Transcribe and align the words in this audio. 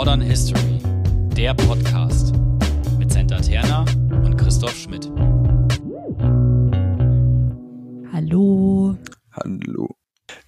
Modern 0.00 0.22
History, 0.22 0.80
der 1.36 1.52
Podcast 1.52 2.32
mit 2.98 3.12
Senta 3.12 3.38
Terna 3.38 3.84
und 4.24 4.34
Christoph 4.38 4.74
Schmidt. 4.74 5.04
Hallo. 8.10 8.96
Hallo. 9.30 9.90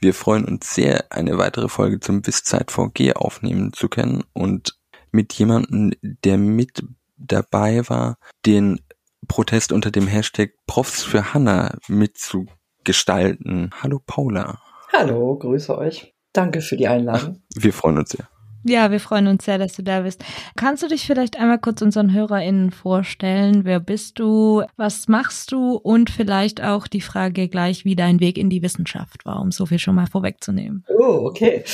Wir 0.01 0.15
freuen 0.15 0.47
uns 0.47 0.75
sehr, 0.75 1.05
eine 1.13 1.37
weitere 1.37 1.69
Folge 1.69 2.01
zum 2.01 2.27
Wisszeit 2.27 2.71
VG 2.71 3.13
aufnehmen 3.13 3.75
zu 3.75 3.91
können 3.91 4.25
und 4.33 4.79
mit 5.11 5.35
jemandem, 5.35 5.93
der 6.01 6.39
mit 6.39 6.83
dabei 7.19 7.87
war, 7.91 8.17
den 8.47 8.81
Protest 9.29 9.73
unter 9.73 9.91
dem 9.91 10.07
Hashtag 10.07 10.53
Profs 10.67 11.03
für 11.03 11.35
Hanna 11.35 11.77
mitzugestalten. 11.89 13.69
Hallo 13.83 14.01
Paula. 14.07 14.63
Hallo, 14.95 15.37
grüße 15.37 15.77
euch. 15.77 16.15
Danke 16.33 16.63
für 16.63 16.79
die 16.79 16.89
Einladung. 16.89 17.43
Wir 17.55 17.75
freuen 17.75 17.99
uns 17.99 18.13
sehr. 18.13 18.32
Ja, 18.65 18.93
wir 18.93 19.01
freuen 19.01 19.27
uns 19.27 19.45
sehr, 19.45 19.59
dass 19.59 19.73
du 19.75 19.83
da 19.83 20.01
bist. 20.01 20.25
Kannst 20.57 20.85
du 20.85 20.89
dich 20.89 21.05
vielleicht 21.05 21.37
einmal 21.39 21.59
kurz 21.59 21.83
unseren 21.83 22.13
HörerInnen 22.13 22.71
vorstellen? 22.71 23.65
Wer 23.65 23.81
bist 23.81 24.21
du? 24.21 24.63
Was 24.77 25.09
machst 25.09 25.51
du? 25.51 25.75
Und 25.75 26.11
vielleicht 26.11 26.63
auch 26.63 26.87
die 26.87 27.01
Frage 27.01 27.49
gleich, 27.49 27.85
wie 27.85 27.97
dein 27.97 28.21
Weg 28.21 28.39
in 28.39 28.51
die 28.51 28.63
Wissenschaft 28.63 29.25
war, 29.25 29.41
um 29.41 29.51
so 29.51 29.67
viel 29.67 29.81
schon 29.81 29.97
mal 29.97 30.07
vorwegzunehmen. 30.07 30.85
Oh, 30.89 31.27
okay. 31.27 31.65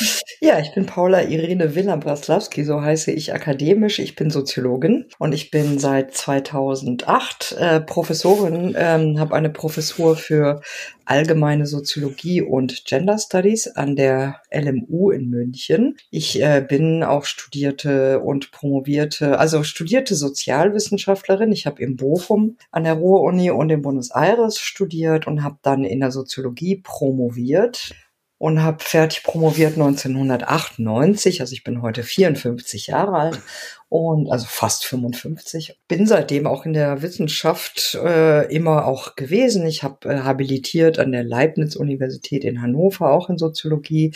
Ja, 0.41 0.59
ich 0.61 0.73
bin 0.73 0.87
Paula 0.87 1.23
Irene 1.23 1.75
Wilhelm-Braslawski, 1.75 2.65
so 2.65 2.81
heiße 2.81 3.13
ich 3.13 3.35
akademisch. 3.35 3.99
Ich 3.99 4.15
bin 4.15 4.31
Soziologin 4.31 5.07
und 5.19 5.35
ich 5.35 5.51
bin 5.51 5.79
seit 5.79 6.15
2008 6.15 7.57
äh, 7.59 7.81
Professorin, 7.81 8.75
ähm, 8.79 9.21
habe 9.21 9.35
eine 9.35 9.51
Professur 9.51 10.17
für 10.17 10.63
allgemeine 11.09 11.67
Soziologie 11.67 12.43
und 12.43 12.85
Gender 12.85 13.19
Studies 13.19 13.67
an 13.67 13.97
der 13.97 14.43
LMU 14.53 15.11
in 15.11 15.31
München. 15.31 15.97
Ich 16.11 16.41
äh, 16.43 16.65
bin 16.67 17.03
auch 17.03 17.25
studierte 17.25 18.21
und 18.21 18.51
promovierte, 18.51 19.39
also 19.39 19.63
studierte 19.63 20.15
Sozialwissenschaftlerin. 20.15 21.51
Ich 21.53 21.67
habe 21.67 21.83
in 21.83 21.97
Bochum 21.97 22.59
an 22.71 22.85
der 22.85 22.95
Ruhr-Uni 22.95 23.51
und 23.51 23.71
in 23.71 23.83
Buenos 23.83 24.11
Aires 24.11 24.59
studiert 24.59 25.27
und 25.27 25.43
habe 25.43 25.59
dann 25.63 25.85
in 25.85 26.01
der 26.01 26.11
Soziologie 26.11 26.77
promoviert 26.77 27.95
und 28.39 28.63
habe 28.63 28.83
fertig 28.83 29.25
promoviert 29.25 29.73
1998. 29.73 31.41
Also 31.41 31.53
ich 31.53 31.65
bin 31.65 31.83
heute 31.83 32.03
54 32.03 32.87
Jahre 32.87 33.17
alt 33.17 33.41
und 33.89 34.31
also 34.31 34.47
fast 34.49 34.85
55. 34.85 35.79
Bin 35.89 36.07
seitdem 36.07 36.47
auch 36.47 36.67
in 36.67 36.75
der 36.75 37.01
Wissenschaft 37.01 37.95
äh, 37.95 38.53
immer 38.55 38.87
auch 38.87 39.17
gewesen. 39.17 39.67
Ich 39.67 39.83
habe 39.83 40.09
äh, 40.09 40.19
habilitiert 40.21 40.99
an 40.99 41.13
der 41.13 41.25
Leibniz-Universität 41.25 42.45
in 42.45 42.61
Hannover, 42.61 43.11
auch 43.13 43.31
in 43.31 43.39
Soziologie, 43.39 44.15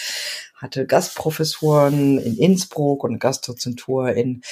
hatte 0.55 0.87
Gastprofessuren 0.87 2.19
in 2.19 2.37
Innsbruck 2.37 3.03
und 3.03 3.19
Gastdozentur 3.19 4.13
in 4.13 4.43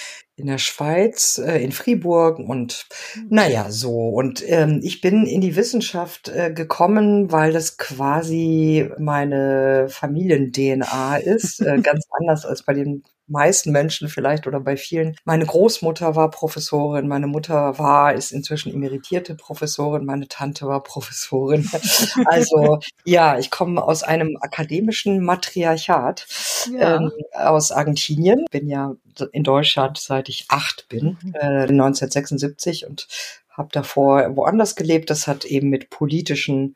in 0.41 0.47
der 0.47 0.59
Schweiz, 0.59 1.39
äh, 1.39 1.63
in 1.63 1.71
Fribourg 1.71 2.39
und 2.39 2.87
naja, 3.29 3.71
so. 3.71 4.09
Und 4.09 4.43
ähm, 4.47 4.81
ich 4.83 5.03
bin 5.03 5.27
in 5.27 5.43
die 5.43 5.55
Wissenschaft 5.55 6.29
äh, 6.29 6.51
gekommen, 6.53 7.31
weil 7.31 7.53
das 7.53 7.77
quasi 7.77 8.91
meine 8.99 9.87
Familien-DNA 9.91 11.19
ist, 11.19 11.61
äh, 11.61 11.79
ganz 11.83 12.07
anders 12.19 12.47
als 12.47 12.63
bei 12.63 12.73
den 12.73 13.05
meisten 13.31 13.71
Menschen 13.71 14.09
vielleicht 14.09 14.47
oder 14.47 14.61
bei 14.61 14.77
vielen. 14.77 15.17
Meine 15.25 15.47
Großmutter 15.47 16.17
war 16.17 16.31
Professorin, 16.31 17.09
meine 17.09 17.27
Mutter 17.27 17.79
war, 17.79 18.13
ist 18.15 18.33
inzwischen 18.33 18.73
emeritierte 18.73 19.35
Professorin, 19.35 20.05
meine 20.05 20.29
Tante 20.29 20.67
war 20.67 20.83
Professorin. 20.83 21.69
Also 22.27 22.81
ja, 23.05 23.39
ich 23.39 23.51
komme 23.51 23.83
aus 23.83 24.03
einem 24.03 24.37
akademischen 24.41 25.23
Matriarchat 25.25 26.27
ja. 26.73 26.97
ähm, 26.97 27.13
aus 27.33 27.73
Argentinien. 27.73 28.45
Bin 28.51 28.69
ja 28.69 28.95
in 29.33 29.43
Deutschland 29.43 29.99
seit 29.99 30.29
ich 30.29 30.47
acht 30.49 30.87
bin, 30.89 31.19
mhm. 31.23 31.35
äh, 31.35 31.63
1976 31.63 32.87
und 32.87 33.09
habe 33.51 33.69
davor 33.73 34.37
woanders 34.37 34.77
gelebt. 34.77 35.11
Das 35.11 35.27
hat 35.27 35.45
eben 35.45 35.69
mit 35.69 35.91
politischen 35.91 36.75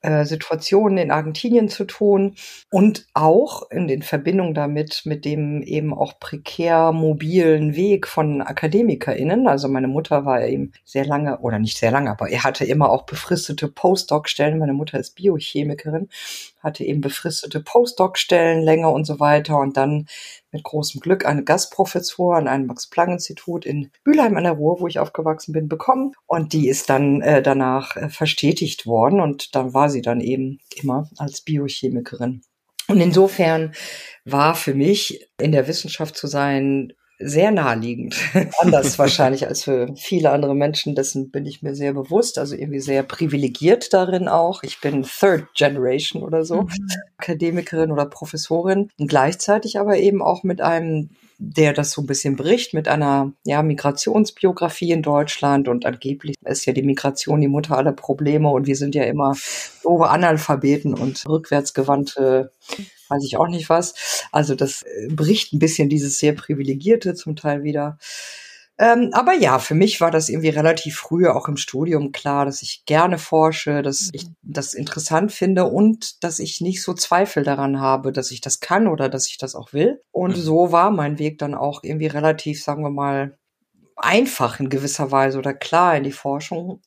äh, 0.00 0.24
Situationen 0.24 0.98
in 0.98 1.10
Argentinien 1.10 1.68
zu 1.68 1.84
tun 1.84 2.36
und 2.70 3.06
auch 3.14 3.68
in 3.70 3.88
den 3.88 4.02
Verbindung 4.02 4.54
damit 4.54 5.02
mit 5.04 5.24
dem 5.24 5.62
eben 5.62 5.92
auch 5.92 6.20
prekär 6.20 6.92
mobilen 6.92 7.74
Weg 7.74 8.06
von 8.06 8.40
AkademikerInnen. 8.40 9.48
Also 9.48 9.66
meine 9.68 9.88
Mutter 9.88 10.24
war 10.24 10.46
eben 10.46 10.72
sehr 10.84 11.04
lange, 11.04 11.38
oder 11.38 11.58
nicht 11.58 11.78
sehr 11.78 11.90
lange, 11.90 12.10
aber 12.10 12.28
er 12.30 12.44
hatte 12.44 12.64
immer 12.64 12.90
auch 12.90 13.06
befristete 13.06 13.66
Postdoc-Stellen. 13.68 14.58
Meine 14.58 14.72
Mutter 14.72 15.00
ist 15.00 15.16
Biochemikerin, 15.16 16.08
hatte 16.62 16.84
eben 16.84 17.00
befristete 17.00 17.60
Postdoc-Stellen 17.60 18.62
länger 18.62 18.92
und 18.92 19.04
so 19.04 19.18
weiter 19.18 19.58
und 19.58 19.76
dann 19.76 20.06
mit 20.52 20.62
großem 20.62 21.00
Glück 21.00 21.26
eine 21.26 21.44
Gastprofessur 21.44 22.36
an 22.36 22.48
einem 22.48 22.66
Max-Planck-Institut 22.66 23.66
in 23.66 23.90
Mülheim 24.04 24.36
an 24.36 24.44
der 24.44 24.52
Ruhr, 24.52 24.80
wo 24.80 24.86
ich 24.86 24.98
aufgewachsen 24.98 25.52
bin, 25.52 25.68
bekommen. 25.68 26.12
Und 26.26 26.52
die 26.52 26.68
ist 26.68 26.90
dann 26.90 27.20
äh, 27.20 27.42
danach 27.42 27.96
äh, 27.96 28.08
verstetigt 28.08 28.86
worden 28.86 29.20
und 29.20 29.54
dann 29.54 29.74
war 29.74 29.90
sie 29.90 30.02
dann 30.02 30.20
eben 30.20 30.58
immer 30.76 31.08
als 31.18 31.42
Biochemikerin. 31.42 32.42
Und 32.88 33.00
insofern 33.00 33.74
war 34.24 34.54
für 34.54 34.74
mich 34.74 35.28
in 35.38 35.52
der 35.52 35.68
Wissenschaft 35.68 36.16
zu 36.16 36.26
sein 36.26 36.94
sehr 37.18 37.50
naheliegend. 37.50 38.16
Anders 38.60 38.98
wahrscheinlich 38.98 39.46
als 39.46 39.64
für 39.64 39.94
viele 39.96 40.30
andere 40.30 40.54
Menschen. 40.54 40.94
Dessen 40.94 41.30
bin 41.30 41.46
ich 41.46 41.62
mir 41.62 41.74
sehr 41.74 41.92
bewusst. 41.92 42.38
Also 42.38 42.54
irgendwie 42.54 42.80
sehr 42.80 43.02
privilegiert 43.02 43.92
darin 43.92 44.28
auch. 44.28 44.62
Ich 44.62 44.80
bin 44.80 45.02
Third 45.02 45.46
Generation 45.54 46.22
oder 46.22 46.44
so. 46.44 46.62
Mhm. 46.62 46.88
Akademikerin 47.18 47.90
oder 47.90 48.06
Professorin. 48.06 48.90
Und 48.98 49.08
gleichzeitig 49.08 49.78
aber 49.78 49.98
eben 49.98 50.22
auch 50.22 50.44
mit 50.44 50.60
einem 50.60 51.10
der 51.40 51.72
das 51.72 51.92
so 51.92 52.02
ein 52.02 52.06
bisschen 52.06 52.34
bricht 52.34 52.74
mit 52.74 52.88
einer 52.88 53.32
ja, 53.44 53.62
Migrationsbiografie 53.62 54.90
in 54.90 55.02
Deutschland 55.02 55.68
und 55.68 55.86
angeblich 55.86 56.34
ist 56.44 56.66
ja 56.66 56.72
die 56.72 56.82
Migration 56.82 57.40
die 57.40 57.46
Mutter 57.46 57.78
aller 57.78 57.92
Probleme 57.92 58.48
und 58.50 58.66
wir 58.66 58.74
sind 58.74 58.96
ja 58.96 59.04
immer 59.04 59.36
doofe 59.84 60.08
Analphabeten 60.08 60.94
und 60.94 61.24
rückwärtsgewandte 61.28 62.50
weiß 63.08 63.24
ich 63.24 63.36
auch 63.36 63.48
nicht 63.48 63.68
was. 63.68 64.26
Also 64.32 64.54
das 64.54 64.82
äh, 64.82 65.08
bricht 65.10 65.52
ein 65.52 65.58
bisschen 65.58 65.88
dieses 65.88 66.18
sehr 66.18 66.32
privilegierte 66.34 67.14
zum 67.14 67.36
Teil 67.36 67.62
wieder. 67.62 67.98
Ähm, 68.80 69.10
aber 69.12 69.34
ja, 69.34 69.58
für 69.58 69.74
mich 69.74 70.00
war 70.00 70.12
das 70.12 70.28
irgendwie 70.28 70.50
relativ 70.50 70.96
früh 70.98 71.26
auch 71.26 71.48
im 71.48 71.56
Studium 71.56 72.12
klar, 72.12 72.44
dass 72.44 72.62
ich 72.62 72.84
gerne 72.86 73.18
forsche, 73.18 73.82
dass 73.82 74.10
ich 74.12 74.26
mhm. 74.26 74.36
das 74.42 74.72
interessant 74.72 75.32
finde 75.32 75.64
und 75.64 76.22
dass 76.22 76.38
ich 76.38 76.60
nicht 76.60 76.82
so 76.82 76.94
Zweifel 76.94 77.42
daran 77.42 77.80
habe, 77.80 78.12
dass 78.12 78.30
ich 78.30 78.40
das 78.40 78.60
kann 78.60 78.86
oder 78.86 79.08
dass 79.08 79.26
ich 79.26 79.36
das 79.36 79.56
auch 79.56 79.72
will. 79.72 80.00
Und 80.12 80.36
mhm. 80.36 80.40
so 80.40 80.70
war 80.70 80.92
mein 80.92 81.18
Weg 81.18 81.38
dann 81.38 81.54
auch 81.54 81.82
irgendwie 81.82 82.06
relativ, 82.06 82.62
sagen 82.62 82.84
wir 82.84 82.90
mal, 82.90 83.36
einfach 83.96 84.60
in 84.60 84.68
gewisser 84.68 85.10
Weise 85.10 85.38
oder 85.38 85.54
klar 85.54 85.96
in 85.96 86.04
die 86.04 86.12
Forschung. 86.12 86.80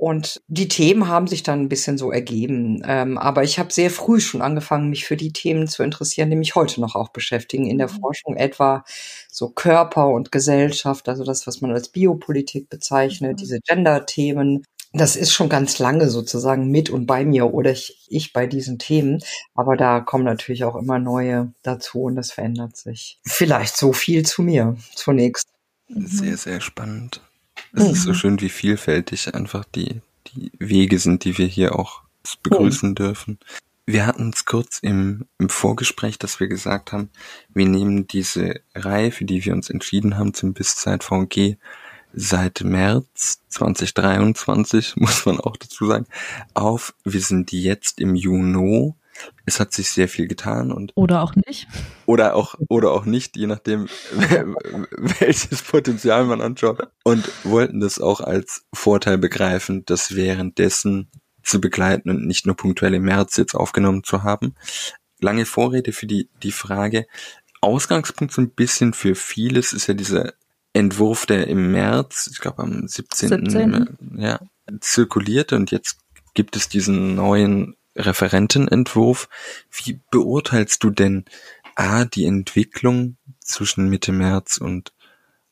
Und 0.00 0.40
die 0.48 0.66
Themen 0.66 1.08
haben 1.08 1.26
sich 1.26 1.42
dann 1.42 1.60
ein 1.60 1.68
bisschen 1.68 1.98
so 1.98 2.10
ergeben. 2.10 2.82
Ähm, 2.86 3.18
aber 3.18 3.42
ich 3.42 3.58
habe 3.58 3.70
sehr 3.70 3.90
früh 3.90 4.18
schon 4.18 4.40
angefangen, 4.40 4.88
mich 4.88 5.04
für 5.04 5.18
die 5.18 5.30
Themen 5.30 5.68
zu 5.68 5.82
interessieren, 5.82 6.30
die 6.30 6.36
mich 6.36 6.54
heute 6.54 6.80
noch 6.80 6.94
auch 6.94 7.10
beschäftigen 7.10 7.66
in 7.66 7.76
der 7.76 7.92
mhm. 7.92 8.00
Forschung, 8.00 8.36
etwa 8.38 8.82
so 9.30 9.50
Körper 9.50 10.08
und 10.08 10.32
Gesellschaft, 10.32 11.06
also 11.10 11.22
das, 11.22 11.46
was 11.46 11.60
man 11.60 11.72
als 11.72 11.90
Biopolitik 11.90 12.70
bezeichnet, 12.70 13.32
mhm. 13.32 13.36
diese 13.36 13.60
Gender-Themen. 13.60 14.64
Das 14.94 15.16
ist 15.16 15.34
schon 15.34 15.50
ganz 15.50 15.78
lange 15.78 16.08
sozusagen 16.08 16.70
mit 16.70 16.88
und 16.88 17.04
bei 17.04 17.26
mir 17.26 17.52
oder 17.52 17.70
ich, 17.70 18.06
ich 18.08 18.32
bei 18.32 18.46
diesen 18.46 18.78
Themen. 18.78 19.22
Aber 19.54 19.76
da 19.76 20.00
kommen 20.00 20.24
natürlich 20.24 20.64
auch 20.64 20.76
immer 20.76 20.98
neue 20.98 21.52
dazu 21.62 22.04
und 22.04 22.16
das 22.16 22.32
verändert 22.32 22.74
sich. 22.74 23.20
Vielleicht 23.26 23.76
so 23.76 23.92
viel 23.92 24.24
zu 24.24 24.40
mir 24.40 24.78
zunächst. 24.94 25.46
Sehr, 25.88 26.38
sehr 26.38 26.62
spannend. 26.62 27.20
Es 27.72 27.84
mhm. 27.84 27.90
ist 27.90 28.02
so 28.02 28.10
mhm. 28.10 28.14
schön, 28.14 28.40
wie 28.40 28.48
vielfältig 28.48 29.34
einfach 29.34 29.64
die, 29.64 30.00
die 30.28 30.52
Wege 30.58 30.98
sind, 30.98 31.24
die 31.24 31.38
wir 31.38 31.46
hier 31.46 31.78
auch 31.78 32.02
begrüßen 32.42 32.90
mhm. 32.90 32.94
dürfen. 32.94 33.38
Wir 33.86 34.06
hatten 34.06 34.30
es 34.30 34.44
kurz 34.44 34.78
im, 34.78 35.26
im 35.38 35.48
Vorgespräch, 35.48 36.18
dass 36.18 36.38
wir 36.38 36.46
gesagt 36.46 36.92
haben, 36.92 37.10
wir 37.52 37.66
nehmen 37.66 38.06
diese 38.06 38.60
Reihe, 38.74 39.10
für 39.10 39.24
die 39.24 39.44
wir 39.44 39.52
uns 39.52 39.68
entschieden 39.68 40.16
haben, 40.16 40.34
zum 40.34 40.52
Bisszeit 40.52 41.02
VG 41.02 41.56
seit 42.12 42.62
März 42.62 43.40
2023, 43.48 44.96
muss 44.96 45.26
man 45.26 45.40
auch 45.40 45.56
dazu 45.56 45.86
sagen, 45.86 46.06
auf. 46.54 46.94
Wir 47.04 47.20
sind 47.20 47.52
jetzt 47.52 48.00
im 48.00 48.14
Juni 48.14 48.94
es 49.46 49.60
hat 49.60 49.72
sich 49.72 49.90
sehr 49.90 50.08
viel 50.08 50.26
getan 50.28 50.72
und 50.72 50.92
oder 50.94 51.22
auch 51.22 51.34
nicht 51.34 51.66
oder 52.06 52.34
auch 52.34 52.54
oder 52.68 52.92
auch 52.92 53.04
nicht, 53.04 53.36
je 53.36 53.46
nachdem 53.46 53.88
welches 55.18 55.62
Potenzial 55.62 56.24
man 56.24 56.40
anschaut 56.40 56.88
und 57.04 57.30
wollten 57.44 57.80
das 57.80 58.00
auch 58.00 58.20
als 58.20 58.64
Vorteil 58.72 59.18
begreifen, 59.18 59.84
das 59.86 60.14
währenddessen 60.14 61.10
zu 61.42 61.60
begleiten 61.60 62.10
und 62.10 62.26
nicht 62.26 62.46
nur 62.46 62.56
punktuell 62.56 62.94
im 62.94 63.04
März 63.04 63.36
jetzt 63.36 63.54
aufgenommen 63.54 64.04
zu 64.04 64.22
haben. 64.22 64.54
Lange 65.20 65.46
Vorrede 65.46 65.92
für 65.92 66.06
die 66.06 66.28
die 66.42 66.52
Frage. 66.52 67.06
Ausgangspunkt 67.60 68.32
so 68.32 68.40
ein 68.40 68.50
bisschen 68.50 68.94
für 68.94 69.14
vieles 69.14 69.72
ist 69.72 69.86
ja 69.86 69.94
dieser 69.94 70.32
Entwurf, 70.72 71.26
der 71.26 71.48
im 71.48 71.72
März, 71.72 72.30
ich 72.32 72.38
glaube 72.38 72.62
am 72.62 72.86
17. 72.86 73.28
17. 73.28 73.98
Ja, 74.16 74.40
zirkulierte 74.80 75.56
und 75.56 75.70
jetzt 75.70 75.98
gibt 76.34 76.56
es 76.56 76.68
diesen 76.68 77.14
neuen 77.14 77.76
Referentenentwurf. 77.96 79.28
Wie 79.70 80.00
beurteilst 80.10 80.82
du 80.82 80.90
denn 80.90 81.24
A, 81.74 82.04
die 82.04 82.26
Entwicklung 82.26 83.16
zwischen 83.40 83.88
Mitte 83.88 84.12
März 84.12 84.58
und 84.58 84.92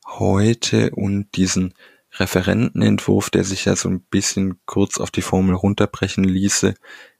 heute 0.05 0.91
und 0.91 1.35
diesen 1.35 1.73
Referentenentwurf, 2.13 3.29
der 3.29 3.43
sich 3.43 3.65
ja 3.65 3.75
so 3.75 3.89
ein 3.89 4.01
bisschen 4.01 4.59
kurz 4.65 4.99
auf 4.99 5.11
die 5.11 5.21
Formel 5.21 5.55
runterbrechen 5.55 6.23
ließe, 6.23 6.73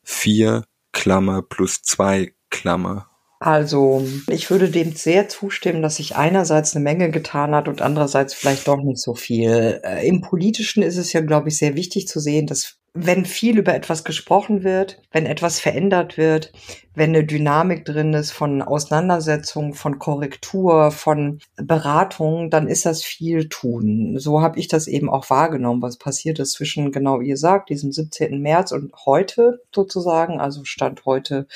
vier 0.03 0.65
Klammer 0.91 1.41
plus 1.41 1.83
zwei 1.83 2.33
Klammer. 2.49 3.09
Also, 3.41 4.05
ich 4.27 4.49
würde 4.51 4.69
dem 4.69 4.93
sehr 4.93 5.29
zustimmen, 5.29 5.81
dass 5.81 5.95
sich 5.95 6.17
einerseits 6.17 6.75
eine 6.75 6.83
Menge 6.83 7.09
getan 7.09 7.55
hat 7.55 7.69
und 7.69 7.81
andererseits 7.81 8.33
vielleicht 8.33 8.67
doch 8.67 8.83
nicht 8.83 8.99
so 8.99 9.15
viel. 9.15 9.79
Äh, 9.83 10.05
Im 10.05 10.19
Politischen 10.19 10.83
ist 10.83 10.97
es 10.97 11.13
ja, 11.13 11.21
glaube 11.21 11.47
ich, 11.47 11.57
sehr 11.57 11.75
wichtig 11.75 12.07
zu 12.09 12.19
sehen, 12.19 12.47
dass 12.47 12.78
wenn 12.93 13.25
viel 13.25 13.57
über 13.57 13.73
etwas 13.73 14.03
gesprochen 14.03 14.63
wird, 14.63 15.01
wenn 15.11 15.25
etwas 15.25 15.59
verändert 15.59 16.17
wird, 16.17 16.51
wenn 16.95 17.09
eine 17.09 17.23
Dynamik 17.23 17.85
drin 17.85 18.13
ist 18.13 18.31
von 18.31 18.61
Auseinandersetzung, 18.61 19.73
von 19.73 19.99
Korrektur, 19.99 20.91
von 20.91 21.39
Beratung, 21.55 22.49
dann 22.49 22.67
ist 22.67 22.85
das 22.85 23.03
viel 23.03 23.47
tun. 23.47 24.17
So 24.19 24.41
habe 24.41 24.59
ich 24.59 24.67
das 24.67 24.87
eben 24.87 25.09
auch 25.09 25.29
wahrgenommen, 25.29 25.81
was 25.81 25.97
passiert 25.97 26.39
ist 26.39 26.53
zwischen, 26.53 26.91
genau 26.91 27.21
wie 27.21 27.29
ihr 27.29 27.37
sagt, 27.37 27.69
diesem 27.69 27.91
17. 27.91 28.41
März 28.41 28.71
und 28.71 28.93
heute 29.05 29.61
sozusagen, 29.73 30.39
also 30.39 30.63
Stand 30.65 31.05
heute 31.05 31.47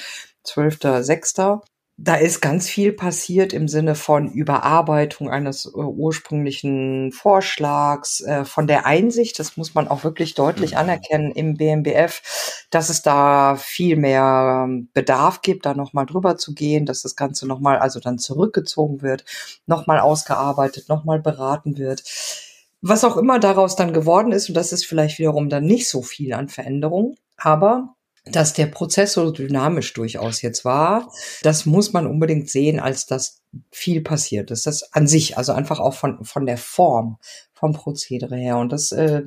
12.06 0.46 1.62
da 1.98 2.16
ist 2.16 2.42
ganz 2.42 2.68
viel 2.68 2.92
passiert 2.92 3.54
im 3.54 3.68
Sinne 3.68 3.94
von 3.94 4.28
Überarbeitung 4.32 5.30
eines 5.30 5.66
äh, 5.68 5.78
ursprünglichen 5.78 7.12
Vorschlags, 7.12 8.22
äh, 8.22 8.46
von 8.46 8.66
der 8.66 8.88
Einsicht, 8.88 9.38
das 9.38 9.58
muss 9.58 9.76
man 9.76 9.88
auch 9.88 10.04
wirklich 10.04 10.34
deutlich 10.34 10.72
mhm. 10.72 10.78
anerkennen 10.78 11.32
im 11.32 11.56
BMBF, 11.56 12.66
dass 12.72 12.90
es 12.90 13.04
da 13.04 13.56
viel 13.58 13.96
mehr 13.96 14.66
ähm, 14.66 14.90
Bedarf 14.94 15.42
gibt, 15.42 15.68
da 15.68 15.76
nochmal 15.76 16.08
drüber 16.08 16.36
zu 16.36 16.56
gehen, 16.56 16.88
dass 16.88 17.04
das 17.04 17.16
Ganze 17.16 17.48
nochmal, 17.48 17.78
also 17.78 18.00
dann 18.00 18.18
zurückgezogen 18.18 19.04
wird, 19.04 19.24
nochmal 19.68 20.00
ausgearbeitet, 20.00 20.90
nochmal 20.90 21.20
beraten 21.20 21.78
wird. 21.78 22.04
Was 22.82 23.04
auch 23.04 23.18
immer 23.18 23.40
daraus 23.40 23.76
dann 23.76 23.94
geworden 23.94 24.32
ist, 24.32 24.50
und 24.50 24.56
das 24.56 24.74
ist 24.74 24.86
vielleicht 24.86 25.20
wiederum 25.20 25.48
dann 25.48 25.66
nicht 25.66 25.88
so 25.88 26.02
viel 26.02 26.34
an 26.34 26.50
Veränderung, 26.50 27.16
aber 27.38 27.96
dass 28.26 28.54
der 28.54 28.68
Prozess 28.68 29.14
so 29.14 29.32
dynamisch 29.32 29.94
durchaus 29.94 30.42
jetzt 30.42 30.64
war, 30.64 31.12
das 31.42 31.66
muss 31.66 31.92
man 31.94 32.08
unbedingt 32.08 32.50
sehen, 32.50 32.80
als 32.80 33.06
dass 33.06 33.42
viel 33.72 34.02
passiert 34.02 34.50
ist. 34.52 34.66
Das 34.66 34.94
an 34.94 35.08
sich, 35.08 35.38
also 35.38 35.52
einfach 35.52 35.80
auch 35.80 35.94
von, 35.94 36.24
von 36.24 36.46
der 36.46 36.58
Form, 36.58 37.18
vom 37.64 37.74
Prozedere 37.74 38.36
her. 38.36 38.58
Und 38.58 38.74
das 38.74 38.92
äh, 38.92 39.24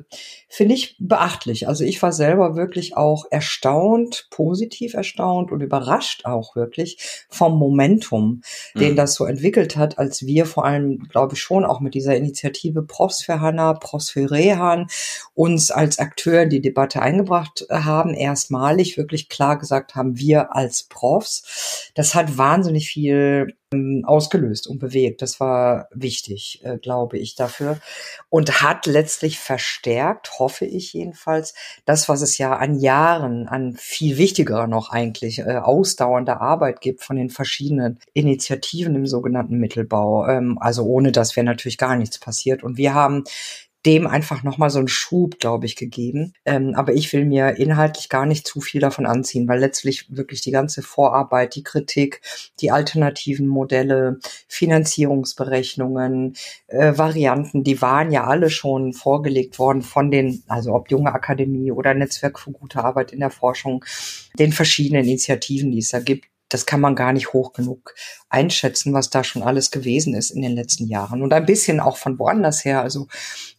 finde 0.47 0.75
ich 0.75 0.95
beachtlich. 0.99 1.67
Also 1.67 1.83
ich 1.83 2.01
war 2.03 2.11
selber 2.11 2.55
wirklich 2.55 2.95
auch 2.95 3.25
erstaunt, 3.31 4.27
positiv 4.29 4.93
erstaunt 4.93 5.51
und 5.51 5.61
überrascht 5.61 6.25
auch 6.25 6.55
wirklich 6.55 7.25
vom 7.29 7.57
Momentum, 7.57 8.41
mhm. 8.73 8.79
den 8.79 8.95
das 8.95 9.15
so 9.15 9.25
entwickelt 9.25 9.75
hat, 9.75 9.97
als 9.97 10.25
wir 10.25 10.45
vor 10.45 10.65
allem, 10.65 11.07
glaube 11.09 11.35
ich, 11.35 11.41
schon 11.41 11.65
auch 11.65 11.79
mit 11.79 11.93
dieser 11.93 12.15
Initiative 12.15 12.83
Profs 12.83 13.23
für 13.23 13.39
Hanna, 13.39 13.73
Profs 13.73 14.09
für 14.09 14.29
Rehan 14.29 14.87
uns 15.33 15.71
als 15.71 15.99
Akteur 15.99 16.43
in 16.43 16.49
die 16.49 16.61
Debatte 16.61 17.01
eingebracht 17.01 17.65
haben, 17.69 18.13
erstmalig 18.13 18.97
wirklich 18.97 19.29
klar 19.29 19.57
gesagt 19.57 19.95
haben, 19.95 20.17
wir 20.17 20.55
als 20.55 20.83
Profs. 20.83 21.91
Das 21.95 22.15
hat 22.15 22.37
wahnsinnig 22.37 22.89
viel 22.89 23.55
ausgelöst 24.05 24.65
und 24.67 24.79
bewegt. 24.79 25.21
Das 25.21 25.41
war 25.41 25.89
wichtig, 25.93 26.61
äh, 26.63 26.77
glaube 26.77 27.17
ich, 27.17 27.35
dafür. 27.35 27.79
Und 28.29 28.61
hat 28.61 28.85
letztlich 28.85 29.39
verstärkt, 29.39 30.39
hoffe 30.39 30.65
ich 30.65 30.93
jedenfalls, 30.93 31.53
das, 31.83 32.07
was 32.07 32.21
es 32.21 32.37
ja 32.37 32.55
an 32.55 32.79
Jahren, 32.79 33.47
an 33.49 33.73
viel 33.77 34.17
wichtiger 34.17 34.67
noch 34.67 34.89
eigentlich, 34.89 35.39
äh, 35.39 35.57
ausdauernder 35.57 36.39
Arbeit 36.39 36.79
gibt 36.79 37.03
von 37.03 37.17
den 37.17 37.29
verschiedenen 37.29 37.99
Initiativen 38.13 38.95
im 38.95 39.05
sogenannten 39.05 39.57
Mittelbau. 39.57 40.27
Ähm, 40.27 40.57
also 40.61 40.85
ohne 40.85 41.11
das 41.11 41.35
wäre 41.35 41.45
natürlich 41.45 41.77
gar 41.77 41.97
nichts 41.97 42.19
passiert. 42.19 42.63
Und 42.63 42.77
wir 42.77 42.93
haben 42.93 43.25
dem 43.87 44.05
einfach 44.05 44.43
nochmal 44.43 44.69
so 44.69 44.79
einen 44.79 44.89
Schub, 44.89 45.39
glaube 45.39 45.65
ich, 45.65 45.77
gegeben. 45.77 46.33
Ähm, 46.43 46.73
aber 46.75 46.93
ich 46.93 47.13
will 47.13 47.23
mir 47.23 47.55
inhaltlich 47.55 48.09
gar 48.09 48.25
nicht 48.25 48.45
zu 48.45 48.59
viel 48.59 48.81
davon 48.81 49.05
anziehen, 49.05 49.47
weil 49.47 49.61
letztlich 49.61 50.05
wirklich 50.09 50.41
die 50.41 50.51
ganze 50.51 50.81
Vorarbeit, 50.81 51.55
die 51.55 51.63
Kritik, 51.63 52.21
die 52.59 52.69
alternativen 52.69 53.47
Modelle, 53.47 54.19
Finanzierungsberechnungen, 54.49 56.35
äh, 56.67 56.97
Varianten, 56.97 57.63
die 57.63 57.81
waren 57.81 58.11
ja 58.11 58.25
alle 58.25 58.49
schon 58.49 58.91
vorgelegt 58.91 59.57
worden 59.57 59.81
von 59.81 60.11
den, 60.11 60.43
also 60.49 60.73
ob 60.73 60.91
Junge 60.91 61.13
Akademie 61.13 61.71
oder 61.71 61.93
Netzwerk 61.93 62.39
für 62.39 62.51
gute 62.51 62.83
Arbeit 62.83 63.13
in 63.13 63.21
der 63.21 63.31
Forschung, 63.31 63.85
den 64.37 64.51
verschiedenen 64.51 65.05
Initiativen, 65.05 65.71
die 65.71 65.79
es 65.79 65.89
da 65.89 65.99
gibt 65.99 66.27
das 66.49 66.65
kann 66.65 66.79
man 66.79 66.95
gar 66.95 67.13
nicht 67.13 67.33
hoch 67.33 67.53
genug 67.53 67.93
einschätzen, 68.29 68.93
was 68.93 69.09
da 69.09 69.23
schon 69.23 69.43
alles 69.43 69.71
gewesen 69.71 70.13
ist 70.13 70.31
in 70.31 70.41
den 70.41 70.55
letzten 70.55 70.87
Jahren. 70.87 71.21
Und 71.21 71.33
ein 71.33 71.45
bisschen 71.45 71.79
auch 71.79 71.97
von 71.97 72.17
woanders 72.19 72.63
her. 72.63 72.81
Also 72.81 73.07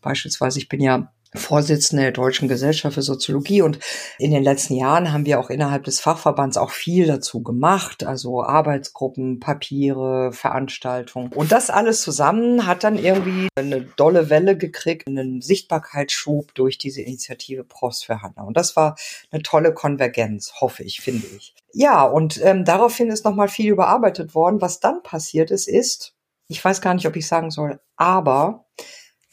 beispielsweise, 0.01 0.59
ich 0.59 0.69
bin 0.69 0.81
ja 0.81 1.13
Vorsitzende 1.35 2.05
der 2.05 2.13
Deutschen 2.13 2.49
Gesellschaft 2.49 2.95
für 2.95 3.03
Soziologie 3.03 3.63
und 3.63 3.79
in 4.19 4.31
den 4.31 4.43
letzten 4.43 4.75
Jahren 4.75 5.13
haben 5.13 5.27
wir 5.27 5.39
auch 5.39 5.51
innerhalb 5.51 5.85
des 5.85 6.01
Fachverbands 6.01 6.57
auch 6.57 6.71
viel 6.71 7.07
dazu 7.07 7.43
gemacht, 7.43 8.05
also 8.05 8.43
Arbeitsgruppen, 8.43 9.39
Papiere, 9.39 10.33
Veranstaltungen. 10.33 11.33
Und 11.33 11.53
das 11.53 11.69
alles 11.69 12.01
zusammen 12.01 12.67
hat 12.67 12.83
dann 12.83 12.99
irgendwie 12.99 13.49
eine 13.57 13.83
dolle 13.83 14.31
Welle 14.31 14.57
gekriegt, 14.57 15.07
einen 15.07 15.43
Sichtbarkeitsschub 15.43 16.55
durch 16.55 16.79
diese 16.79 17.03
Initiative 17.03 17.65
Prost 17.65 18.07
für 18.07 18.23
Hanna. 18.23 18.43
Und 18.43 18.57
das 18.57 18.75
war 18.75 18.97
eine 19.31 19.43
tolle 19.43 19.75
Konvergenz, 19.75 20.55
hoffe 20.61 20.83
ich, 20.83 21.01
finde 21.01 21.27
ich. 21.37 21.55
Ja, 21.73 22.05
und 22.05 22.41
ähm, 22.43 22.65
daraufhin 22.65 23.11
ist 23.11 23.25
nochmal 23.25 23.49
viel 23.49 23.71
überarbeitet 23.71 24.35
worden. 24.35 24.61
Was 24.61 24.81
dann 24.81 25.03
passiert 25.03 25.51
ist, 25.51 25.69
ist, 25.69 26.15
ich 26.49 26.65
weiß 26.65 26.81
gar 26.81 26.95
nicht, 26.95 27.07
ob 27.07 27.17
ich 27.17 27.27
sagen 27.27 27.51
soll, 27.51 27.81
aber 27.97 28.65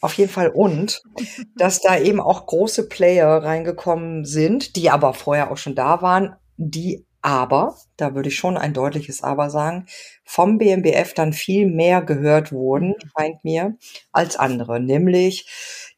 auf 0.06 0.14
jeden 0.14 0.30
Fall. 0.30 0.48
Und, 0.48 1.02
dass 1.56 1.80
da 1.80 1.98
eben 1.98 2.20
auch 2.20 2.46
große 2.46 2.88
Player 2.88 3.28
reingekommen 3.28 4.24
sind, 4.24 4.76
die 4.76 4.88
aber 4.88 5.12
vorher 5.12 5.50
auch 5.50 5.58
schon 5.58 5.74
da 5.74 6.00
waren, 6.00 6.36
die 6.56 7.04
aber, 7.26 7.74
da 7.96 8.14
würde 8.14 8.28
ich 8.28 8.36
schon 8.36 8.56
ein 8.56 8.72
deutliches 8.72 9.24
Aber 9.24 9.50
sagen, 9.50 9.86
vom 10.24 10.58
BMBF 10.58 11.12
dann 11.12 11.32
viel 11.32 11.66
mehr 11.66 12.00
gehört 12.00 12.52
wurden, 12.52 12.94
scheint 13.18 13.42
mir, 13.42 13.76
als 14.12 14.36
andere, 14.36 14.78
nämlich 14.78 15.48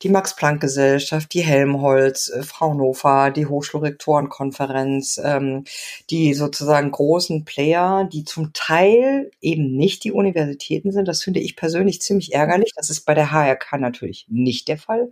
die 0.02 0.08
Max-Planck-Gesellschaft, 0.08 1.34
die 1.34 1.42
Helmholtz, 1.42 2.30
äh, 2.30 2.42
Fraunhofer, 2.42 3.30
die 3.30 3.44
Hochschulrektorenkonferenz, 3.44 5.20
ähm, 5.22 5.64
die 6.08 6.32
sozusagen 6.32 6.90
großen 6.92 7.44
Player, 7.44 8.08
die 8.10 8.24
zum 8.24 8.54
Teil 8.54 9.30
eben 9.42 9.76
nicht 9.76 10.04
die 10.04 10.12
Universitäten 10.12 10.92
sind. 10.92 11.08
Das 11.08 11.22
finde 11.22 11.40
ich 11.40 11.56
persönlich 11.56 12.00
ziemlich 12.00 12.32
ärgerlich. 12.32 12.72
Das 12.74 12.88
ist 12.88 13.02
bei 13.02 13.12
der 13.14 13.32
HRK 13.32 13.76
natürlich 13.78 14.24
nicht 14.30 14.68
der 14.68 14.78
Fall. 14.78 15.10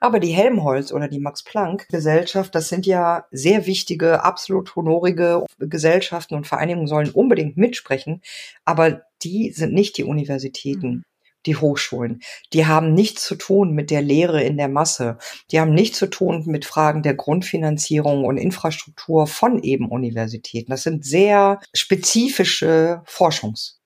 Aber 0.00 0.20
die 0.20 0.32
Helmholtz 0.32 0.92
oder 0.92 1.08
die 1.08 1.20
Max-Planck-Gesellschaft, 1.20 2.54
das 2.54 2.68
sind 2.68 2.86
ja 2.86 3.26
sehr 3.30 3.66
wichtige, 3.66 4.24
absolut 4.24 4.76
honorige 4.76 5.44
Gesellschaften 5.58 6.34
und 6.34 6.46
Vereinigungen 6.46 6.86
sollen 6.86 7.10
unbedingt 7.10 7.56
mitsprechen. 7.56 8.22
Aber 8.64 9.02
die 9.22 9.52
sind 9.52 9.72
nicht 9.72 9.96
die 9.96 10.04
Universitäten. 10.04 10.88
Mhm 10.88 11.02
die 11.46 11.56
Hochschulen. 11.56 12.20
Die 12.52 12.66
haben 12.66 12.92
nichts 12.92 13.24
zu 13.24 13.36
tun 13.36 13.72
mit 13.72 13.90
der 13.90 14.02
Lehre 14.02 14.42
in 14.42 14.56
der 14.56 14.68
Masse. 14.68 15.18
Die 15.50 15.60
haben 15.60 15.72
nichts 15.72 15.98
zu 15.98 16.08
tun 16.08 16.44
mit 16.46 16.64
Fragen 16.64 17.02
der 17.02 17.14
Grundfinanzierung 17.14 18.24
und 18.24 18.36
Infrastruktur 18.36 19.26
von 19.26 19.62
eben 19.62 19.88
Universitäten. 19.88 20.70
Das 20.70 20.82
sind 20.82 21.04
sehr 21.04 21.60
spezifische 21.72 23.02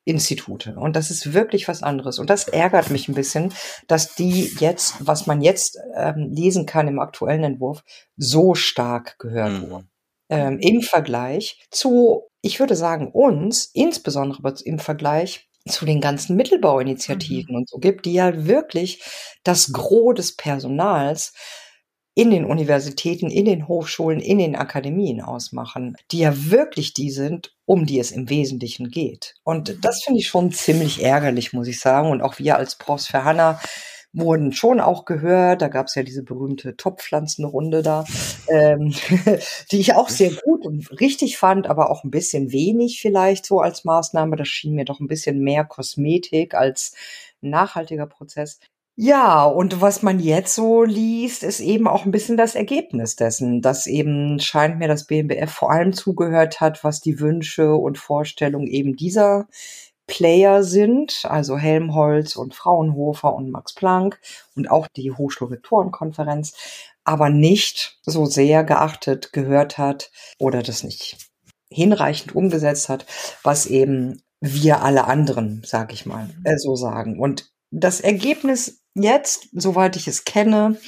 Forschungsinstitute. 0.05 0.75
Und 0.77 0.97
das 0.97 1.11
ist 1.11 1.33
wirklich 1.33 1.69
was 1.69 1.83
anderes. 1.83 2.19
Und 2.19 2.31
das 2.31 2.49
ärgert 2.49 2.91
mich 2.91 3.09
ein 3.09 3.15
bisschen, 3.15 3.53
dass 3.87 4.15
die 4.15 4.51
jetzt, 4.59 4.95
was 5.01 5.27
man 5.27 5.43
jetzt 5.43 5.79
ähm, 5.97 6.31
lesen 6.33 6.67
kann 6.67 6.89
im 6.89 6.99
aktuellen 6.99 7.45
Entwurf, 7.45 7.85
so 8.17 8.55
stark 8.55 9.19
gehört 9.19 9.53
mhm. 9.53 9.71
wurden. 9.71 9.91
Ähm, 10.29 10.59
Im 10.61 10.83
Vergleich 10.83 11.61
zu, 11.71 12.29
ich 12.41 12.61
würde 12.61 12.77
sagen, 12.77 13.11
uns, 13.11 13.67
insbesondere 13.75 14.55
im 14.65 14.79
Vergleich 14.79 15.49
zu 15.69 15.85
den 15.85 16.01
ganzen 16.01 16.37
Mittelbauinitiativen 16.37 17.53
mhm. 17.53 17.61
und 17.61 17.69
so 17.69 17.79
gibt, 17.79 18.07
die 18.07 18.15
ja 18.15 18.47
wirklich 18.47 19.03
das 19.43 19.73
Gros 19.73 20.15
des 20.15 20.37
Personals 20.37 21.35
in 22.21 22.31
den 22.31 22.45
Universitäten, 22.45 23.31
in 23.31 23.47
den 23.47 23.67
Hochschulen, 23.67 24.21
in 24.21 24.37
den 24.37 24.55
Akademien 24.55 25.23
ausmachen, 25.23 25.97
die 26.11 26.19
ja 26.19 26.51
wirklich 26.51 26.93
die 26.93 27.11
sind, 27.11 27.55
um 27.65 27.87
die 27.87 27.99
es 27.99 28.11
im 28.11 28.29
Wesentlichen 28.29 28.91
geht. 28.91 29.37
Und 29.43 29.83
das 29.83 30.03
finde 30.05 30.21
ich 30.21 30.29
schon 30.29 30.53
ziemlich 30.53 31.03
ärgerlich, 31.03 31.55
muss 31.55 31.67
ich 31.67 31.81
sagen. 31.81 32.11
Und 32.11 32.21
auch 32.21 32.39
wir 32.39 32.57
als 32.57 32.77
Profs 32.77 33.07
für 33.07 33.25
Hanna 33.25 33.59
wurden 34.13 34.53
schon 34.53 34.81
auch 34.81 35.07
gehört. 35.07 35.63
Da 35.63 35.69
gab 35.69 35.87
es 35.87 35.95
ja 35.95 36.03
diese 36.03 36.23
berühmte 36.23 36.77
Topfpflanzenrunde 36.77 37.81
da, 37.81 38.05
ähm, 38.49 38.93
die 39.73 39.81
ich 39.81 39.95
auch 39.95 40.11
sehr 40.11 40.33
gut 40.45 40.67
und 40.67 41.01
richtig 41.01 41.39
fand, 41.39 41.69
aber 41.69 41.91
auch 41.91 42.05
ein 42.05 42.11
bisschen 42.11 42.53
wenig 42.53 43.01
vielleicht 43.01 43.47
so 43.47 43.61
als 43.61 43.87
Maßnahme. 43.87 44.37
Das 44.37 44.49
schien 44.49 44.75
mir 44.75 44.85
doch 44.85 45.01
ein 45.01 45.09
bisschen 45.09 45.41
mehr 45.41 45.65
Kosmetik 45.65 46.53
als 46.53 46.95
nachhaltiger 47.41 48.07
Prozess. 48.07 48.61
Ja, 48.97 49.45
und 49.45 49.81
was 49.81 50.03
man 50.03 50.21
jetzt 50.21 50.55
so 50.55 50.83
liest, 50.85 51.43
ist 51.43 51.61
eben 51.61 51.89
auch 51.89 52.05
ein 52.05 52.11
bisschen 52.11 52.37
das 52.37 52.55
Ergebnis 52.55 53.17
dessen, 53.17 53.63
dass 53.63 53.87
eben 53.87 54.41
scheint 54.41 54.79
mir 54.79 54.89
das 54.89 55.07
BMBF 55.07 55.51
vor 55.51 55.71
allem 55.71 55.93
zugehört 55.95 56.61
hat, 56.61 56.85
was 56.85 57.01
die 57.01 57.19
Wünsche 57.19 57.75
und 57.75 57.97
Vorstellungen 57.97 58.67
eben 58.67 58.97
dieser 58.97 59.49
Player 60.07 60.65
sind, 60.65 61.23
also 61.23 61.57
Helmholtz 61.57 62.35
und 62.35 62.55
Fraunhofer 62.55 63.33
und 63.33 63.51
Max 63.51 63.75
Planck 63.75 64.21
und 64.57 64.69
auch 64.71 64.89
die 64.89 65.13
Hochschulrektorenkonferenz, 65.13 66.53
aber 67.05 67.31
nicht 67.31 68.01
so 68.03 68.27
sehr 68.27 68.65
geachtet, 68.65 69.33
gehört 69.33 69.79
hat 69.79 70.11
oder 70.39 70.63
das 70.63 70.83
nicht 70.83 71.31
hinreichend 71.71 72.35
umgesetzt 72.35 72.89
hat, 72.89 73.07
was 73.45 73.67
eben 73.67 74.21
wir 74.41 74.83
alle 74.83 75.05
anderen, 75.05 75.63
sag 75.65 75.93
ich 75.93 76.07
mal, 76.07 76.29
äh, 76.45 76.59
so 76.59 76.75
sagen. 76.75 77.21
Und 77.21 77.53
das 77.71 78.01
Ergebnis 78.01 78.80
jetzt, 78.95 79.49
soweit 79.53 79.97
ich 79.97 80.09
es 80.09 80.25
kenne, 80.25 80.79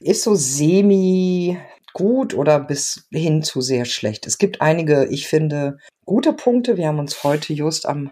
ist 0.00 0.22
so 0.22 0.34
semi 0.34 1.58
gut 1.92 2.34
oder 2.34 2.60
bis 2.60 3.08
hin 3.10 3.42
zu 3.42 3.62
sehr 3.62 3.86
schlecht. 3.86 4.26
Es 4.26 4.36
gibt 4.36 4.60
einige, 4.60 5.06
ich 5.06 5.28
finde, 5.28 5.78
gute 6.04 6.34
Punkte. 6.34 6.76
Wir 6.76 6.88
haben 6.88 6.98
uns 6.98 7.24
heute 7.24 7.54
just 7.54 7.86
am 7.86 8.10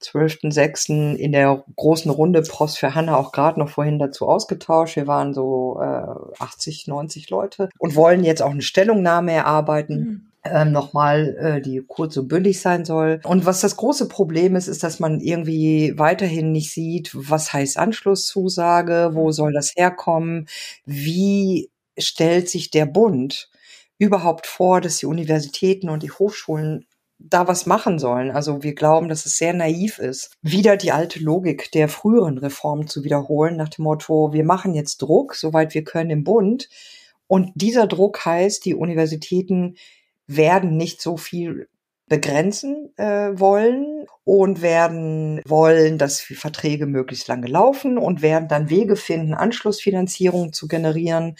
12.06. 0.00 1.16
in 1.16 1.32
der 1.32 1.64
großen 1.74 2.12
Runde 2.12 2.42
Prost 2.42 2.78
für 2.78 2.94
Hanna 2.94 3.16
auch 3.16 3.32
gerade 3.32 3.58
noch 3.58 3.70
vorhin 3.70 3.98
dazu 3.98 4.28
ausgetauscht. 4.28 4.94
Wir 4.94 5.08
waren 5.08 5.34
so 5.34 5.80
äh, 5.80 6.42
80, 6.42 6.86
90 6.86 7.28
Leute 7.30 7.70
und 7.78 7.96
wollen 7.96 8.22
jetzt 8.22 8.40
auch 8.40 8.52
eine 8.52 8.62
Stellungnahme 8.62 9.32
erarbeiten. 9.32 9.98
Mhm 9.98 10.30
ähm, 10.44 10.72
nochmal, 10.72 11.36
äh, 11.38 11.60
die 11.60 11.82
kurz 11.86 12.16
und 12.16 12.28
bündig 12.28 12.60
sein 12.60 12.84
soll. 12.84 13.20
Und 13.24 13.46
was 13.46 13.60
das 13.60 13.76
große 13.76 14.08
Problem 14.08 14.56
ist, 14.56 14.68
ist, 14.68 14.82
dass 14.82 15.00
man 15.00 15.20
irgendwie 15.20 15.94
weiterhin 15.96 16.52
nicht 16.52 16.70
sieht, 16.72 17.10
was 17.14 17.52
heißt 17.52 17.78
Anschlusszusage, 17.78 19.10
wo 19.14 19.32
soll 19.32 19.52
das 19.52 19.74
herkommen, 19.74 20.46
wie 20.84 21.70
stellt 21.98 22.48
sich 22.50 22.70
der 22.70 22.86
Bund 22.86 23.50
überhaupt 23.98 24.46
vor, 24.46 24.80
dass 24.80 24.98
die 24.98 25.06
Universitäten 25.06 25.88
und 25.88 26.02
die 26.02 26.10
Hochschulen 26.10 26.86
da 27.18 27.48
was 27.48 27.64
machen 27.64 27.98
sollen. 27.98 28.30
Also 28.30 28.62
wir 28.62 28.74
glauben, 28.74 29.08
dass 29.08 29.24
es 29.24 29.38
sehr 29.38 29.54
naiv 29.54 29.98
ist, 29.98 30.32
wieder 30.42 30.76
die 30.76 30.92
alte 30.92 31.20
Logik 31.20 31.70
der 31.72 31.88
früheren 31.88 32.38
Reformen 32.38 32.86
zu 32.86 33.04
wiederholen, 33.04 33.56
nach 33.56 33.68
dem 33.70 33.84
Motto, 33.84 34.32
wir 34.32 34.44
machen 34.44 34.74
jetzt 34.74 35.00
Druck, 35.00 35.34
soweit 35.34 35.74
wir 35.74 35.84
können 35.84 36.10
im 36.10 36.24
Bund. 36.24 36.68
Und 37.26 37.52
dieser 37.54 37.86
Druck 37.86 38.24
heißt, 38.26 38.64
die 38.64 38.74
Universitäten 38.74 39.76
werden 40.26 40.76
nicht 40.76 41.00
so 41.00 41.16
viel 41.16 41.68
begrenzen 42.06 42.92
äh, 42.98 43.38
wollen 43.38 44.06
und 44.24 44.60
werden 44.60 45.40
wollen, 45.46 45.96
dass 45.96 46.20
Verträge 46.20 46.86
möglichst 46.86 47.28
lange 47.28 47.46
laufen 47.46 47.96
und 47.96 48.20
werden 48.20 48.48
dann 48.48 48.68
Wege 48.68 48.96
finden, 48.96 49.32
Anschlussfinanzierung 49.32 50.52
zu 50.52 50.68
generieren 50.68 51.36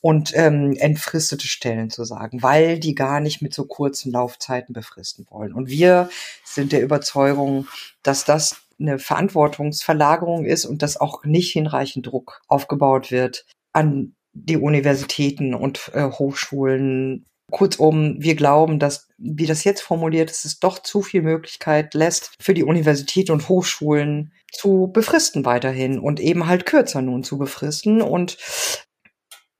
und 0.00 0.32
ähm, 0.34 0.74
entfristete 0.76 1.46
Stellen 1.46 1.90
zu 1.90 2.04
sagen, 2.04 2.42
weil 2.42 2.80
die 2.80 2.94
gar 2.94 3.20
nicht 3.20 3.42
mit 3.42 3.54
so 3.54 3.64
kurzen 3.64 4.10
Laufzeiten 4.10 4.72
befristen 4.72 5.26
wollen. 5.30 5.52
Und 5.52 5.68
wir 5.68 6.10
sind 6.44 6.72
der 6.72 6.82
Überzeugung, 6.82 7.68
dass 8.02 8.24
das 8.24 8.56
eine 8.80 8.98
Verantwortungsverlagerung 8.98 10.44
ist 10.44 10.64
und 10.64 10.82
dass 10.82 11.00
auch 11.00 11.24
nicht 11.24 11.52
hinreichend 11.52 12.06
Druck 12.06 12.42
aufgebaut 12.48 13.10
wird 13.10 13.44
an 13.72 14.14
die 14.32 14.56
Universitäten 14.56 15.54
und 15.54 15.90
äh, 15.94 16.04
Hochschulen 16.04 17.24
Kurzum, 17.50 18.16
wir 18.18 18.34
glauben, 18.34 18.78
dass, 18.78 19.08
wie 19.16 19.46
das 19.46 19.64
jetzt 19.64 19.80
formuliert 19.80 20.30
ist, 20.30 20.44
es 20.44 20.60
doch 20.60 20.80
zu 20.80 21.02
viel 21.02 21.22
Möglichkeit 21.22 21.94
lässt, 21.94 22.32
für 22.40 22.54
die 22.54 22.64
Universität 22.64 23.30
und 23.30 23.48
Hochschulen 23.48 24.32
zu 24.52 24.90
befristen 24.92 25.44
weiterhin 25.44 25.98
und 25.98 26.20
eben 26.20 26.46
halt 26.46 26.66
kürzer 26.66 27.00
nun 27.00 27.24
zu 27.24 27.38
befristen. 27.38 28.02
Und 28.02 28.36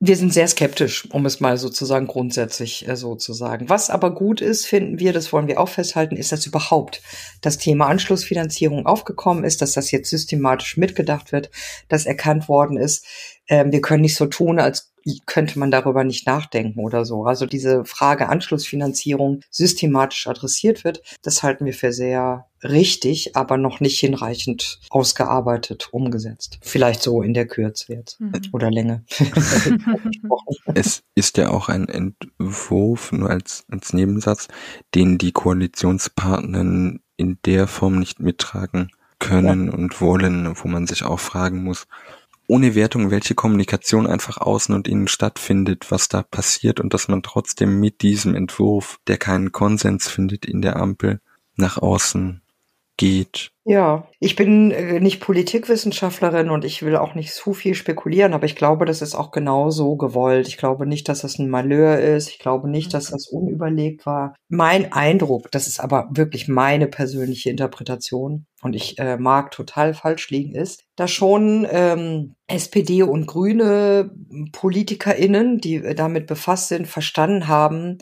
wir 0.01 0.15
sind 0.15 0.33
sehr 0.33 0.47
skeptisch, 0.47 1.09
um 1.11 1.25
es 1.25 1.41
mal 1.41 1.57
sozusagen 1.57 2.07
grundsätzlich 2.07 2.87
äh, 2.87 2.95
so 2.95 3.15
zu 3.15 3.33
sagen. 3.33 3.67
Was 3.67 3.89
aber 3.89 4.13
gut 4.13 4.39
ist, 4.39 4.65
finden 4.65 4.99
wir, 4.99 5.11
das 5.11 5.33
wollen 5.33 5.47
wir 5.47 5.59
auch 5.59 5.67
festhalten, 5.67 6.15
ist, 6.15 6.31
dass 6.31 6.45
überhaupt 6.45 7.01
das 7.41 7.57
Thema 7.57 7.87
Anschlussfinanzierung 7.87 8.85
aufgekommen 8.85 9.43
ist, 9.43 9.61
dass 9.61 9.73
das 9.73 9.91
jetzt 9.91 10.09
systematisch 10.09 10.77
mitgedacht 10.77 11.33
wird, 11.33 11.49
dass 11.89 12.05
erkannt 12.05 12.47
worden 12.47 12.77
ist, 12.77 13.05
äh, 13.47 13.65
wir 13.67 13.81
können 13.81 14.01
nicht 14.01 14.15
so 14.15 14.27
tun, 14.27 14.59
als 14.59 14.88
könnte 15.25 15.59
man 15.59 15.71
darüber 15.71 16.03
nicht 16.03 16.25
nachdenken 16.25 16.79
oder 16.79 17.05
so. 17.05 17.25
Also 17.25 17.45
diese 17.45 17.85
Frage 17.85 18.29
Anschlussfinanzierung 18.29 19.41
systematisch 19.49 20.27
adressiert 20.27 20.83
wird, 20.83 21.01
das 21.21 21.43
halten 21.43 21.65
wir 21.65 21.73
für 21.73 21.91
sehr 21.91 22.45
richtig, 22.63 23.35
aber 23.35 23.57
noch 23.57 23.79
nicht 23.79 23.99
hinreichend 23.99 24.79
ausgearbeitet, 24.89 25.89
umgesetzt. 25.91 26.59
Vielleicht 26.61 27.01
so 27.01 27.21
in 27.21 27.33
der 27.33 27.47
Kürze 27.47 27.93
jetzt 27.93 28.19
mhm. 28.19 28.33
oder 28.51 28.69
Länge. 28.69 29.03
es 30.73 31.03
ist 31.15 31.37
ja 31.37 31.49
auch 31.49 31.69
ein 31.69 31.87
Entwurf, 31.87 33.11
nur 33.11 33.29
als, 33.29 33.65
als 33.69 33.93
Nebensatz, 33.93 34.47
den 34.95 35.17
die 35.17 35.31
Koalitionspartner 35.31 36.99
in 37.17 37.37
der 37.45 37.67
Form 37.67 37.99
nicht 37.99 38.19
mittragen 38.19 38.91
können 39.19 39.67
ja. 39.67 39.73
und 39.73 40.01
wollen, 40.01 40.53
wo 40.55 40.67
man 40.67 40.87
sich 40.87 41.03
auch 41.03 41.19
fragen 41.19 41.63
muss, 41.63 41.87
ohne 42.49 42.73
Wertung, 42.73 43.11
welche 43.11 43.35
Kommunikation 43.35 44.07
einfach 44.07 44.37
außen 44.37 44.73
und 44.73 44.87
innen 44.87 45.07
stattfindet, 45.07 45.91
was 45.91 46.07
da 46.07 46.23
passiert 46.23 46.79
und 46.79 46.95
dass 46.95 47.07
man 47.07 47.21
trotzdem 47.21 47.79
mit 47.79 48.01
diesem 48.01 48.33
Entwurf, 48.33 48.99
der 49.05 49.17
keinen 49.17 49.51
Konsens 49.51 50.07
findet 50.07 50.47
in 50.47 50.63
der 50.63 50.77
Ampel, 50.77 51.21
nach 51.55 51.77
außen 51.77 52.41
geht. 52.97 53.51
Ja, 53.69 54.07
ich 54.19 54.35
bin 54.35 54.71
äh, 54.71 54.99
nicht 54.99 55.19
Politikwissenschaftlerin 55.19 56.49
und 56.49 56.65
ich 56.65 56.81
will 56.81 56.95
auch 56.95 57.13
nicht 57.13 57.31
zu 57.31 57.53
viel 57.53 57.75
spekulieren, 57.75 58.33
aber 58.33 58.45
ich 58.47 58.55
glaube, 58.55 58.83
das 58.85 59.03
ist 59.03 59.13
auch 59.13 59.29
genau 59.29 59.69
so 59.69 59.95
gewollt. 59.95 60.47
Ich 60.47 60.57
glaube 60.57 60.87
nicht, 60.87 61.07
dass 61.07 61.21
das 61.21 61.37
ein 61.37 61.51
Malheur 61.51 61.99
ist. 61.99 62.29
Ich 62.29 62.39
glaube 62.39 62.67
nicht, 62.67 62.95
dass 62.95 63.11
das 63.11 63.27
unüberlegt 63.27 64.07
war. 64.07 64.33
Mein 64.47 64.91
Eindruck, 64.91 65.51
das 65.51 65.67
ist 65.67 65.79
aber 65.79 66.09
wirklich 66.09 66.47
meine 66.47 66.87
persönliche 66.87 67.51
Interpretation 67.51 68.47
und 68.63 68.75
ich 68.75 68.97
äh, 68.97 69.17
mag 69.17 69.51
total 69.51 69.93
falsch 69.93 70.31
liegen, 70.31 70.55
ist, 70.55 70.83
dass 70.95 71.11
schon 71.11 71.67
ähm, 71.69 72.33
SPD 72.47 73.03
und 73.03 73.27
Grüne 73.27 74.09
PolitikerInnen, 74.51 75.59
die 75.59 75.93
damit 75.95 76.25
befasst 76.25 76.69
sind, 76.69 76.87
verstanden 76.87 77.47
haben, 77.47 77.99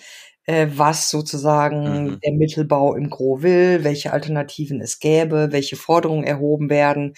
äh, 0.48 0.68
was 0.76 1.10
sozusagen 1.10 2.06
mhm. 2.06 2.20
der 2.22 2.34
Mittelbau 2.34 2.96
im 2.96 3.10
Gro 3.10 3.44
will, 3.44 3.84
welche 3.84 4.14
Alternativen 4.14 4.82
es 4.82 5.00
gäbe, 5.00 5.50
welche 5.52 5.76
Forderungen 5.76 6.24
erhoben 6.24 6.70
werden, 6.70 7.14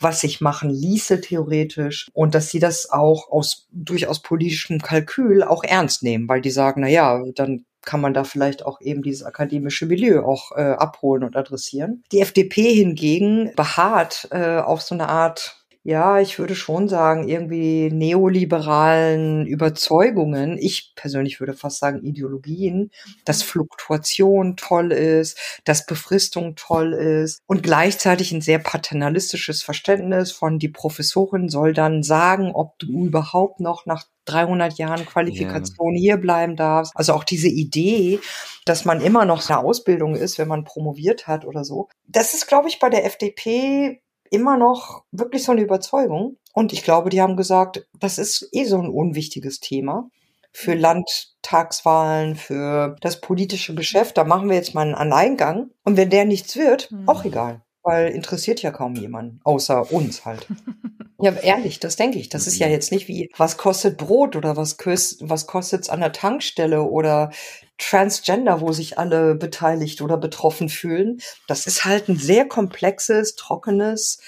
was 0.00 0.20
sich 0.20 0.40
machen 0.40 0.70
ließe 0.70 1.20
theoretisch 1.20 2.08
und 2.14 2.34
dass 2.34 2.50
sie 2.50 2.60
das 2.60 2.90
auch 2.90 3.30
aus 3.30 3.66
durchaus 3.72 4.22
politischem 4.22 4.80
Kalkül 4.80 5.42
auch 5.42 5.64
ernst 5.64 6.02
nehmen, 6.02 6.28
weil 6.28 6.40
die 6.40 6.50
sagen, 6.50 6.80
na 6.80 6.88
ja, 6.88 7.22
dann 7.34 7.64
kann 7.84 8.00
man 8.00 8.14
da 8.14 8.24
vielleicht 8.24 8.66
auch 8.66 8.80
eben 8.80 9.02
dieses 9.02 9.22
akademische 9.24 9.86
Milieu 9.86 10.22
auch 10.22 10.52
äh, 10.52 10.60
abholen 10.60 11.24
und 11.24 11.36
adressieren. 11.36 12.04
Die 12.12 12.20
FDP 12.20 12.74
hingegen 12.74 13.52
beharrt 13.56 14.28
äh, 14.30 14.58
auf 14.58 14.82
so 14.82 14.94
eine 14.94 15.08
Art 15.08 15.57
ja, 15.84 16.20
ich 16.20 16.38
würde 16.38 16.54
schon 16.54 16.88
sagen, 16.88 17.28
irgendwie 17.28 17.90
neoliberalen 17.90 19.46
Überzeugungen, 19.46 20.58
ich 20.58 20.92
persönlich 20.96 21.40
würde 21.40 21.54
fast 21.54 21.78
sagen 21.78 22.02
Ideologien, 22.02 22.90
dass 23.24 23.42
Fluktuation 23.42 24.56
toll 24.56 24.92
ist, 24.92 25.38
dass 25.64 25.86
Befristung 25.86 26.56
toll 26.56 26.92
ist 26.92 27.40
und 27.46 27.62
gleichzeitig 27.62 28.32
ein 28.32 28.40
sehr 28.40 28.58
paternalistisches 28.58 29.62
Verständnis 29.62 30.32
von 30.32 30.58
die 30.58 30.68
Professorin 30.68 31.48
soll 31.48 31.72
dann 31.72 32.02
sagen, 32.02 32.52
ob 32.52 32.78
du 32.78 33.06
überhaupt 33.06 33.60
noch 33.60 33.86
nach 33.86 34.04
300 34.26 34.74
Jahren 34.74 35.06
Qualifikation 35.06 35.94
yeah. 35.94 36.00
hier 36.00 36.16
bleiben 36.18 36.54
darfst. 36.54 36.92
Also 36.94 37.14
auch 37.14 37.24
diese 37.24 37.48
Idee, 37.48 38.20
dass 38.66 38.84
man 38.84 39.00
immer 39.00 39.24
noch 39.24 39.48
eine 39.48 39.58
Ausbildung 39.58 40.16
ist, 40.16 40.38
wenn 40.38 40.48
man 40.48 40.64
promoviert 40.64 41.26
hat 41.26 41.46
oder 41.46 41.64
so. 41.64 41.88
Das 42.06 42.34
ist, 42.34 42.46
glaube 42.46 42.68
ich, 42.68 42.78
bei 42.78 42.90
der 42.90 43.06
FDP 43.06 44.02
immer 44.30 44.56
noch 44.56 45.04
wirklich 45.10 45.44
so 45.44 45.52
eine 45.52 45.62
Überzeugung. 45.62 46.36
Und 46.52 46.72
ich 46.72 46.82
glaube, 46.82 47.10
die 47.10 47.20
haben 47.20 47.36
gesagt, 47.36 47.86
das 47.98 48.18
ist 48.18 48.48
eh 48.52 48.64
so 48.64 48.78
ein 48.78 48.88
unwichtiges 48.88 49.60
Thema 49.60 50.10
für 50.52 50.74
mhm. 50.74 50.80
Landtagswahlen, 50.80 52.36
für 52.36 52.96
das 53.00 53.20
politische 53.20 53.74
Geschäft. 53.74 54.16
Da 54.16 54.24
machen 54.24 54.48
wir 54.48 54.56
jetzt 54.56 54.74
mal 54.74 54.82
einen 54.82 54.94
Alleingang. 54.94 55.70
Und 55.84 55.96
wenn 55.96 56.10
der 56.10 56.24
nichts 56.24 56.56
wird, 56.56 56.90
mhm. 56.90 57.08
auch 57.08 57.24
egal. 57.24 57.62
Weil 57.88 58.10
interessiert 58.10 58.62
ja 58.62 58.70
kaum 58.70 58.94
jemanden, 58.94 59.40
außer 59.44 59.90
uns 59.92 60.24
halt. 60.24 60.46
ja, 61.20 61.32
ehrlich, 61.32 61.80
das 61.80 61.96
denke 61.96 62.18
ich. 62.18 62.28
Das 62.28 62.46
ist 62.46 62.58
ja 62.58 62.66
mhm. 62.66 62.72
jetzt 62.72 62.92
nicht 62.92 63.08
wie, 63.08 63.30
was 63.36 63.56
kostet 63.56 63.96
Brot 63.96 64.36
oder 64.36 64.56
was, 64.56 64.76
was 65.20 65.46
kostet 65.46 65.82
es 65.82 65.88
an 65.88 66.00
der 66.00 66.12
Tankstelle 66.12 66.82
oder 66.82 67.30
Transgender, 67.78 68.60
wo 68.60 68.72
sich 68.72 68.98
alle 68.98 69.34
beteiligt 69.34 70.02
oder 70.02 70.16
betroffen 70.16 70.68
fühlen. 70.68 71.20
Das 71.46 71.66
ist 71.66 71.84
halt 71.84 72.08
ein 72.08 72.16
sehr 72.16 72.46
komplexes, 72.46 73.36
trockenes 73.36 74.20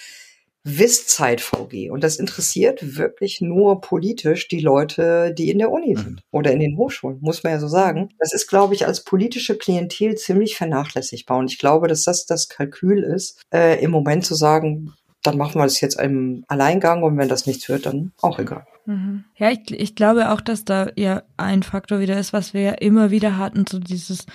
Wisszeit-VG. 0.64 1.90
Und 1.90 2.05
das 2.05 2.17
interessiert 2.17 2.97
wirklich 2.97 3.40
nur 3.40 3.81
politisch 3.81 4.49
die 4.49 4.61
Leute, 4.61 5.35
die 5.37 5.50
in 5.50 5.59
der 5.59 5.71
Uni 5.71 5.97
sind 5.97 6.11
mhm. 6.11 6.19
oder 6.31 6.52
in 6.52 6.61
den 6.61 6.76
Hochschulen, 6.76 7.19
muss 7.21 7.43
man 7.43 7.55
ja 7.55 7.61
so 7.61 7.69
sagen. 7.69 8.11
Das 8.19 8.35
ist, 8.35 8.47
glaube 8.47 8.75
ich, 8.75 8.87
als 8.87 9.05
politische 9.05 9.57
Klientel 9.57 10.17
ziemlich 10.17 10.57
vernachlässigbar. 10.57 11.38
Und 11.38 11.50
ich 11.50 11.59
glaube, 11.59 11.88
dass 11.88 12.05
das 12.05 12.26
das 12.26 12.49
Kalkül 12.49 13.02
ist, 13.02 13.40
äh, 13.52 13.83
im 13.83 13.90
Moment 13.90 14.26
zu 14.26 14.35
sagen, 14.35 14.93
dann 15.23 15.37
machen 15.37 15.57
wir 15.57 15.64
das 15.64 15.81
jetzt 15.81 16.00
im 16.00 16.45
Alleingang 16.49 17.02
und 17.02 17.19
wenn 17.19 17.29
das 17.29 17.47
nichts 17.47 17.69
wird, 17.69 17.87
dann 17.87 18.12
auch 18.21 18.38
egal. 18.38 18.67
Mhm. 18.87 19.25
Ja, 19.37 19.50
ich, 19.50 19.71
ich 19.71 19.95
glaube 19.95 20.31
auch, 20.31 20.40
dass 20.40 20.64
da 20.64 20.90
ja 20.97 21.23
ein 21.37 21.62
Faktor 21.62 22.00
wieder 22.00 22.19
ist, 22.19 22.33
was 22.33 22.55
wir 22.55 22.62
ja 22.62 22.73
immer 22.73 23.11
wieder 23.11 23.37
hatten, 23.37 23.64
so 23.69 23.79
dieses 23.79 24.26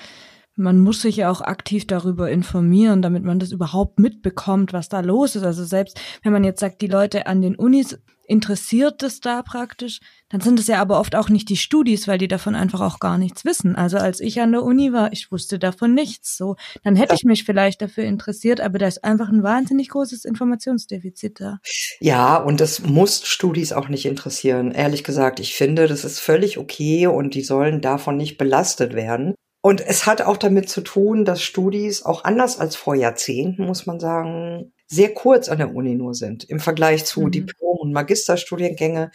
man 0.56 0.80
muss 0.80 1.02
sich 1.02 1.18
ja 1.18 1.30
auch 1.30 1.42
aktiv 1.42 1.86
darüber 1.88 2.30
informieren, 2.30 3.02
damit 3.02 3.24
man 3.24 3.40
das 3.40 3.52
überhaupt 3.52 4.00
mitbekommt, 4.00 4.74
was 4.74 4.90
da 4.90 5.02
los 5.02 5.36
ist. 5.36 5.44
Also 5.44 5.66
selbst 5.66 6.00
wenn 6.24 6.34
man 6.34 6.44
jetzt 6.44 6.60
sagt, 6.60 6.82
die 6.82 6.88
Leute 6.88 7.28
an 7.28 7.42
den 7.42 7.56
Unis 7.56 8.00
interessiert 8.28 9.04
es 9.04 9.20
da 9.20 9.42
praktisch, 9.44 10.00
dann 10.30 10.42
sind 10.42 10.60
es 10.60 10.68
ja 10.68 10.82
aber 10.82 11.00
oft 11.00 11.16
auch 11.16 11.30
nicht 11.30 11.50
die 11.50 11.58
Studis, 11.58 12.08
weil 12.08 12.18
die 12.18 12.28
davon 12.28 12.56
einfach 12.56 12.82
auch 12.82 13.00
gar 13.00 13.18
nichts 13.18 13.46
wissen. 13.46 13.76
Also 13.76 13.98
als 13.98 14.20
ich 14.20 14.42
an 14.42 14.52
der 14.52 14.64
Uni 14.64 14.92
war, 14.94 15.14
ich 15.14 15.32
wusste 15.32 15.60
davon 15.60 15.94
nichts. 15.94 16.36
So, 16.36 16.56
dann 16.84 16.96
hätte 16.96 17.16
ich 17.16 17.24
mich 17.24 17.44
vielleicht 17.44 17.82
dafür 17.82 18.06
interessiert, 18.06 18.62
aber 18.62 18.80
da 18.80 18.88
ist 18.88 19.04
einfach 19.04 19.30
ein 19.30 19.44
wahnsinnig 19.44 19.90
großes 19.90 20.26
Informationsdefizit 20.26 21.40
da. 21.40 21.60
Ja, 22.00 22.38
und 22.38 22.62
das 22.62 22.82
muss 22.82 23.28
Studis 23.28 23.74
auch 23.74 23.90
nicht 23.90 24.06
interessieren. 24.06 24.72
Ehrlich 24.72 25.04
gesagt, 25.04 25.40
ich 25.40 25.54
finde, 25.54 25.88
das 25.88 26.04
ist 26.04 26.20
völlig 26.20 26.58
okay 26.58 27.08
und 27.08 27.36
die 27.36 27.44
sollen 27.44 27.82
davon 27.82 28.18
nicht 28.18 28.38
belastet 28.38 28.96
werden. 28.96 29.36
Und 29.66 29.82
es 29.82 30.06
hat 30.06 30.22
auch 30.22 30.38
damit 30.38 30.70
zu 30.70 30.82
tun, 30.82 31.26
dass 31.26 31.42
Studis 31.42 32.04
auch 32.04 32.24
anders 32.24 32.60
als 32.60 32.76
vor 32.76 32.94
Jahrzehnten, 32.94 33.66
muss 33.66 33.88
man 33.88 34.00
sagen, 34.00 34.72
sehr 34.86 35.12
kurz 35.12 35.50
an 35.50 35.58
der 35.58 35.74
Uni 35.74 35.96
nur 35.96 36.14
sind 36.14 36.44
im 36.44 36.60
Vergleich 36.60 37.04
zu 37.04 37.22
mhm. 37.22 37.32
Diplom- 37.32 37.80
und 37.80 37.92
Magisterstudiengänge. 37.92 39.10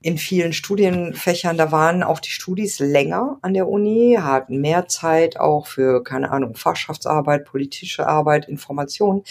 In 0.00 0.16
vielen 0.16 0.54
Studienfächern, 0.54 1.58
da 1.58 1.70
waren 1.70 2.02
auch 2.02 2.18
die 2.18 2.30
Studis 2.30 2.78
länger 2.78 3.40
an 3.42 3.52
der 3.52 3.68
Uni, 3.68 4.16
hatten 4.18 4.62
mehr 4.62 4.88
Zeit 4.88 5.38
auch 5.38 5.66
für, 5.66 6.02
keine 6.02 6.30
Ahnung, 6.30 6.54
Fachschaftsarbeit, 6.54 7.44
politische 7.44 8.06
Arbeit, 8.06 8.48
Information. 8.48 9.22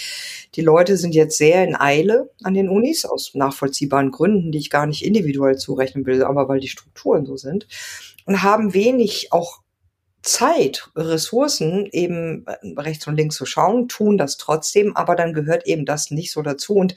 Die 0.54 0.62
Leute 0.62 0.98
sind 0.98 1.16
jetzt 1.16 1.40
sehr 1.40 1.64
in 1.64 1.76
Eile 1.76 2.30
an 2.44 2.54
den 2.54 2.70
Unis, 2.70 3.06
aus 3.06 3.32
nachvollziehbaren 3.34 4.12
Gründen, 4.12 4.52
die 4.52 4.60
ich 4.60 4.70
gar 4.70 4.86
nicht 4.86 5.04
individuell 5.04 5.58
zurechnen 5.58 6.06
will, 6.06 6.24
aber 6.24 6.48
weil 6.48 6.60
die 6.60 6.68
Strukturen 6.68 7.26
so 7.26 7.38
sind 7.38 7.68
und 8.28 8.44
haben 8.44 8.76
wenig 8.76 9.30
auch 9.34 9.62
Zeit, 10.30 10.90
Ressourcen 10.96 11.88
eben 11.92 12.46
äh, 12.46 12.80
rechts 12.80 13.08
und 13.08 13.16
links 13.16 13.36
zu 13.36 13.46
schauen, 13.46 13.88
tun 13.88 14.18
das 14.18 14.38
trotzdem, 14.38 14.96
aber 14.96 15.16
dann 15.16 15.34
gehört 15.34 15.66
eben 15.66 15.86
das 15.86 16.12
nicht 16.12 16.32
so 16.32 16.42
dazu. 16.42 16.76
Und 16.76 16.96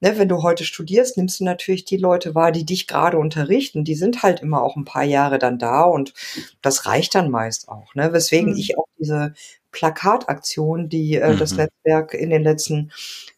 ne, 0.00 0.18
wenn 0.18 0.28
du 0.28 0.42
heute 0.42 0.64
studierst, 0.64 1.16
nimmst 1.16 1.40
du 1.40 1.44
natürlich 1.44 1.86
die 1.86 1.96
Leute 1.96 2.34
wahr, 2.34 2.52
die 2.52 2.66
dich 2.66 2.86
gerade 2.86 3.18
unterrichten. 3.18 3.84
Die 3.84 3.94
sind 3.94 4.22
halt 4.22 4.40
immer 4.40 4.62
auch 4.62 4.76
ein 4.76 4.84
paar 4.84 5.04
Jahre 5.04 5.38
dann 5.38 5.58
da 5.58 5.82
und 5.82 6.12
das 6.60 6.86
reicht 6.86 7.14
dann 7.14 7.30
meist 7.30 7.68
auch. 7.68 7.94
Ne? 7.94 8.12
Weswegen 8.12 8.52
mhm. 8.52 8.58
ich 8.58 8.76
auch 8.76 8.88
diese 8.98 9.32
Plakataktion, 9.76 10.88
die 10.88 11.16
äh, 11.16 11.34
mhm. 11.34 11.38
das 11.38 11.54
Netzwerk 11.54 12.14
in 12.14 12.30
den 12.30 12.42
letzten 12.42 12.90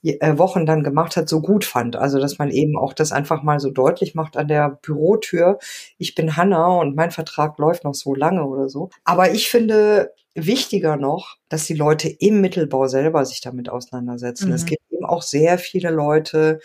äh, 0.05 0.39
Wochen 0.39 0.67
dann 0.67 0.85
gemacht 0.85 1.17
hat, 1.17 1.29
so 1.29 1.41
gut 1.41 1.65
fand. 1.65 1.97
Also, 1.97 2.21
dass 2.21 2.39
man 2.39 2.51
eben 2.51 2.79
auch 2.79 2.93
das 2.93 3.11
einfach 3.11 3.43
mal 3.43 3.59
so 3.59 3.71
deutlich 3.71 4.15
macht 4.15 4.37
an 4.37 4.47
der 4.47 4.79
Bürotür. 4.83 5.59
Ich 5.99 6.15
bin 6.15 6.37
Hanna 6.37 6.69
und 6.79 6.95
mein 6.95 7.11
Vertrag 7.11 7.59
läuft 7.59 7.83
noch 7.83 7.95
so 7.95 8.15
lange 8.15 8.45
oder 8.45 8.69
so. 8.69 8.91
Aber 9.05 9.33
ich 9.33 9.51
finde 9.51 10.13
wichtiger 10.37 10.97
noch, 10.97 11.39
dass 11.49 11.67
die 11.67 11.75
Leute 11.75 12.09
im 12.09 12.41
Mittelbau 12.41 12.87
selber 12.87 13.25
sich 13.25 13.41
damit 13.41 13.69
auseinandersetzen. 13.69 14.51
Mhm. 14.51 14.55
Es 14.55 14.65
gibt 14.65 14.83
eben 14.93 15.05
auch 15.05 15.23
sehr 15.23 15.59
viele 15.59 15.91
Leute, 15.91 16.61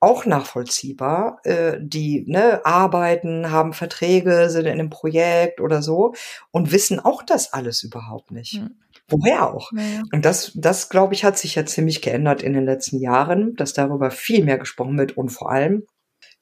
auch 0.00 0.24
nachvollziehbar, 0.24 1.40
äh, 1.44 1.76
die 1.78 2.24
ne, 2.26 2.64
arbeiten, 2.64 3.50
haben 3.50 3.74
Verträge, 3.74 4.48
sind 4.48 4.64
in 4.64 4.72
einem 4.72 4.90
Projekt 4.90 5.60
oder 5.60 5.82
so 5.82 6.14
und 6.50 6.72
wissen 6.72 6.98
auch 7.00 7.22
das 7.22 7.52
alles 7.52 7.82
überhaupt 7.82 8.30
nicht. 8.30 8.60
Mhm. 8.60 8.76
Woher 9.10 9.52
auch? 9.52 9.70
Ja. 9.72 10.02
Und 10.12 10.24
das, 10.24 10.52
das 10.54 10.88
glaube 10.88 11.14
ich, 11.14 11.24
hat 11.24 11.38
sich 11.38 11.54
ja 11.54 11.66
ziemlich 11.66 12.02
geändert 12.02 12.42
in 12.42 12.52
den 12.52 12.64
letzten 12.64 13.00
Jahren, 13.00 13.54
dass 13.56 13.72
darüber 13.72 14.10
viel 14.10 14.44
mehr 14.44 14.58
gesprochen 14.58 14.98
wird 14.98 15.16
und 15.16 15.30
vor 15.30 15.50
allem 15.50 15.84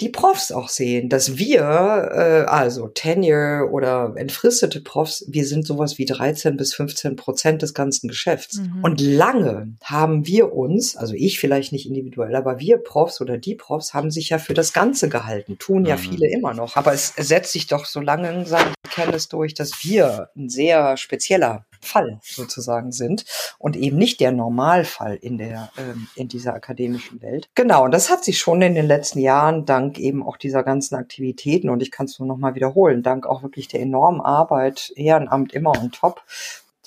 die 0.01 0.11
Profs 0.11 0.53
auch 0.53 0.69
sehen, 0.69 1.09
dass 1.09 1.39
wir, 1.39 1.61
äh, 1.61 2.45
also 2.49 2.87
Tenure 2.89 3.69
oder 3.73 4.13
entfristete 4.17 4.81
Profs, 4.81 5.25
wir 5.29 5.45
sind 5.45 5.67
sowas 5.67 5.99
wie 5.99 6.05
13 6.05 6.57
bis 6.57 6.73
15 6.75 7.17
Prozent 7.17 7.63
des 7.63 7.75
ganzen 7.75 8.07
Geschäfts. 8.07 8.59
Mhm. 8.59 8.85
Und 8.85 9.01
lange 9.01 9.75
haben 9.83 10.27
wir 10.27 10.53
uns, 10.53 10.97
also 10.97 11.15
ich 11.15 11.41
vielleicht 11.41 11.73
nicht 11.73 11.87
individuell, 11.87 12.37
aber 12.37 12.61
wir 12.61 12.79
Profs 12.79 13.21
oder 13.21 13.39
die 13.39 13.57
Profs 13.57 13.93
haben 13.93 14.13
sich 14.13 14.29
ja 14.29 14.39
für 14.39 14.55
das 14.55 14.73
Ganze 14.73 15.09
gehalten, 15.09 15.59
tun 15.59 15.85
ja 15.85 15.97
mhm. 15.97 16.01
viele 16.01 16.31
immer 16.31 16.55
noch. 16.55 16.77
Aber 16.77 16.93
es 16.93 17.15
setzt 17.17 17.53
sich 17.53 17.67
doch 17.67 17.85
so 17.85 18.01
lange 18.01 18.47
seine 18.47 18.73
Kenntnis 18.89 19.29
durch, 19.29 19.55
dass 19.55 19.83
wir 19.83 20.31
ein 20.37 20.49
sehr 20.49 20.97
spezieller 20.97 21.65
Fall 21.81 22.19
sozusagen 22.23 22.93
sind 22.93 23.25
und 23.59 23.77
eben 23.77 23.97
nicht 23.97 24.21
der 24.21 24.33
Normalfall 24.33 25.17
in 25.17 25.39
der 25.39 25.71
ähm, 25.77 26.09
in 26.15 26.29
dieser 26.29 26.55
akademischen 26.55 27.23
Welt. 27.23 27.49
Genau, 27.55 27.85
und 27.85 27.93
das 27.93 28.11
hat 28.11 28.25
sich 28.25 28.39
schon 28.39 28.63
in 28.63 28.75
den 28.75 28.87
letzten 28.87 29.19
Jahren 29.19 29.65
dank 29.65 29.99
eben 29.99 30.23
auch 30.23 30.37
dieser 30.37 30.63
ganzen 30.63 30.95
Aktivitäten 30.97 31.71
und 31.71 31.83
ich 31.83 31.91
kann 31.91 32.07
es 32.07 32.19
nur 32.19 32.29
noch 32.29 32.37
mal 32.37 32.55
wiederholen, 32.55 33.03
dank 33.03 33.27
auch 33.27 33.43
wirklich 33.43 33.69
der 33.69 33.81
enormen 33.81 34.21
Arbeit 34.21 34.93
Ehrenamt 34.97 35.53
immer 35.53 35.73
on 35.73 35.93
top 35.93 36.23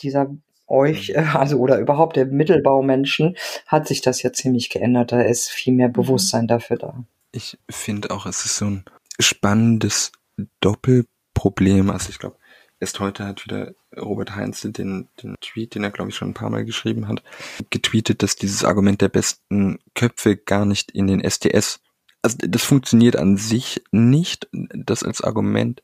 dieser 0.01 0.29
euch, 0.67 1.09
äh, 1.09 1.25
also 1.33 1.57
oder 1.57 1.79
überhaupt 1.79 2.15
der 2.15 2.25
Mittelbaumenschen, 2.25 3.37
hat 3.67 3.87
sich 3.87 4.01
das 4.01 4.21
ja 4.23 4.31
ziemlich 4.33 4.69
geändert. 4.69 5.11
Da 5.11 5.21
ist 5.21 5.49
viel 5.49 5.73
mehr 5.73 5.89
mhm. 5.89 5.93
Bewusstsein 5.93 6.47
dafür 6.47 6.77
da. 6.77 7.03
Ich 7.31 7.57
finde 7.69 8.11
auch, 8.11 8.25
es 8.25 8.45
ist 8.45 8.57
so 8.57 8.65
ein 8.65 8.85
spannendes 9.19 10.11
Doppelproblem. 10.59 11.89
Also 11.89 12.09
ich 12.09 12.19
glaube, 12.19 12.35
Erst 12.81 12.99
heute 12.99 13.25
hat 13.25 13.45
wieder 13.45 13.75
Robert 13.97 14.35
Heinze 14.35 14.71
den, 14.71 15.07
den 15.21 15.35
Tweet, 15.41 15.75
den 15.75 15.83
er 15.83 15.91
glaube 15.91 16.09
ich 16.09 16.15
schon 16.15 16.29
ein 16.29 16.33
paar 16.35 16.49
Mal 16.49 16.65
geschrieben 16.65 17.07
hat, 17.07 17.23
getweetet, 17.69 18.23
dass 18.23 18.35
dieses 18.35 18.63
Argument 18.63 19.01
der 19.01 19.09
besten 19.09 19.79
Köpfe 19.95 20.37
gar 20.37 20.65
nicht 20.65 20.91
in 20.91 21.07
den 21.07 21.21
STS, 21.29 21.81
also 22.21 22.37
das 22.39 22.63
funktioniert 22.63 23.15
an 23.15 23.37
sich 23.37 23.83
nicht, 23.91 24.47
das 24.51 25.03
als 25.03 25.21
Argument 25.21 25.81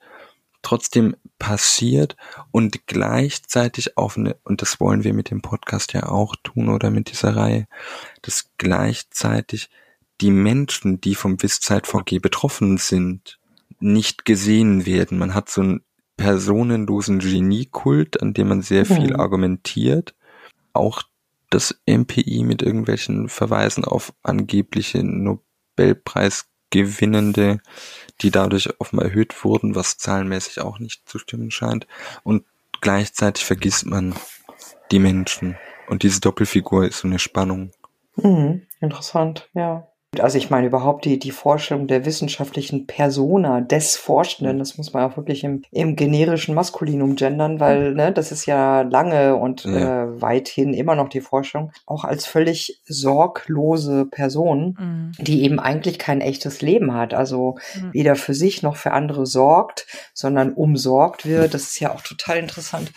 trotzdem 0.61 1.15
passiert 1.39 2.15
und 2.51 2.87
gleichzeitig 2.87 3.97
auf 3.97 4.17
eine, 4.17 4.35
und 4.43 4.61
das 4.61 4.79
wollen 4.79 5.03
wir 5.03 5.13
mit 5.13 5.29
dem 5.29 5.41
Podcast 5.41 5.93
ja 5.93 6.07
auch 6.09 6.35
tun 6.43 6.69
oder 6.69 6.89
mit 6.89 7.11
dieser 7.11 7.35
Reihe, 7.35 7.67
dass 8.21 8.51
gleichzeitig 8.57 9.69
die 10.19 10.31
Menschen, 10.31 10.99
die 10.99 11.15
vom 11.15 11.41
Wisszeit 11.41 11.87
VG 11.87 12.19
betroffen 12.19 12.77
sind, 12.77 13.39
nicht 13.79 14.25
gesehen 14.25 14.85
werden. 14.85 15.19
Man 15.19 15.35
hat 15.35 15.49
so 15.49 15.61
ein 15.61 15.81
personenlosen 16.17 17.19
Geniekult, 17.19 18.21
an 18.21 18.33
dem 18.33 18.49
man 18.49 18.61
sehr 18.61 18.85
viel 18.85 19.13
mhm. 19.13 19.19
argumentiert. 19.19 20.13
Auch 20.73 21.03
das 21.49 21.79
MPI 21.87 22.43
mit 22.43 22.61
irgendwelchen 22.61 23.29
Verweisen 23.29 23.85
auf 23.85 24.11
angebliche 24.23 25.01
Nobelpreisgewinnende, 25.03 27.59
die 28.21 28.31
dadurch 28.31 28.69
offenbar 28.79 29.05
erhöht 29.05 29.45
wurden, 29.45 29.75
was 29.75 29.97
zahlenmäßig 29.97 30.59
auch 30.59 30.79
nicht 30.79 31.07
zu 31.07 31.19
stimmen 31.19 31.51
scheint. 31.51 31.87
Und 32.23 32.43
gleichzeitig 32.81 33.45
vergisst 33.45 33.85
man 33.85 34.13
die 34.91 34.99
Menschen. 34.99 35.55
Und 35.87 36.03
diese 36.03 36.19
Doppelfigur 36.19 36.85
ist 36.85 36.99
so 36.99 37.07
eine 37.07 37.19
Spannung. 37.19 37.71
Mhm, 38.15 38.63
interessant, 38.81 39.47
ja. 39.53 39.87
Also 40.19 40.37
ich 40.37 40.49
meine 40.49 40.67
überhaupt 40.67 41.03
die, 41.05 41.19
die 41.19 41.31
Vorstellung 41.31 41.85
der 41.85 42.05
wissenschaftlichen 42.05 42.87
Persona 42.87 43.61
des 43.61 43.97
Forschenden, 43.97 44.57
das 44.57 44.77
muss 44.77 44.93
man 44.93 45.03
auch 45.03 45.17
wirklich 45.17 45.43
im, 45.43 45.63
im 45.71 45.95
generischen 45.95 46.55
Maskulinum 46.55 47.15
gendern, 47.15 47.59
weil 47.59 47.93
ne, 47.93 48.13
das 48.13 48.31
ist 48.31 48.45
ja 48.45 48.81
lange 48.81 49.35
und 49.35 49.65
ja. 49.65 50.05
äh, 50.05 50.21
weithin 50.21 50.73
immer 50.73 50.95
noch 50.95 51.09
die 51.09 51.21
Forschung, 51.21 51.71
auch 51.85 52.05
als 52.05 52.25
völlig 52.25 52.81
sorglose 52.85 54.05
Person, 54.05 54.77
mhm. 54.79 55.11
die 55.23 55.43
eben 55.43 55.59
eigentlich 55.59 55.99
kein 55.99 56.21
echtes 56.21 56.61
Leben 56.61 56.93
hat, 56.93 57.13
also 57.13 57.57
mhm. 57.75 57.93
weder 57.93 58.15
für 58.15 58.33
sich 58.33 58.63
noch 58.63 58.77
für 58.77 58.91
andere 58.91 59.25
sorgt, 59.25 59.87
sondern 60.13 60.53
umsorgt 60.53 61.25
wird. 61.25 61.53
Das 61.53 61.63
ist 61.63 61.79
ja 61.79 61.93
auch 61.93 62.01
total 62.01 62.37
interessant 62.37 62.91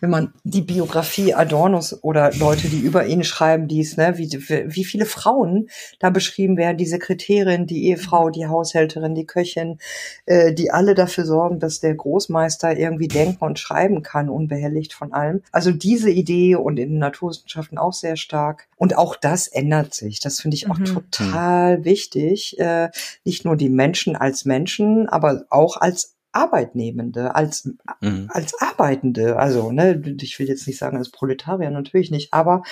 wenn 0.00 0.10
man 0.10 0.34
die 0.44 0.60
Biografie 0.60 1.32
Adornos 1.32 2.02
oder 2.02 2.30
Leute, 2.34 2.68
die 2.68 2.80
über 2.80 3.06
ihn 3.06 3.24
schreiben, 3.24 3.66
dies, 3.66 3.96
ne, 3.96 4.18
wie, 4.18 4.30
wie 4.30 4.84
viele 4.84 5.06
Frauen 5.06 5.68
da 6.00 6.10
beschrieben 6.10 6.58
werden, 6.58 6.76
die 6.76 6.86
Sekretärin, 6.86 7.66
die 7.66 7.86
Ehefrau, 7.86 8.28
die 8.28 8.46
Haushälterin, 8.46 9.14
die 9.14 9.24
Köchin, 9.24 9.78
äh, 10.26 10.52
die 10.52 10.70
alle 10.70 10.94
dafür 10.94 11.24
sorgen, 11.24 11.60
dass 11.60 11.80
der 11.80 11.94
Großmeister 11.94 12.76
irgendwie 12.76 13.08
denken 13.08 13.42
und 13.42 13.58
schreiben 13.58 14.02
kann, 14.02 14.28
unbehelligt 14.28 14.92
von 14.92 15.14
allem. 15.14 15.42
Also 15.50 15.70
diese 15.70 16.10
Idee 16.10 16.56
und 16.56 16.78
in 16.78 16.90
den 16.90 16.98
Naturwissenschaften 16.98 17.78
auch 17.78 17.94
sehr 17.94 18.16
stark. 18.16 18.68
Und 18.76 18.98
auch 18.98 19.16
das 19.16 19.48
ändert 19.48 19.94
sich. 19.94 20.20
Das 20.20 20.40
finde 20.40 20.56
ich 20.56 20.70
auch 20.70 20.78
mhm. 20.78 20.84
total 20.84 21.84
wichtig. 21.84 22.58
Äh, 22.58 22.90
nicht 23.24 23.46
nur 23.46 23.56
die 23.56 23.70
Menschen 23.70 24.14
als 24.14 24.44
Menschen, 24.44 25.08
aber 25.08 25.46
auch 25.48 25.78
als 25.78 26.15
Arbeitnehmende, 26.36 27.34
als, 27.34 27.70
mhm. 28.00 28.28
als 28.28 28.60
Arbeitende. 28.60 29.36
Also, 29.38 29.72
ne, 29.72 30.00
ich 30.20 30.38
will 30.38 30.48
jetzt 30.48 30.66
nicht 30.66 30.78
sagen 30.78 30.98
als 30.98 31.10
Proletarier, 31.10 31.70
natürlich 31.70 32.10
nicht, 32.10 32.32
aber 32.32 32.62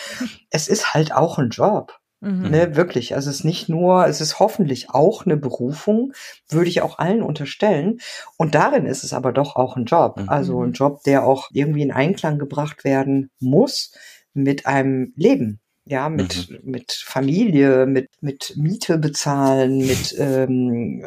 es 0.51 0.69
ist 0.69 0.95
halt 0.95 1.13
auch 1.15 1.39
ein 1.39 1.51
Job. 1.51 1.99
Mhm. 2.21 2.51
Ne, 2.51 2.77
wirklich. 2.77 3.15
Also 3.15 3.29
es 3.29 3.37
ist 3.37 3.45
nicht 3.45 3.69
nur, 3.69 4.07
es 4.07 4.23
ist 4.23 4.39
hoffentlich 4.41 4.91
auch 4.91 5.27
eine 5.27 5.37
Berufung, 5.37 6.13
würde 6.49 6.71
ich 6.71 6.81
auch 6.81 6.99
allen 6.99 7.23
unterstellen. 7.23 7.99
Und 8.39 8.55
darin 8.55 8.87
ist 8.87 9.05
es 9.05 9.13
aber 9.13 9.33
doch 9.33 9.57
auch 9.57 9.77
ein 9.77 9.85
Job. 9.85 10.19
Mhm. 10.19 10.29
Also 10.29 10.63
ein 10.63 10.73
Job, 10.73 11.03
der 11.05 11.25
auch 11.25 11.51
irgendwie 11.53 11.83
in 11.83 11.93
Einklang 11.93 12.39
gebracht 12.39 12.85
werden 12.85 13.31
muss 13.41 13.93
mit 14.33 14.67
einem 14.67 15.13
Leben 15.17 15.61
ja, 15.87 16.09
mit, 16.09 16.51
mhm. 16.51 16.59
mit 16.63 16.93
Familie, 16.93 17.87
mit, 17.87 18.09
mit 18.21 18.55
Miete 18.57 18.97
bezahlen, 18.97 19.79
mit, 19.79 20.15
ähm, 20.19 21.05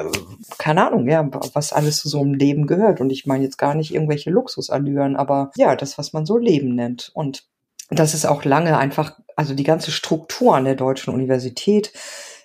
keine 0.60 0.88
Ahnung, 0.88 1.10
ja, 1.10 1.28
was 1.54 1.74
alles 1.74 1.98
zu 1.98 2.10
so 2.10 2.22
einem 2.22 2.36
Leben 2.36 2.68
gehört. 2.68 3.02
Und 3.02 3.10
ich 3.10 3.26
meine 3.26 3.44
jetzt 3.44 3.58
gar 3.58 3.74
nicht 3.74 3.94
irgendwelche 3.94 4.30
Luxusallüren, 4.30 5.16
aber 5.16 5.52
ja, 5.56 5.76
das, 5.76 5.98
was 5.98 6.14
man 6.14 6.26
so 6.26 6.38
Leben 6.38 6.76
nennt. 6.76 7.12
Und 7.14 7.44
das 7.90 8.14
ist 8.14 8.26
auch 8.26 8.44
lange 8.44 8.78
einfach, 8.78 9.18
also 9.36 9.56
die 9.56 9.64
ganze 9.64 9.92
Struktur 9.92 10.56
an 10.56 10.66
der 10.66 10.76
deutschen 10.76 11.14
Universität, 11.14 11.92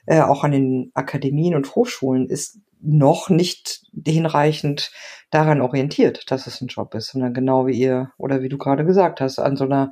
äh, 0.07 0.21
auch 0.21 0.42
an 0.42 0.53
den 0.53 0.90
Akademien 0.95 1.55
und 1.55 1.75
Hochschulen 1.75 2.29
ist 2.29 2.59
noch 2.81 3.31
nicht 3.31 3.83
hinreichend 4.05 4.90
daran 5.31 5.61
orientiert, 5.61 6.31
dass 6.31 6.47
es 6.47 6.61
ein 6.61 6.66
Job 6.66 6.95
ist, 6.95 7.09
sondern 7.09 7.33
genau 7.33 7.66
wie 7.66 7.79
ihr 7.79 8.11
oder 8.18 8.42
wie 8.42 8.49
du 8.49 8.59
gerade 8.59 8.85
gesagt 8.85 9.21
hast, 9.21 9.38
an 9.38 9.57
so 9.57 9.64
einer 9.64 9.90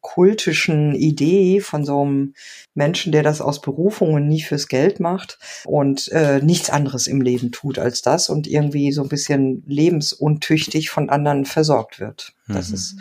kultischen 0.00 0.94
Idee 0.94 1.60
von 1.60 1.84
so 1.84 2.02
einem 2.02 2.34
Menschen, 2.74 3.12
der 3.12 3.22
das 3.22 3.40
aus 3.40 3.60
Berufung 3.60 4.14
und 4.14 4.28
nie 4.28 4.40
fürs 4.40 4.68
Geld 4.68 5.00
macht 5.00 5.38
und 5.64 6.08
äh, 6.12 6.40
nichts 6.40 6.70
anderes 6.70 7.06
im 7.06 7.20
Leben 7.20 7.50
tut 7.52 7.78
als 7.78 8.02
das 8.02 8.28
und 8.28 8.46
irgendwie 8.46 8.92
so 8.92 9.02
ein 9.02 9.08
bisschen 9.08 9.64
lebensuntüchtig 9.66 10.90
von 10.90 11.10
anderen 11.10 11.44
versorgt 11.44 11.98
wird. 11.98 12.34
Das 12.46 12.68
mhm. 12.68 12.74
ist 12.74 12.96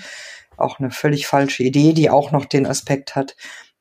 auch 0.57 0.79
eine 0.79 0.91
völlig 0.91 1.27
falsche 1.27 1.63
Idee, 1.63 1.93
die 1.93 2.09
auch 2.09 2.31
noch 2.31 2.45
den 2.45 2.65
Aspekt 2.65 3.15
hat, 3.15 3.35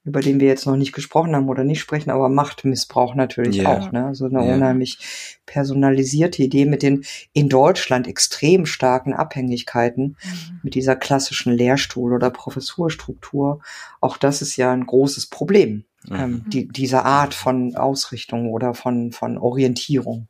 über 0.05 0.21
den 0.21 0.39
wir 0.39 0.49
jetzt 0.49 0.67
noch 0.67 0.77
nicht 0.77 0.93
gesprochen 0.93 1.35
haben 1.35 1.49
oder 1.49 1.65
nicht 1.65 1.81
sprechen, 1.81 2.11
aber 2.11 2.29
Machtmissbrauch 2.29 3.15
natürlich 3.15 3.61
yeah. 3.61 3.79
auch. 3.79 3.91
Ne? 3.91 4.15
So 4.15 4.27
eine 4.27 4.45
yeah. 4.45 4.55
unheimlich 4.55 4.99
personalisierte 5.47 6.43
Idee 6.43 6.67
mit 6.67 6.83
den 6.83 7.05
in 7.33 7.49
Deutschland 7.49 8.07
extrem 8.07 8.67
starken 8.67 9.15
Abhängigkeiten, 9.15 10.17
mhm. 10.23 10.61
mit 10.63 10.75
dieser 10.75 10.95
klassischen 10.95 11.55
Lehrstuhl- 11.55 12.13
oder 12.13 12.31
Professurstruktur. 12.31 13.61
Auch 14.01 14.19
das 14.19 14.43
ist 14.43 14.57
ja 14.57 14.73
ein 14.73 14.85
großes 14.85 15.27
Problem, 15.27 15.85
mhm. 16.07 16.17
ähm, 16.17 16.45
die, 16.49 16.69
diese 16.69 17.05
Art 17.05 17.33
von 17.33 17.75
Ausrichtung 17.75 18.51
oder 18.51 18.75
von, 18.75 19.11
von 19.11 19.39
Orientierung. 19.39 20.29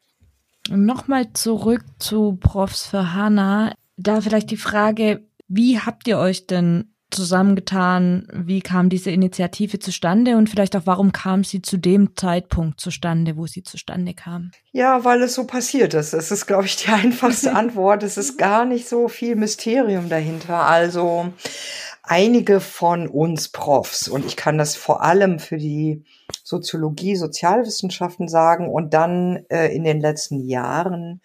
Nochmal 0.70 1.32
zurück 1.32 1.84
zu 1.98 2.36
Profs 2.36 2.86
für 2.86 3.12
Hanna. 3.12 3.74
Da 3.96 4.20
vielleicht 4.20 4.50
die 4.50 4.56
Frage, 4.56 5.24
wie 5.48 5.78
habt 5.80 6.06
ihr 6.08 6.18
euch 6.18 6.46
denn 6.46 6.93
zusammengetan? 7.14 8.28
Wie 8.32 8.60
kam 8.60 8.88
diese 8.88 9.10
Initiative 9.10 9.78
zustande 9.78 10.36
und 10.36 10.50
vielleicht 10.50 10.76
auch, 10.76 10.82
warum 10.84 11.12
kam 11.12 11.44
sie 11.44 11.62
zu 11.62 11.78
dem 11.78 12.16
Zeitpunkt 12.16 12.80
zustande, 12.80 13.36
wo 13.36 13.46
sie 13.46 13.62
zustande 13.62 14.14
kam? 14.14 14.50
Ja, 14.72 15.04
weil 15.04 15.22
es 15.22 15.34
so 15.34 15.46
passiert 15.46 15.94
ist. 15.94 16.12
Es 16.12 16.30
ist, 16.30 16.46
glaube 16.46 16.66
ich, 16.66 16.76
die 16.76 16.88
einfachste 16.92 17.52
Antwort. 17.56 18.02
Es 18.02 18.16
ist 18.16 18.36
gar 18.36 18.64
nicht 18.64 18.88
so 18.88 19.08
viel 19.08 19.36
Mysterium 19.36 20.08
dahinter. 20.08 20.66
Also 20.66 21.32
einige 22.02 22.60
von 22.60 23.08
uns 23.08 23.48
Profs, 23.48 24.08
und 24.08 24.26
ich 24.26 24.36
kann 24.36 24.58
das 24.58 24.76
vor 24.76 25.02
allem 25.02 25.38
für 25.38 25.56
die 25.56 26.04
Soziologie, 26.42 27.16
Sozialwissenschaften 27.16 28.28
sagen 28.28 28.68
und 28.68 28.92
dann 28.92 29.44
äh, 29.48 29.74
in 29.74 29.84
den 29.84 30.00
letzten 30.00 30.46
Jahren 30.46 31.20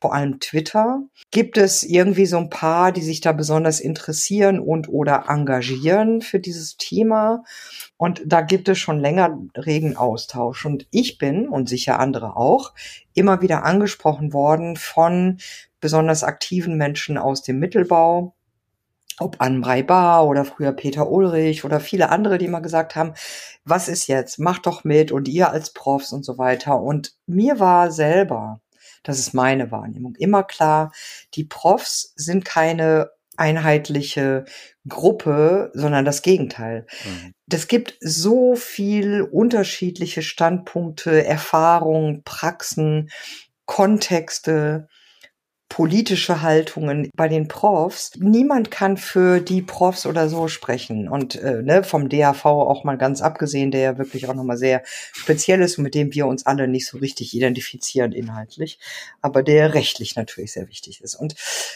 vor 0.00 0.14
allem 0.14 0.38
Twitter. 0.40 1.02
Gibt 1.30 1.58
es 1.58 1.82
irgendwie 1.82 2.26
so 2.26 2.38
ein 2.38 2.50
paar, 2.50 2.92
die 2.92 3.02
sich 3.02 3.20
da 3.20 3.32
besonders 3.32 3.80
interessieren 3.80 4.60
und 4.60 4.88
oder 4.88 5.24
engagieren 5.28 6.22
für 6.22 6.38
dieses 6.38 6.76
Thema? 6.76 7.44
Und 7.96 8.22
da 8.24 8.40
gibt 8.42 8.68
es 8.68 8.78
schon 8.78 9.00
länger 9.00 9.38
regen 9.56 9.96
Austausch. 9.96 10.64
Und 10.64 10.86
ich 10.90 11.18
bin, 11.18 11.48
und 11.48 11.68
sicher 11.68 11.98
andere 11.98 12.36
auch, 12.36 12.72
immer 13.14 13.42
wieder 13.42 13.64
angesprochen 13.64 14.32
worden 14.32 14.76
von 14.76 15.38
besonders 15.80 16.22
aktiven 16.22 16.76
Menschen 16.76 17.18
aus 17.18 17.42
dem 17.42 17.58
Mittelbau, 17.58 18.34
ob 19.20 19.40
Anbrei 19.40 19.82
Bar 19.82 20.26
oder 20.28 20.44
früher 20.44 20.72
Peter 20.72 21.10
Ulrich 21.10 21.64
oder 21.64 21.80
viele 21.80 22.10
andere, 22.10 22.38
die 22.38 22.44
immer 22.44 22.60
gesagt 22.60 22.94
haben, 22.94 23.14
was 23.64 23.88
ist 23.88 24.06
jetzt? 24.06 24.38
Macht 24.38 24.66
doch 24.66 24.84
mit 24.84 25.10
und 25.10 25.26
ihr 25.26 25.50
als 25.50 25.72
Profs 25.72 26.12
und 26.12 26.24
so 26.24 26.38
weiter. 26.38 26.80
Und 26.80 27.16
mir 27.26 27.58
war 27.58 27.90
selber 27.90 28.60
das 29.02 29.18
ist 29.18 29.34
meine 29.34 29.70
Wahrnehmung. 29.70 30.14
Immer 30.16 30.42
klar, 30.42 30.92
die 31.34 31.44
Profs 31.44 32.12
sind 32.16 32.44
keine 32.44 33.10
einheitliche 33.36 34.44
Gruppe, 34.88 35.70
sondern 35.72 36.04
das 36.04 36.22
Gegenteil. 36.22 36.86
Mhm. 37.04 37.34
Das 37.46 37.68
gibt 37.68 37.96
so 38.00 38.56
viel 38.56 39.22
unterschiedliche 39.22 40.22
Standpunkte, 40.22 41.24
Erfahrungen, 41.24 42.22
Praxen, 42.24 43.10
Kontexte, 43.64 44.88
politische 45.68 46.40
Haltungen 46.40 47.10
bei 47.14 47.28
den 47.28 47.46
Profs. 47.46 48.12
Niemand 48.18 48.70
kann 48.70 48.96
für 48.96 49.40
die 49.40 49.60
Profs 49.60 50.06
oder 50.06 50.28
so 50.28 50.48
sprechen. 50.48 51.08
Und 51.08 51.36
äh, 51.36 51.62
ne, 51.62 51.84
vom 51.84 52.08
DAV 52.08 52.46
auch 52.46 52.84
mal 52.84 52.96
ganz 52.96 53.20
abgesehen, 53.20 53.70
der 53.70 53.80
ja 53.80 53.98
wirklich 53.98 54.28
auch 54.28 54.34
nochmal 54.34 54.56
sehr 54.56 54.82
speziell 55.12 55.60
ist 55.60 55.76
und 55.78 55.84
mit 55.84 55.94
dem 55.94 56.14
wir 56.14 56.26
uns 56.26 56.46
alle 56.46 56.68
nicht 56.68 56.86
so 56.86 56.98
richtig 56.98 57.34
identifizieren 57.34 58.12
inhaltlich, 58.12 58.78
aber 59.20 59.42
der 59.42 59.74
rechtlich 59.74 60.16
natürlich 60.16 60.52
sehr 60.52 60.68
wichtig 60.68 61.02
ist. 61.02 61.14
Und 61.14 61.34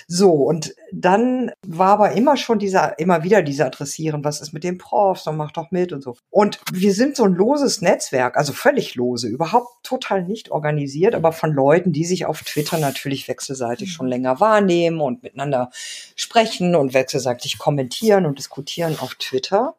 so, 0.09 0.33
und 0.33 0.75
dann 0.91 1.53
war 1.67 1.93
aber 1.93 2.13
immer 2.13 2.37
schon 2.37 2.59
dieser, 2.59 2.99
immer 2.99 3.23
wieder 3.25 3.43
dieser 3.43 3.67
Adressieren, 3.67 4.25
was 4.25 4.41
ist 4.41 4.53
mit 4.53 4.65
den 4.65 4.79
Profs 4.79 5.27
und 5.27 5.37
mach 5.37 5.53
doch 5.53 5.71
mit 5.71 5.93
und 5.93 6.03
so. 6.03 6.17
Und 6.31 6.61
wir 6.73 6.95
sind 6.95 7.17
so 7.17 7.25
ein 7.25 7.35
loses 7.35 7.83
Netzwerk, 7.83 8.37
also 8.37 8.53
völlig 8.53 8.95
lose, 8.95 9.29
überhaupt 9.29 9.85
total 9.85 10.25
nicht 10.25 10.51
organisiert, 10.51 11.15
aber 11.15 11.33
von 11.33 11.53
Leuten, 11.53 11.93
die 11.93 12.05
sich 12.05 12.25
auf 12.27 12.43
Twitter 12.43 12.79
natürlich 12.79 13.29
wechselseitig 13.29 13.82
gegenseitig 13.83 13.93
schon 13.93 14.09
länger 14.09 14.41
wahrnehmen 14.41 15.01
und 15.01 15.23
miteinander 15.23 15.71
sprechen 16.17 16.75
und 16.75 16.95
wechselseitig 16.95 17.59
kommentieren 17.59 18.27
und 18.27 18.39
diskutieren 18.39 18.97
auf 19.01 19.15
Twitter. 19.17 19.75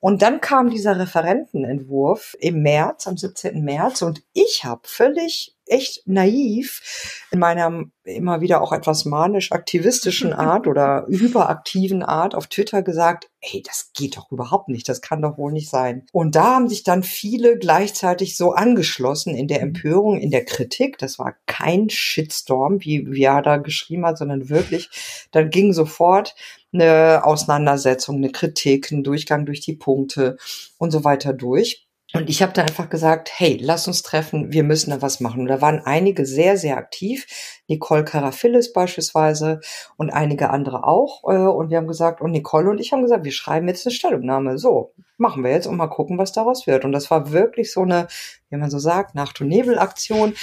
Und 0.00 0.22
dann 0.22 0.40
kam 0.40 0.70
dieser 0.70 0.98
Referentenentwurf 0.98 2.36
im 2.40 2.62
März, 2.62 3.06
am 3.06 3.16
17. 3.16 3.62
März, 3.64 4.02
und 4.02 4.22
ich 4.32 4.64
habe 4.64 4.82
völlig 4.84 5.54
echt 5.70 6.06
naiv 6.06 6.82
in 7.30 7.38
meiner 7.38 7.84
immer 8.04 8.40
wieder 8.40 8.60
auch 8.60 8.72
etwas 8.72 9.04
manisch-aktivistischen 9.04 10.32
Art 10.34 10.66
oder 10.66 11.06
hyperaktiven 11.08 12.02
Art 12.02 12.34
auf 12.34 12.48
Twitter 12.48 12.82
gesagt, 12.82 13.30
hey, 13.40 13.62
das 13.64 13.92
geht 13.94 14.16
doch 14.16 14.30
überhaupt 14.30 14.68
nicht, 14.68 14.88
das 14.88 15.00
kann 15.00 15.22
doch 15.22 15.38
wohl 15.38 15.52
nicht 15.52 15.70
sein. 15.70 16.06
Und 16.12 16.34
da 16.34 16.54
haben 16.56 16.68
sich 16.68 16.82
dann 16.82 17.02
viele 17.02 17.58
gleichzeitig 17.58 18.36
so 18.36 18.52
angeschlossen 18.52 19.34
in 19.34 19.48
der 19.48 19.62
Empörung, 19.62 20.18
in 20.18 20.30
der 20.30 20.44
Kritik. 20.44 20.98
Das 20.98 21.18
war 21.18 21.36
kein 21.46 21.88
Shitstorm, 21.88 22.80
wie 22.80 23.06
Viada 23.10 23.58
geschrieben 23.58 24.04
hat, 24.04 24.18
sondern 24.18 24.48
wirklich, 24.48 24.90
dann 25.30 25.50
ging 25.50 25.72
sofort 25.72 26.34
eine 26.72 27.22
Auseinandersetzung, 27.24 28.16
eine 28.16 28.30
Kritik, 28.30 28.90
ein 28.90 29.02
Durchgang 29.02 29.46
durch 29.46 29.60
die 29.60 29.76
Punkte 29.76 30.36
und 30.78 30.90
so 30.90 31.04
weiter 31.04 31.32
durch. 31.32 31.86
Und 32.12 32.28
ich 32.28 32.42
habe 32.42 32.52
da 32.52 32.62
einfach 32.62 32.90
gesagt, 32.90 33.30
hey, 33.32 33.56
lass 33.60 33.86
uns 33.86 34.02
treffen, 34.02 34.52
wir 34.52 34.64
müssen 34.64 34.90
da 34.90 35.00
was 35.00 35.20
machen. 35.20 35.42
Und 35.42 35.46
da 35.46 35.60
waren 35.60 35.80
einige 35.84 36.26
sehr, 36.26 36.56
sehr 36.56 36.76
aktiv, 36.76 37.26
Nicole 37.68 38.04
Carafillis 38.04 38.72
beispielsweise 38.72 39.60
und 39.96 40.10
einige 40.10 40.50
andere 40.50 40.84
auch. 40.84 41.22
Äh, 41.24 41.36
und 41.36 41.70
wir 41.70 41.76
haben 41.76 41.86
gesagt, 41.86 42.20
und 42.20 42.32
Nicole 42.32 42.68
und 42.68 42.80
ich 42.80 42.92
haben 42.92 43.02
gesagt, 43.02 43.24
wir 43.24 43.32
schreiben 43.32 43.68
jetzt 43.68 43.86
eine 43.86 43.94
Stellungnahme. 43.94 44.58
So, 44.58 44.92
machen 45.18 45.44
wir 45.44 45.52
jetzt 45.52 45.66
und 45.66 45.76
mal 45.76 45.86
gucken, 45.86 46.18
was 46.18 46.32
daraus 46.32 46.66
wird. 46.66 46.84
Und 46.84 46.90
das 46.90 47.10
war 47.12 47.30
wirklich 47.30 47.72
so 47.72 47.82
eine, 47.82 48.08
wie 48.48 48.56
man 48.56 48.70
so 48.70 48.80
sagt, 48.80 49.14
Nacht- 49.14 49.40
und 49.40 49.46
Nebelaktion. 49.46 50.34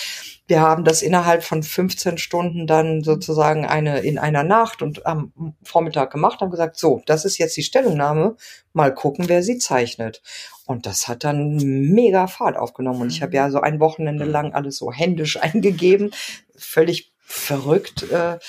Wir 0.48 0.62
haben 0.62 0.86
das 0.86 1.02
innerhalb 1.02 1.44
von 1.44 1.64
15 1.64 2.18
Stunden 2.18 2.66
dann 2.68 3.04
sozusagen 3.04 3.66
eine 3.66 4.00
in 4.00 4.18
einer 4.18 4.44
Nacht 4.44 4.82
und 4.82 5.06
am 5.06 5.34
Vormittag 5.64 6.12
gemacht, 6.12 6.40
haben 6.40 6.52
gesagt, 6.52 6.78
so, 6.78 7.02
das 7.06 7.26
ist 7.26 7.38
jetzt 7.40 7.58
die 7.58 7.64
Stellungnahme, 7.64 8.38
mal 8.72 8.94
gucken, 8.94 9.28
wer 9.28 9.44
sie 9.44 9.58
zeichnet. 9.58 10.22
Und 10.68 10.86
das 10.86 11.08
hat 11.08 11.24
dann 11.24 11.56
mega 11.56 12.28
Fahrt 12.28 12.58
aufgenommen. 12.58 13.02
Und 13.02 13.12
ich 13.12 13.24
habe 13.24 13.36
ja 13.36 13.50
so 13.50 13.62
ein 13.62 13.80
Wochenende 13.80 14.26
mhm. 14.26 14.32
lang 14.32 14.54
alles 14.54 14.78
so 14.78 14.92
händisch 14.92 15.38
eingegeben, 15.42 16.12
völlig 16.56 17.12
verrückt. 17.30 18.10
Äh, 18.10 18.40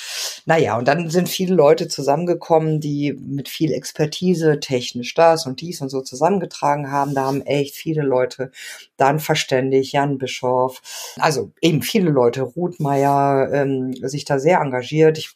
naja, 0.47 0.79
und 0.79 0.87
dann 0.87 1.11
sind 1.11 1.29
viele 1.29 1.55
Leute 1.55 1.89
zusammengekommen, 1.89 2.81
die 2.81 3.13
mit 3.13 3.49
viel 3.49 3.73
Expertise 3.73 4.61
technisch 4.61 5.15
das 5.15 5.47
und 5.47 5.61
dies 5.61 5.81
und 5.81 5.89
so 5.89 6.01
zusammengetragen 6.01 6.91
haben. 6.91 7.13
Da 7.13 7.25
haben 7.25 7.43
echt 7.43 7.75
viele 7.75 8.03
Leute 8.03 8.53
dann 8.97 9.19
verständigt, 9.19 9.93
Jan 9.93 10.19
Bischof, 10.19 10.81
also 11.19 11.51
eben 11.61 11.83
viele 11.83 12.11
Leute, 12.11 12.43
Ruth 12.43 12.79
Meier, 12.79 13.51
ähm, 13.53 13.95
sich 13.95 14.25
da 14.25 14.39
sehr 14.39 14.61
engagiert. 14.61 15.19
Ich, 15.19 15.35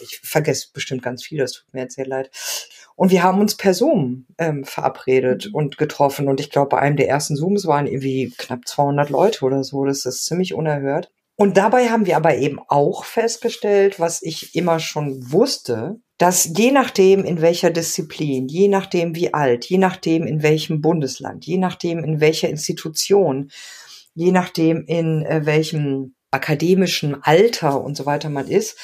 ich 0.00 0.20
vergesse 0.22 0.68
bestimmt 0.72 1.02
ganz 1.02 1.24
viel, 1.24 1.38
das 1.38 1.52
tut 1.52 1.74
mir 1.74 1.82
jetzt 1.82 1.96
sehr 1.96 2.06
leid. 2.06 2.30
Und 2.96 3.10
wir 3.10 3.22
haben 3.22 3.40
uns 3.40 3.56
per 3.56 3.74
Zoom 3.74 4.26
ähm, 4.38 4.64
verabredet 4.64 5.48
mhm. 5.48 5.54
und 5.54 5.78
getroffen. 5.78 6.28
Und 6.28 6.40
ich 6.40 6.50
glaube, 6.50 6.70
bei 6.70 6.78
einem 6.78 6.96
der 6.96 7.08
ersten 7.08 7.36
Zooms 7.36 7.66
waren 7.66 7.86
irgendwie 7.86 8.32
knapp 8.36 8.66
200 8.66 9.10
Leute 9.10 9.44
oder 9.44 9.64
so. 9.64 9.84
Das 9.84 10.06
ist 10.06 10.24
ziemlich 10.24 10.54
unerhört. 10.54 11.10
Und 11.36 11.56
dabei 11.56 11.88
haben 11.88 12.06
wir 12.06 12.16
aber 12.16 12.36
eben 12.36 12.60
auch 12.68 13.04
festgestellt, 13.04 13.98
was 13.98 14.22
ich 14.22 14.54
immer 14.54 14.78
schon 14.78 15.32
wusste, 15.32 15.96
dass 16.18 16.48
je 16.56 16.70
nachdem, 16.70 17.24
in 17.24 17.40
welcher 17.40 17.70
Disziplin, 17.70 18.46
je 18.46 18.68
nachdem, 18.68 19.16
wie 19.16 19.34
alt, 19.34 19.64
je 19.64 19.78
nachdem, 19.78 20.28
in 20.28 20.44
welchem 20.44 20.80
Bundesland, 20.80 21.44
je 21.44 21.58
nachdem, 21.58 22.04
in 22.04 22.20
welcher 22.20 22.48
Institution, 22.48 23.50
je 24.14 24.30
nachdem, 24.30 24.84
in 24.86 25.26
äh, 25.26 25.44
welchem 25.44 26.14
akademischen 26.30 27.20
Alter 27.22 27.82
und 27.82 27.96
so 27.96 28.06
weiter 28.06 28.28
man 28.28 28.46
ist, 28.46 28.78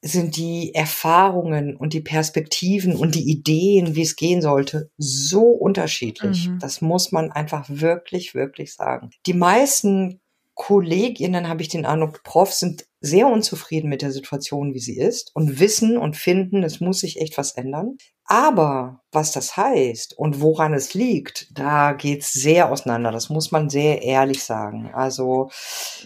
sind 0.00 0.36
die 0.36 0.74
Erfahrungen 0.74 1.76
und 1.76 1.92
die 1.92 2.00
Perspektiven 2.00 2.94
und 2.94 3.14
die 3.14 3.28
Ideen, 3.28 3.96
wie 3.96 4.02
es 4.02 4.16
gehen 4.16 4.40
sollte, 4.40 4.90
so 4.96 5.42
unterschiedlich. 5.42 6.48
Mhm. 6.48 6.58
Das 6.60 6.80
muss 6.80 7.10
man 7.10 7.32
einfach 7.32 7.66
wirklich, 7.68 8.34
wirklich 8.34 8.74
sagen. 8.74 9.10
Die 9.26 9.34
meisten 9.34 10.20
Kolleginnen, 10.54 11.48
habe 11.48 11.62
ich 11.62 11.68
den 11.68 11.86
Eindruck, 11.86 12.24
Profs 12.24 12.58
sind 12.58 12.84
sehr 13.00 13.28
unzufrieden 13.28 13.88
mit 13.88 14.02
der 14.02 14.10
Situation, 14.10 14.74
wie 14.74 14.80
sie 14.80 14.98
ist 14.98 15.30
und 15.34 15.60
wissen 15.60 15.96
und 15.96 16.16
finden, 16.16 16.64
es 16.64 16.80
muss 16.80 16.98
sich 16.98 17.20
echt 17.20 17.38
was 17.38 17.52
ändern. 17.52 17.96
Aber 18.24 19.02
was 19.12 19.30
das 19.30 19.56
heißt 19.56 20.18
und 20.18 20.40
woran 20.40 20.74
es 20.74 20.94
liegt, 20.94 21.56
da 21.56 21.92
geht's 21.92 22.32
sehr 22.32 22.70
auseinander. 22.72 23.12
Das 23.12 23.30
muss 23.30 23.52
man 23.52 23.70
sehr 23.70 24.02
ehrlich 24.02 24.42
sagen. 24.42 24.90
Also 24.92 25.48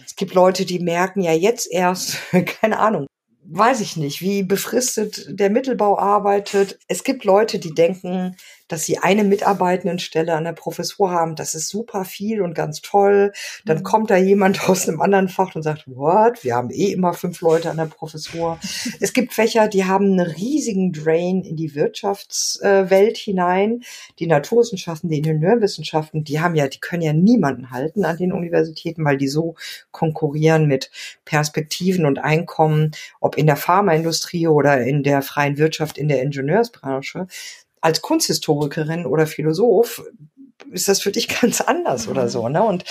es 0.05 0.15
gibt 0.15 0.35
Leute, 0.35 0.65
die 0.65 0.79
merken 0.79 1.21
ja 1.21 1.33
jetzt 1.33 1.67
erst, 1.71 2.17
keine 2.61 2.79
Ahnung, 2.79 3.07
weiß 3.45 3.81
ich 3.81 3.97
nicht, 3.97 4.21
wie 4.21 4.43
befristet 4.43 5.25
der 5.27 5.49
Mittelbau 5.49 5.97
arbeitet. 5.97 6.79
Es 6.87 7.03
gibt 7.03 7.25
Leute, 7.25 7.59
die 7.59 7.73
denken, 7.73 8.35
dass 8.67 8.85
sie 8.85 8.97
eine 8.97 9.23
Mitarbeitendenstelle 9.23 10.33
an 10.33 10.45
der 10.45 10.53
Professur 10.53 11.11
haben. 11.11 11.35
Das 11.35 11.55
ist 11.55 11.67
super 11.67 12.05
viel 12.05 12.41
und 12.41 12.55
ganz 12.55 12.81
toll. 12.81 13.33
Dann 13.65 13.79
mhm. 13.79 13.83
kommt 13.83 14.09
da 14.09 14.17
jemand 14.17 14.69
aus 14.69 14.87
einem 14.87 15.01
anderen 15.01 15.29
Fach 15.29 15.55
und 15.55 15.63
sagt, 15.63 15.83
what? 15.87 16.43
Wir 16.43 16.55
haben 16.55 16.69
eh 16.69 16.91
immer 16.91 17.13
fünf 17.13 17.41
Leute 17.41 17.69
an 17.69 17.77
der 17.77 17.85
Professur. 17.85 18.59
es 18.99 19.13
gibt 19.13 19.33
Fächer, 19.33 19.67
die 19.67 19.85
haben 19.85 20.19
einen 20.19 20.19
riesigen 20.19 20.91
Drain 20.91 21.43
in 21.43 21.55
die 21.55 21.75
Wirtschaftswelt 21.75 23.17
hinein. 23.17 23.83
Die 24.19 24.27
Naturwissenschaften, 24.27 25.09
die 25.09 25.17
Ingenieurwissenschaften, 25.17 26.23
die 26.23 26.39
haben 26.39 26.55
ja, 26.55 26.67
die 26.67 26.79
können 26.79 27.03
ja 27.03 27.13
niemanden 27.13 27.71
halten 27.71 28.05
an 28.05 28.17
den 28.17 28.31
Universitäten, 28.31 29.03
weil 29.05 29.17
die 29.17 29.27
so 29.27 29.55
konkurrieren 29.91 30.67
mit 30.67 30.91
Perspektiven 31.25 32.05
und 32.05 32.19
Einkommen, 32.19 32.91
ob 33.19 33.37
in 33.37 33.45
der 33.45 33.57
Pharmaindustrie 33.57 34.47
oder 34.47 34.81
in 34.81 35.03
der 35.03 35.21
freien 35.21 35.57
Wirtschaft, 35.57 35.97
in 35.97 36.07
der 36.07 36.21
Ingenieursbranche 36.21 37.27
als 37.83 38.01
Kunsthistorikerin 38.01 39.05
oder 39.05 39.27
Philosoph 39.27 40.03
ist 40.71 40.87
das 40.87 41.01
für 41.01 41.11
dich 41.11 41.27
ganz 41.41 41.61
anders 41.61 42.07
oder 42.07 42.29
so, 42.29 42.47
ne? 42.47 42.63
Und 42.63 42.85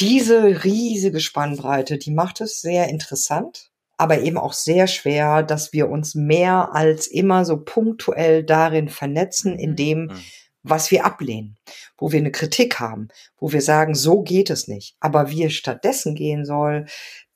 diese 0.00 0.64
riesige 0.64 1.20
Spannbreite, 1.20 1.98
die 1.98 2.10
macht 2.10 2.40
es 2.40 2.60
sehr 2.60 2.88
interessant, 2.88 3.70
aber 3.96 4.22
eben 4.22 4.36
auch 4.36 4.52
sehr 4.52 4.88
schwer, 4.88 5.44
dass 5.44 5.72
wir 5.72 5.88
uns 5.88 6.16
mehr 6.16 6.74
als 6.74 7.06
immer 7.06 7.44
so 7.44 7.58
punktuell 7.58 8.42
darin 8.42 8.88
vernetzen, 8.88 9.56
in 9.56 9.76
dem, 9.76 10.06
mhm. 10.06 10.20
was 10.64 10.90
wir 10.90 11.04
ablehnen, 11.04 11.56
wo 11.96 12.10
wir 12.10 12.18
eine 12.18 12.32
Kritik 12.32 12.80
haben, 12.80 13.06
wo 13.38 13.52
wir 13.52 13.62
sagen, 13.62 13.94
so 13.94 14.22
geht 14.22 14.50
es 14.50 14.66
nicht. 14.66 14.96
Aber 14.98 15.30
wie 15.30 15.44
es 15.44 15.52
stattdessen 15.52 16.16
gehen 16.16 16.44
soll, 16.44 16.86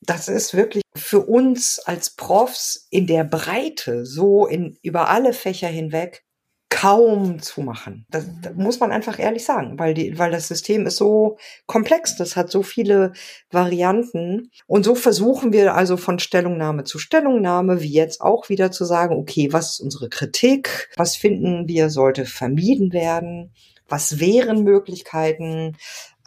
das 0.01 0.27
ist 0.27 0.53
wirklich 0.53 0.83
für 0.97 1.21
uns 1.21 1.79
als 1.79 2.11
Profs 2.11 2.89
in 2.91 3.07
der 3.07 3.23
Breite, 3.23 4.05
so 4.05 4.47
in, 4.47 4.77
über 4.83 5.09
alle 5.09 5.33
Fächer 5.33 5.69
hinweg, 5.69 6.25
kaum 6.71 7.41
zu 7.41 7.63
machen. 7.63 8.07
Das, 8.11 8.27
das, 8.43 8.55
muss 8.55 8.79
man 8.79 8.93
einfach 8.93 9.19
ehrlich 9.19 9.45
sagen, 9.45 9.79
weil 9.79 9.95
die, 9.95 10.19
weil 10.19 10.31
das 10.31 10.49
System 10.49 10.87
ist 10.87 10.97
so 10.97 11.39
komplex, 11.67 12.17
das 12.17 12.37
hat 12.37 12.51
so 12.51 12.63
viele 12.63 13.13
Varianten 13.51 14.51
und 14.67 14.85
so 14.85 14.95
versuchen 14.95 15.53
wir 15.53 15.75
also 15.75 15.97
von 15.97 16.19
Stellungnahme 16.19 16.85
zu 16.85 16.99
Stellungnahme, 16.99 17.81
wie 17.81 17.93
jetzt 17.93 18.21
auch 18.21 18.49
wieder 18.49 18.71
zu 18.71 18.85
sagen, 18.85 19.17
okay, 19.17 19.53
was 19.53 19.73
ist 19.73 19.81
unsere 19.81 20.09
Kritik? 20.09 20.91
Was 20.97 21.17
finden 21.17 21.69
wir 21.69 21.91
sollte 21.91 22.27
vermieden 22.27 22.93
werden? 22.93 23.53
Was 23.89 24.21
wären 24.21 24.65
Möglichkeiten? 24.65 25.77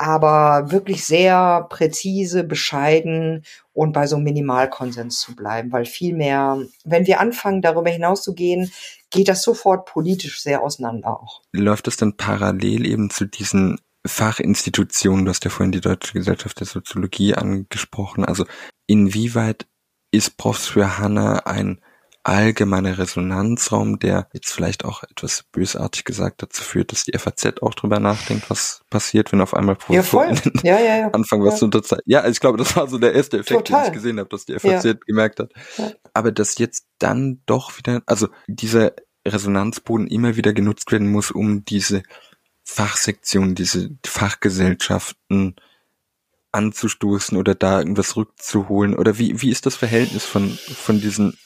aber 0.02 0.72
wirklich 0.72 1.06
sehr 1.06 1.68
präzise, 1.70 2.44
bescheiden 2.44 3.44
und 3.72 3.94
bei 3.94 4.08
so 4.08 4.16
einem 4.16 4.26
Minimalkonsens 4.26 5.20
zu 5.20 5.36
bleiben, 5.36 5.72
weil 5.72 5.86
viel 5.86 6.16
mehr, 6.16 6.58
wenn 6.84 7.06
wir 7.06 7.20
anfangen, 7.20 7.62
darüber 7.62 7.92
hinaus 7.92 8.24
zu 8.24 8.34
gehen, 8.34 8.72
geht 9.12 9.28
das 9.28 9.44
sofort 9.44 9.86
politisch 9.86 10.42
sehr 10.42 10.64
auseinander 10.64 11.22
auch. 11.22 11.42
Läuft 11.54 11.88
das 11.88 11.98
dann 11.98 12.18
parallel 12.18 12.86
eben 12.86 13.10
zu 13.10 13.26
diesen 13.26 13.80
Fachinstitutionen? 14.06 15.26
Du 15.26 15.30
hast 15.30 15.44
ja 15.44 15.52
vorhin 15.52 15.72
die 15.72 15.82
Deutsche 15.82 16.14
Gesellschaft 16.14 16.60
der 16.60 16.68
Soziologie 16.68 17.36
angesprochen. 17.36 18.26
Also 18.26 18.46
inwieweit 18.88 19.68
ist 20.12 20.38
Profs 20.38 20.68
für 20.68 20.98
Hanna 20.98 21.46
ein 21.46 21.82
allgemeiner 22.24 22.98
Resonanzraum, 22.98 24.00
der 24.00 24.28
jetzt 24.34 24.52
vielleicht 24.52 24.86
auch 24.86 25.04
etwas 25.04 25.44
bösartig 25.52 26.04
gesagt 26.04 26.44
dazu 26.44 26.64
führt, 26.64 26.92
dass 26.92 27.04
die 27.04 27.18
FAZ 27.18 27.62
auch 27.62 27.74
drüber 27.74 28.00
nachdenkt, 28.00 28.50
was 28.50 28.82
passiert, 28.90 29.32
wenn 29.32 29.42
auf 29.42 29.54
einmal 29.54 29.76
Professoren 29.76 30.40
ja, 30.64 30.80
ja, 30.80 30.98
ja, 30.98 31.08
anfangen, 31.10 31.44
was 31.44 31.60
zu 31.60 31.66
unterzeichnen. 31.66 32.04
Ja, 32.06 32.28
ich 32.28 32.40
glaube, 32.40 32.58
das 32.58 32.76
war 32.76 32.88
so 32.88 32.98
der 32.98 33.14
erste 33.14 33.40
Effekt, 33.40 33.68
Total. 33.68 33.86
den 33.86 33.88
ich 33.88 33.94
gesehen 33.94 34.20
habe, 34.20 34.30
dass 34.30 34.46
die 34.46 34.58
FAZ 34.58 35.00
gemerkt 35.06 35.40
hat. 35.40 35.52
Aber 36.14 36.32
dass 36.32 36.58
jetzt 36.58 36.86
dann 37.00 37.42
doch 37.46 37.78
wieder, 37.78 38.04
also 38.06 38.28
dieser 38.48 38.94
Resonanzboden 39.28 40.08
immer 40.08 40.36
wieder 40.36 40.54
genutzt 40.54 40.92
werden 40.92 41.12
muss, 41.12 41.32
um 41.32 41.66
diese 41.66 42.04
Fachsektionen, 42.64 43.56
diese 43.56 43.90
Fachgesellschaften 44.06 45.56
anzustoßen 46.52 47.38
oder 47.38 47.56
da 47.56 47.80
irgendwas 47.80 48.16
rückzuholen? 48.16 48.96
Oder 48.96 49.18
wie, 49.18 49.42
wie 49.42 49.50
ist 49.50 49.66
das 49.66 49.76
Verhältnis 49.76 50.26
von, 50.26 50.50
von 50.50 51.00
diesen 51.02 51.38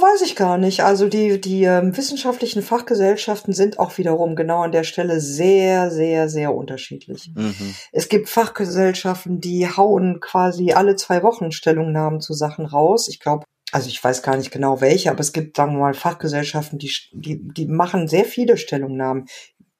weiß 0.00 0.22
ich 0.22 0.36
gar 0.36 0.58
nicht. 0.58 0.82
Also 0.82 1.08
die, 1.08 1.40
die 1.40 1.64
ähm, 1.64 1.96
wissenschaftlichen 1.96 2.62
Fachgesellschaften 2.62 3.52
sind 3.52 3.78
auch 3.78 3.98
wiederum 3.98 4.36
genau 4.36 4.62
an 4.62 4.72
der 4.72 4.84
Stelle 4.84 5.20
sehr, 5.20 5.90
sehr, 5.90 6.28
sehr 6.28 6.54
unterschiedlich. 6.54 7.32
Mhm. 7.34 7.74
Es 7.92 8.08
gibt 8.08 8.28
Fachgesellschaften, 8.28 9.40
die 9.40 9.66
hauen 9.68 10.20
quasi 10.20 10.72
alle 10.72 10.96
zwei 10.96 11.22
Wochen 11.22 11.52
Stellungnahmen 11.52 12.20
zu 12.20 12.34
Sachen 12.34 12.66
raus. 12.66 13.08
Ich 13.08 13.20
glaube, 13.20 13.44
also 13.72 13.88
ich 13.88 14.02
weiß 14.02 14.22
gar 14.22 14.36
nicht 14.36 14.50
genau 14.50 14.80
welche, 14.80 15.10
aber 15.10 15.20
es 15.20 15.32
gibt, 15.32 15.56
sagen 15.56 15.74
wir 15.74 15.80
mal, 15.80 15.94
Fachgesellschaften, 15.94 16.78
die, 16.78 16.92
die, 17.12 17.40
die 17.42 17.66
machen 17.66 18.08
sehr 18.08 18.24
viele 18.24 18.56
Stellungnahmen 18.56 19.26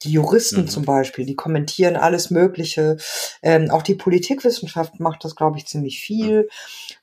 die 0.03 0.13
Juristen 0.13 0.63
mhm. 0.63 0.69
zum 0.69 0.85
Beispiel, 0.85 1.27
die 1.27 1.37
kommentieren 1.37 1.97
alles 1.97 2.31
Mögliche. 2.31 2.97
Ähm, 3.43 3.71
auch 3.71 3.83
die 3.83 3.95
Politikwissenschaft 3.95 5.01
macht 5.01 5.25
das, 5.25 5.35
glaube 5.35 5.59
ich, 5.59 5.67
ziemlich 5.67 6.01
viel. 6.01 6.43
Mhm. 6.43 6.49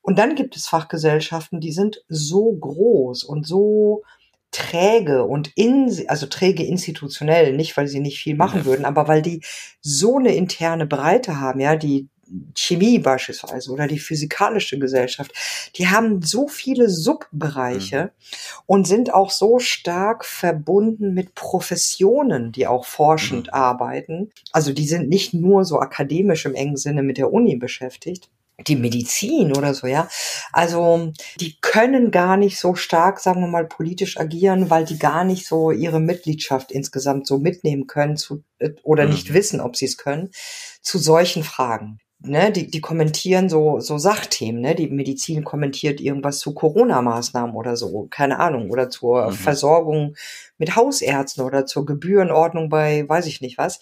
Und 0.01 0.19
dann 0.19 0.35
gibt 0.35 0.55
es 0.55 0.67
Fachgesellschaften, 0.67 1.59
die 1.59 1.71
sind 1.71 2.03
so 2.07 2.51
groß 2.51 3.23
und 3.23 3.45
so 3.45 4.03
träge 4.51 5.25
und 5.25 5.51
in, 5.55 6.05
also 6.07 6.27
träge 6.27 6.63
institutionell, 6.63 7.53
nicht 7.53 7.75
weil 7.75 7.89
sie 7.89 7.99
nicht 7.99 8.19
viel 8.19 8.35
machen 8.35 8.63
würden, 8.63 8.85
aber 8.85 9.07
weil 9.09 9.21
die 9.21 9.41
so 9.81 10.17
eine 10.17 10.33
interne 10.33 10.85
Breite 10.85 11.41
haben, 11.41 11.59
ja, 11.59 11.75
die 11.75 12.07
Chemie 12.55 12.99
beispielsweise 12.99 13.71
oder 13.71 13.87
die 13.87 13.99
physikalische 13.99 14.79
Gesellschaft, 14.79 15.31
die 15.75 15.87
haben 15.87 16.21
so 16.21 16.47
viele 16.47 16.89
Subbereiche 16.89 18.03
mhm. 18.03 18.09
und 18.65 18.87
sind 18.87 19.13
auch 19.13 19.31
so 19.31 19.59
stark 19.59 20.25
verbunden 20.25 21.13
mit 21.13 21.35
Professionen, 21.35 22.51
die 22.51 22.67
auch 22.67 22.85
forschend 22.85 23.47
mhm. 23.47 23.53
arbeiten. 23.53 24.31
Also 24.51 24.73
die 24.73 24.87
sind 24.87 25.09
nicht 25.09 25.33
nur 25.33 25.65
so 25.65 25.79
akademisch 25.79 26.45
im 26.45 26.55
engen 26.55 26.77
Sinne 26.77 27.03
mit 27.03 27.17
der 27.17 27.31
Uni 27.31 27.55
beschäftigt, 27.55 28.29
die 28.67 28.77
Medizin 28.77 29.55
oder 29.55 29.73
so, 29.73 29.85
ja. 29.85 30.07
Also 30.53 31.11
die 31.39 31.57
können 31.59 32.09
gar 32.09 32.37
nicht 32.37 32.57
so 32.57 32.75
stark, 32.75 33.19
sagen 33.19 33.41
wir 33.41 33.47
mal, 33.47 33.65
politisch 33.65 34.17
agieren, 34.17 34.69
weil 34.69 34.85
die 34.85 34.97
gar 34.97 35.25
nicht 35.25 35.45
so 35.45 35.71
ihre 35.71 35.99
Mitgliedschaft 35.99 36.71
insgesamt 36.71 37.27
so 37.27 37.37
mitnehmen 37.37 37.85
können 37.85 38.15
zu, 38.15 38.43
äh, 38.59 38.71
oder 38.83 39.05
mhm. 39.05 39.11
nicht 39.11 39.33
wissen, 39.33 39.59
ob 39.59 39.75
sie 39.75 39.85
es 39.85 39.97
können, 39.97 40.31
zu 40.81 40.97
solchen 40.97 41.43
Fragen 41.43 41.99
ne, 42.25 42.51
die, 42.51 42.69
die 42.69 42.81
kommentieren 42.81 43.49
so, 43.49 43.79
so 43.79 43.97
Sachthemen, 43.97 44.61
ne? 44.61 44.75
Die 44.75 44.87
Medizin 44.87 45.43
kommentiert 45.43 45.99
irgendwas 46.01 46.39
zu 46.39 46.53
Corona-Maßnahmen 46.53 47.55
oder 47.55 47.75
so, 47.77 48.07
keine 48.09 48.39
Ahnung, 48.39 48.69
oder 48.69 48.89
zur 48.89 49.27
mhm. 49.27 49.31
Versorgung 49.33 50.15
mit 50.57 50.75
Hausärzten 50.75 51.43
oder 51.43 51.65
zur 51.65 51.85
Gebührenordnung 51.85 52.69
bei 52.69 53.07
weiß 53.07 53.25
ich 53.27 53.41
nicht 53.41 53.57
was. 53.57 53.79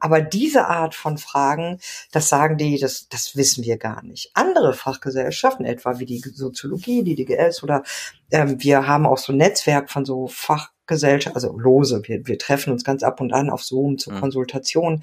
Aber 0.00 0.20
diese 0.20 0.66
Art 0.66 0.94
von 0.94 1.18
Fragen, 1.18 1.78
das 2.12 2.28
sagen 2.28 2.56
die, 2.56 2.78
das, 2.78 3.08
das 3.08 3.36
wissen 3.36 3.64
wir 3.64 3.78
gar 3.78 4.02
nicht. 4.04 4.30
Andere 4.34 4.72
Fachgesellschaften, 4.74 5.64
etwa 5.64 5.98
wie 5.98 6.06
die 6.06 6.18
Soziologie, 6.18 7.04
die 7.04 7.14
DGS 7.14 7.62
oder 7.62 7.82
ähm, 8.30 8.62
wir 8.62 8.86
haben 8.86 9.06
auch 9.06 9.18
so 9.18 9.32
ein 9.32 9.38
Netzwerk 9.38 9.90
von 9.90 10.04
so 10.04 10.26
Fachgesellschaften, 10.26 11.36
also 11.36 11.56
lose, 11.56 12.02
wir, 12.04 12.26
wir 12.26 12.38
treffen 12.38 12.72
uns 12.72 12.84
ganz 12.84 13.02
ab 13.02 13.20
und 13.20 13.32
an 13.32 13.50
auf 13.50 13.62
Zoom 13.62 13.98
zur 13.98 14.14
mhm. 14.14 14.20
Konsultation 14.20 15.02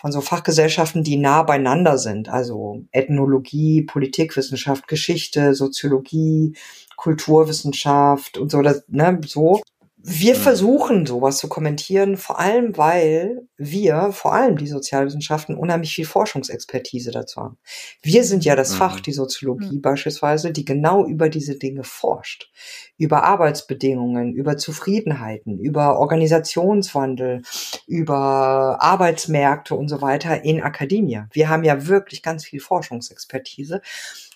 von 0.00 0.12
so 0.12 0.20
Fachgesellschaften, 0.20 1.02
die 1.02 1.16
nah 1.16 1.42
beieinander 1.42 1.98
sind, 1.98 2.28
also 2.28 2.84
Ethnologie, 2.92 3.82
Politikwissenschaft, 3.82 4.86
Geschichte, 4.86 5.54
Soziologie, 5.54 6.54
Kulturwissenschaft 6.96 8.38
und 8.38 8.50
so, 8.50 8.62
das, 8.62 8.84
ne, 8.86 9.20
so. 9.26 9.60
Wir 10.00 10.36
mhm. 10.36 10.38
versuchen 10.38 11.06
sowas 11.06 11.38
zu 11.38 11.48
kommentieren, 11.48 12.16
vor 12.16 12.38
allem 12.38 12.76
weil 12.76 13.48
wir, 13.56 14.12
vor 14.12 14.32
allem 14.32 14.56
die 14.56 14.68
Sozialwissenschaften, 14.68 15.56
unheimlich 15.56 15.92
viel 15.92 16.06
Forschungsexpertise 16.06 17.10
dazu 17.10 17.40
haben. 17.40 17.58
Wir 18.00 18.22
sind 18.22 18.44
ja 18.44 18.54
das 18.54 18.74
mhm. 18.74 18.76
Fach, 18.76 19.00
die 19.00 19.12
Soziologie 19.12 19.76
mhm. 19.76 19.82
beispielsweise, 19.82 20.52
die 20.52 20.64
genau 20.64 21.04
über 21.04 21.28
diese 21.28 21.58
Dinge 21.58 21.82
forscht. 21.82 22.52
Über 22.98 23.24
Arbeitsbedingungen, 23.24 24.34
über 24.34 24.58
Zufriedenheiten, 24.58 25.58
über 25.58 25.98
Organisationswandel, 25.98 27.42
über 27.86 28.76
Arbeitsmärkte 28.80 29.74
und 29.74 29.88
so 29.88 30.02
weiter 30.02 30.44
in 30.44 30.62
Akademie. 30.62 31.22
Wir 31.32 31.48
haben 31.48 31.64
ja 31.64 31.86
wirklich 31.86 32.22
ganz 32.22 32.44
viel 32.44 32.60
Forschungsexpertise. 32.60 33.80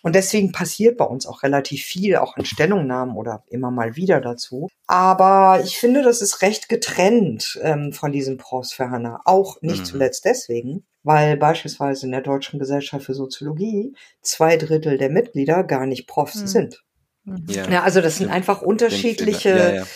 Und 0.02 0.16
deswegen 0.16 0.50
passiert 0.50 0.96
bei 0.96 1.04
uns 1.04 1.26
auch 1.26 1.42
relativ 1.42 1.82
viel, 1.82 2.16
auch 2.16 2.36
in 2.36 2.44
Stellungnahmen 2.44 3.16
oder 3.16 3.44
immer 3.48 3.70
mal 3.70 3.94
wieder 3.94 4.20
dazu. 4.20 4.68
Aber 4.86 5.60
ich 5.64 5.78
finde, 5.78 6.02
das 6.02 6.22
ist 6.22 6.42
recht 6.42 6.68
getrennt 6.68 7.58
ähm, 7.62 7.92
von 7.92 8.10
diesem 8.12 8.36
Profs 8.36 8.72
für 8.72 8.90
Hanna. 8.90 9.20
Auch 9.24 9.62
nicht 9.62 9.80
mhm. 9.80 9.84
zuletzt 9.84 10.24
deswegen, 10.24 10.84
weil 11.04 11.36
beispielsweise 11.36 12.06
in 12.06 12.12
der 12.12 12.20
Deutschen 12.20 12.58
Gesellschaft 12.58 13.06
für 13.06 13.14
Soziologie 13.14 13.94
zwei 14.22 14.56
Drittel 14.56 14.98
der 14.98 15.10
Mitglieder 15.10 15.62
gar 15.62 15.86
nicht 15.86 16.08
Profs 16.08 16.42
mhm. 16.42 16.46
sind. 16.46 16.84
Mhm. 17.24 17.44
Ja. 17.48 17.70
ja. 17.70 17.82
also 17.82 18.00
das 18.00 18.18
sind 18.18 18.30
einfach 18.30 18.62
unterschiedliche 18.62 19.48
ja, 19.50 19.74
ja. 19.74 19.86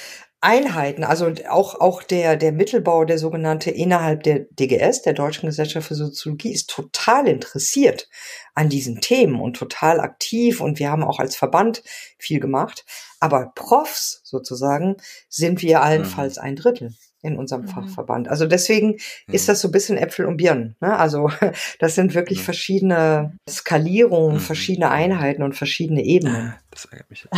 Einheiten, 0.41 1.03
also 1.03 1.33
auch, 1.49 1.81
auch 1.81 2.03
der, 2.03 2.37
der 2.37 2.53
Mittelbau, 2.53 3.05
der 3.05 3.19
sogenannte 3.19 3.71
innerhalb 3.71 4.23
der 4.23 4.41
DGS, 4.51 5.03
der 5.03 5.15
Deutschen 5.15 5.47
Gesellschaft 5.47 5.89
für 5.89 5.95
Soziologie, 5.95 6.53
ist 6.53 6.71
total 6.71 7.27
interessiert 7.27 8.09
an 8.57 8.71
diesen 8.71 9.01
Themen 9.01 9.39
und 9.39 9.57
total 9.57 10.01
aktiv 10.01 10.61
und 10.61 10.79
wir 10.79 10.91
haben 10.91 11.05
auch 11.05 11.21
als 11.21 11.37
Verband 11.37 11.83
viel 12.19 12.41
gemacht. 12.41 12.85
Aber 13.21 13.53
Profs 13.55 14.23
sozusagen 14.25 14.97
sind 15.29 15.63
wir 15.63 15.83
allenfalls 15.83 16.37
mhm. 16.37 16.43
ein 16.43 16.57
Drittel 16.57 16.95
in 17.21 17.37
unserem 17.37 17.63
mhm. 17.63 17.69
Fachverband. 17.69 18.29
Also 18.29 18.47
deswegen 18.47 18.93
mhm. 19.27 19.35
ist 19.35 19.49
das 19.49 19.61
so 19.61 19.69
ein 19.69 19.73
bisschen 19.73 19.99
Äpfel 19.99 20.25
und 20.25 20.39
Birnen. 20.39 20.75
Ne? 20.81 20.97
Also 20.99 21.31
das 21.81 21.95
sind 21.95 22.15
wirklich 22.15 22.39
mhm. 22.39 22.45
verschiedene 22.45 23.39
Skalierungen, 23.49 24.37
mhm. 24.37 24.41
verschiedene 24.41 24.91
Einheiten 24.91 25.43
und 25.43 25.55
verschiedene 25.55 26.03
Ebenen. 26.03 26.55
Das 26.71 26.87
ärgert 26.87 27.11
mich. 27.11 27.29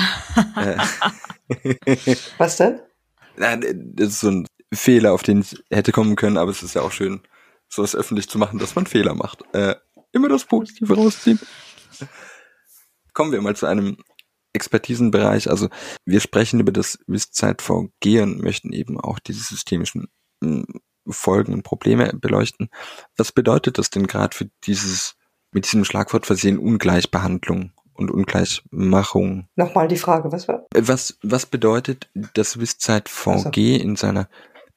Was 2.39 2.57
denn? 2.57 2.81
Das 3.41 4.09
ist 4.09 4.21
so 4.21 4.31
ein 4.33 4.47
Fehler, 4.75 5.13
auf 5.13 5.23
den 5.23 5.43
ich 5.43 5.63
hätte 5.71 5.93
kommen 5.93 6.17
können, 6.17 6.37
aber 6.37 6.51
es 6.51 6.65
ist 6.65 6.75
ja 6.75 6.83
auch 6.83 6.91
schön, 6.91 7.21
sowas 7.69 7.95
öffentlich 7.95 8.29
zu 8.29 8.37
machen, 8.37 8.59
dass 8.59 8.75
man 8.75 8.87
Fehler 8.87 9.15
macht. 9.15 9.45
Immer 10.13 10.29
das 10.29 10.45
Positive 10.45 10.95
rausziehen. 10.95 11.39
Kommen 13.13 13.33
wir 13.33 13.41
mal 13.41 13.57
zu 13.57 13.67
einem 13.67 13.99
Expertisenbereich. 14.53 15.51
Also 15.51 15.69
wir 16.05 16.21
sprechen 16.21 16.61
über 16.61 16.73
das 16.73 16.99
Wisszeit 17.07 17.63
VG 17.63 18.23
und 18.23 18.43
möchten 18.43 18.73
eben 18.73 18.99
auch 19.01 19.19
diese 19.19 19.43
systemischen 19.43 20.09
hm, 20.43 20.67
Folgen 21.09 21.55
und 21.55 21.63
Probleme 21.63 22.13
beleuchten. 22.15 22.69
Was 23.17 23.33
bedeutet 23.33 23.79
das 23.79 23.91
denn 23.91 24.07
gerade 24.07 24.37
für 24.37 24.51
dieses 24.65 25.15
mit 25.51 25.65
diesem 25.65 25.85
Schlagwort 25.85 26.27
versehen 26.27 26.59
Ungleichbehandlung? 26.59 27.73
und 27.99 28.11
Ungleichmachung. 28.11 29.49
Nochmal 29.57 29.89
die 29.89 29.97
Frage, 29.97 30.31
was 30.31 30.47
war? 30.49 30.67
Was, 30.73 31.19
was 31.23 31.47
bedeutet 31.47 32.09
das 32.35 32.61
Wisszeit 32.61 33.09
VG 33.09 33.35
also. 33.35 33.51
in 33.51 33.97
seiner 33.97 34.29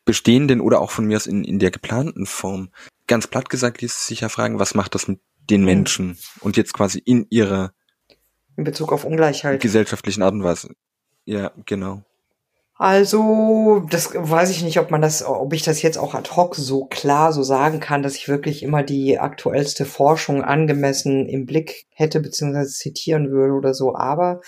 bestehenden 0.06 0.60
oder 0.60 0.82
auch 0.82 0.90
von 0.90 1.06
mir 1.06 1.18
aus 1.18 1.28
in, 1.28 1.44
in 1.44 1.60
der 1.60 1.72
geplanten 1.72 2.26
Form? 2.26 2.70
Ganz 3.12 3.28
platt 3.28 3.50
gesagt 3.50 3.82
ließ 3.82 4.08
sich 4.08 4.22
ja 4.22 4.30
fragen, 4.30 4.58
was 4.58 4.74
macht 4.74 4.96
das 4.96 5.10
mit 5.10 5.20
den 5.50 5.60
hm. 5.60 5.66
Menschen 5.66 6.08
mhm. 6.08 6.18
und 6.40 6.56
jetzt 6.56 6.72
quasi 6.72 6.98
in 6.98 7.28
ihrer 7.30 7.74
in 8.56 8.64
Bezug 8.64 8.94
auf 8.94 9.04
Ungleichheit 9.04 9.60
gesellschaftlichen 9.60 10.22
Art 10.22 10.34
und 10.34 10.46
Weise. 10.46 10.76
Ja, 11.26 11.52
genau. 11.66 12.04
Also, 12.76 13.86
das 13.90 14.14
weiß 14.16 14.50
ich 14.50 14.64
nicht, 14.64 14.80
ob 14.80 14.92
man 14.92 15.02
das, 15.02 15.26
ob 15.26 15.52
ich 15.52 15.62
das 15.62 15.82
jetzt 15.82 15.98
auch 15.98 16.14
ad 16.14 16.30
hoc 16.38 16.56
so 16.56 16.86
klar 16.86 17.34
so 17.34 17.44
sagen 17.44 17.82
kann, 17.82 18.02
dass 18.02 18.16
ich 18.16 18.30
wirklich 18.30 18.64
immer 18.64 18.82
die 18.82 19.20
aktuellste 19.20 19.84
Forschung 19.84 20.42
angemessen 20.42 21.28
im 21.28 21.46
Blick 21.46 21.88
hätte, 21.90 22.22
beziehungsweise 22.22 22.72
zitieren 22.72 23.30
würde 23.30 23.56
oder 23.56 23.74
so. 23.74 23.94
Aber 23.94 24.40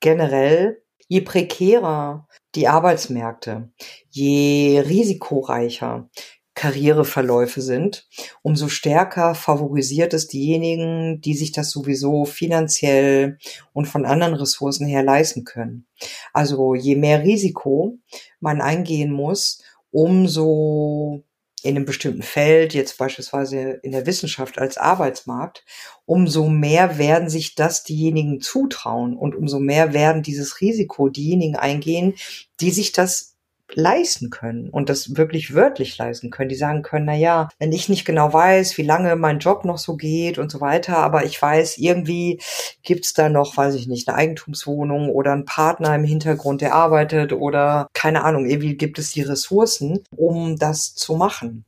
generell, 0.00 0.82
je 1.06 1.20
prekärer 1.20 2.26
die 2.54 2.66
Arbeitsmärkte, 2.66 3.70
je 4.08 4.80
risikoreicher, 4.80 6.08
Karriereverläufe 6.56 7.60
sind, 7.60 8.08
umso 8.40 8.68
stärker 8.68 9.34
favorisiert 9.34 10.14
es 10.14 10.26
diejenigen, 10.26 11.20
die 11.20 11.34
sich 11.34 11.52
das 11.52 11.70
sowieso 11.70 12.24
finanziell 12.24 13.38
und 13.74 13.86
von 13.86 14.06
anderen 14.06 14.34
Ressourcen 14.34 14.86
her 14.86 15.02
leisten 15.02 15.44
können. 15.44 15.86
Also 16.32 16.74
je 16.74 16.96
mehr 16.96 17.22
Risiko 17.22 17.98
man 18.40 18.62
eingehen 18.62 19.12
muss, 19.12 19.62
umso 19.90 21.22
in 21.62 21.76
einem 21.76 21.84
bestimmten 21.84 22.22
Feld, 22.22 22.72
jetzt 22.72 22.96
beispielsweise 22.96 23.80
in 23.82 23.92
der 23.92 24.06
Wissenschaft 24.06 24.58
als 24.58 24.78
Arbeitsmarkt, 24.78 25.64
umso 26.06 26.48
mehr 26.48 26.96
werden 26.96 27.28
sich 27.28 27.54
das 27.54 27.84
diejenigen 27.84 28.40
zutrauen 28.40 29.14
und 29.14 29.34
umso 29.34 29.58
mehr 29.58 29.92
werden 29.92 30.22
dieses 30.22 30.60
Risiko 30.62 31.08
diejenigen 31.10 31.56
eingehen, 31.56 32.14
die 32.60 32.70
sich 32.70 32.92
das 32.92 33.35
leisten 33.74 34.30
können 34.30 34.68
und 34.70 34.88
das 34.88 35.16
wirklich 35.16 35.54
wörtlich 35.54 35.96
leisten 35.98 36.30
können. 36.30 36.48
Die 36.48 36.54
sagen 36.54 36.82
können, 36.82 37.06
na 37.06 37.14
ja, 37.14 37.48
wenn 37.58 37.72
ich 37.72 37.88
nicht 37.88 38.04
genau 38.04 38.32
weiß, 38.32 38.78
wie 38.78 38.82
lange 38.82 39.16
mein 39.16 39.38
Job 39.38 39.64
noch 39.64 39.78
so 39.78 39.96
geht 39.96 40.38
und 40.38 40.50
so 40.50 40.60
weiter, 40.60 40.98
aber 40.98 41.24
ich 41.24 41.40
weiß, 41.40 41.78
irgendwie 41.78 42.40
gibt's 42.82 43.12
da 43.12 43.28
noch, 43.28 43.56
weiß 43.56 43.74
ich 43.74 43.86
nicht, 43.86 44.08
eine 44.08 44.16
Eigentumswohnung 44.16 45.10
oder 45.10 45.32
einen 45.32 45.44
Partner 45.44 45.94
im 45.94 46.04
Hintergrund, 46.04 46.60
der 46.60 46.74
arbeitet 46.74 47.32
oder 47.32 47.88
keine 47.92 48.24
Ahnung, 48.24 48.46
irgendwie 48.46 48.76
gibt 48.76 48.98
es 48.98 49.10
die 49.10 49.22
Ressourcen, 49.22 50.04
um 50.16 50.56
das 50.56 50.94
zu 50.94 51.16
machen. 51.16 51.64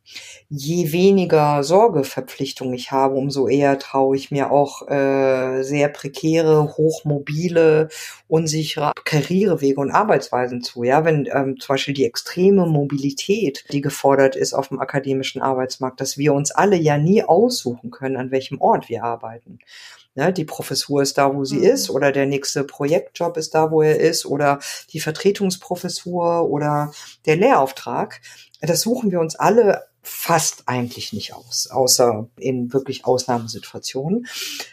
Je 0.48 0.92
weniger 0.92 1.62
Sorgeverpflichtung 1.62 2.72
ich 2.72 2.92
habe, 2.92 3.14
umso 3.14 3.48
eher 3.48 3.78
traue 3.78 4.16
ich 4.16 4.30
mir 4.30 4.50
auch 4.50 4.88
äh, 4.88 5.62
sehr 5.62 5.88
prekäre, 5.88 6.76
hochmobile, 6.76 7.88
unsichere 8.28 8.92
Karrierewege 9.04 9.80
und 9.80 9.90
Arbeitsweisen 9.90 10.62
zu. 10.62 10.84
Ja, 10.84 11.04
wenn 11.04 11.28
ähm, 11.32 11.58
zum 11.58 11.74
Beispiel 11.74 11.87
Beispiel 11.88 11.94
die 11.94 12.06
extreme 12.06 12.66
Mobilität, 12.66 13.64
die 13.72 13.80
gefordert 13.80 14.36
ist 14.36 14.52
auf 14.52 14.68
dem 14.68 14.78
akademischen 14.78 15.40
Arbeitsmarkt, 15.40 16.00
dass 16.00 16.18
wir 16.18 16.34
uns 16.34 16.50
alle 16.50 16.76
ja 16.76 16.98
nie 16.98 17.22
aussuchen 17.22 17.90
können, 17.90 18.16
an 18.16 18.30
welchem 18.30 18.60
Ort 18.60 18.88
wir 18.90 19.04
arbeiten. 19.04 19.58
Ja, 20.14 20.30
die 20.30 20.44
Professur 20.44 21.00
ist 21.00 21.16
da, 21.16 21.34
wo 21.34 21.44
sie 21.44 21.58
mhm. 21.58 21.64
ist, 21.64 21.90
oder 21.90 22.12
der 22.12 22.26
nächste 22.26 22.64
Projektjob 22.64 23.36
ist 23.36 23.54
da, 23.54 23.70
wo 23.70 23.82
er 23.82 23.98
ist, 23.98 24.26
oder 24.26 24.58
die 24.92 25.00
Vertretungsprofessur 25.00 26.50
oder 26.50 26.92
der 27.24 27.36
Lehrauftrag. 27.36 28.20
Das 28.60 28.82
suchen 28.82 29.10
wir 29.10 29.20
uns 29.20 29.36
alle 29.36 29.84
fast 30.08 30.64
eigentlich 30.66 31.12
nicht 31.12 31.34
aus, 31.34 31.68
außer 31.70 32.28
in 32.38 32.72
wirklich 32.72 33.04
Ausnahmesituationen. 33.04 34.26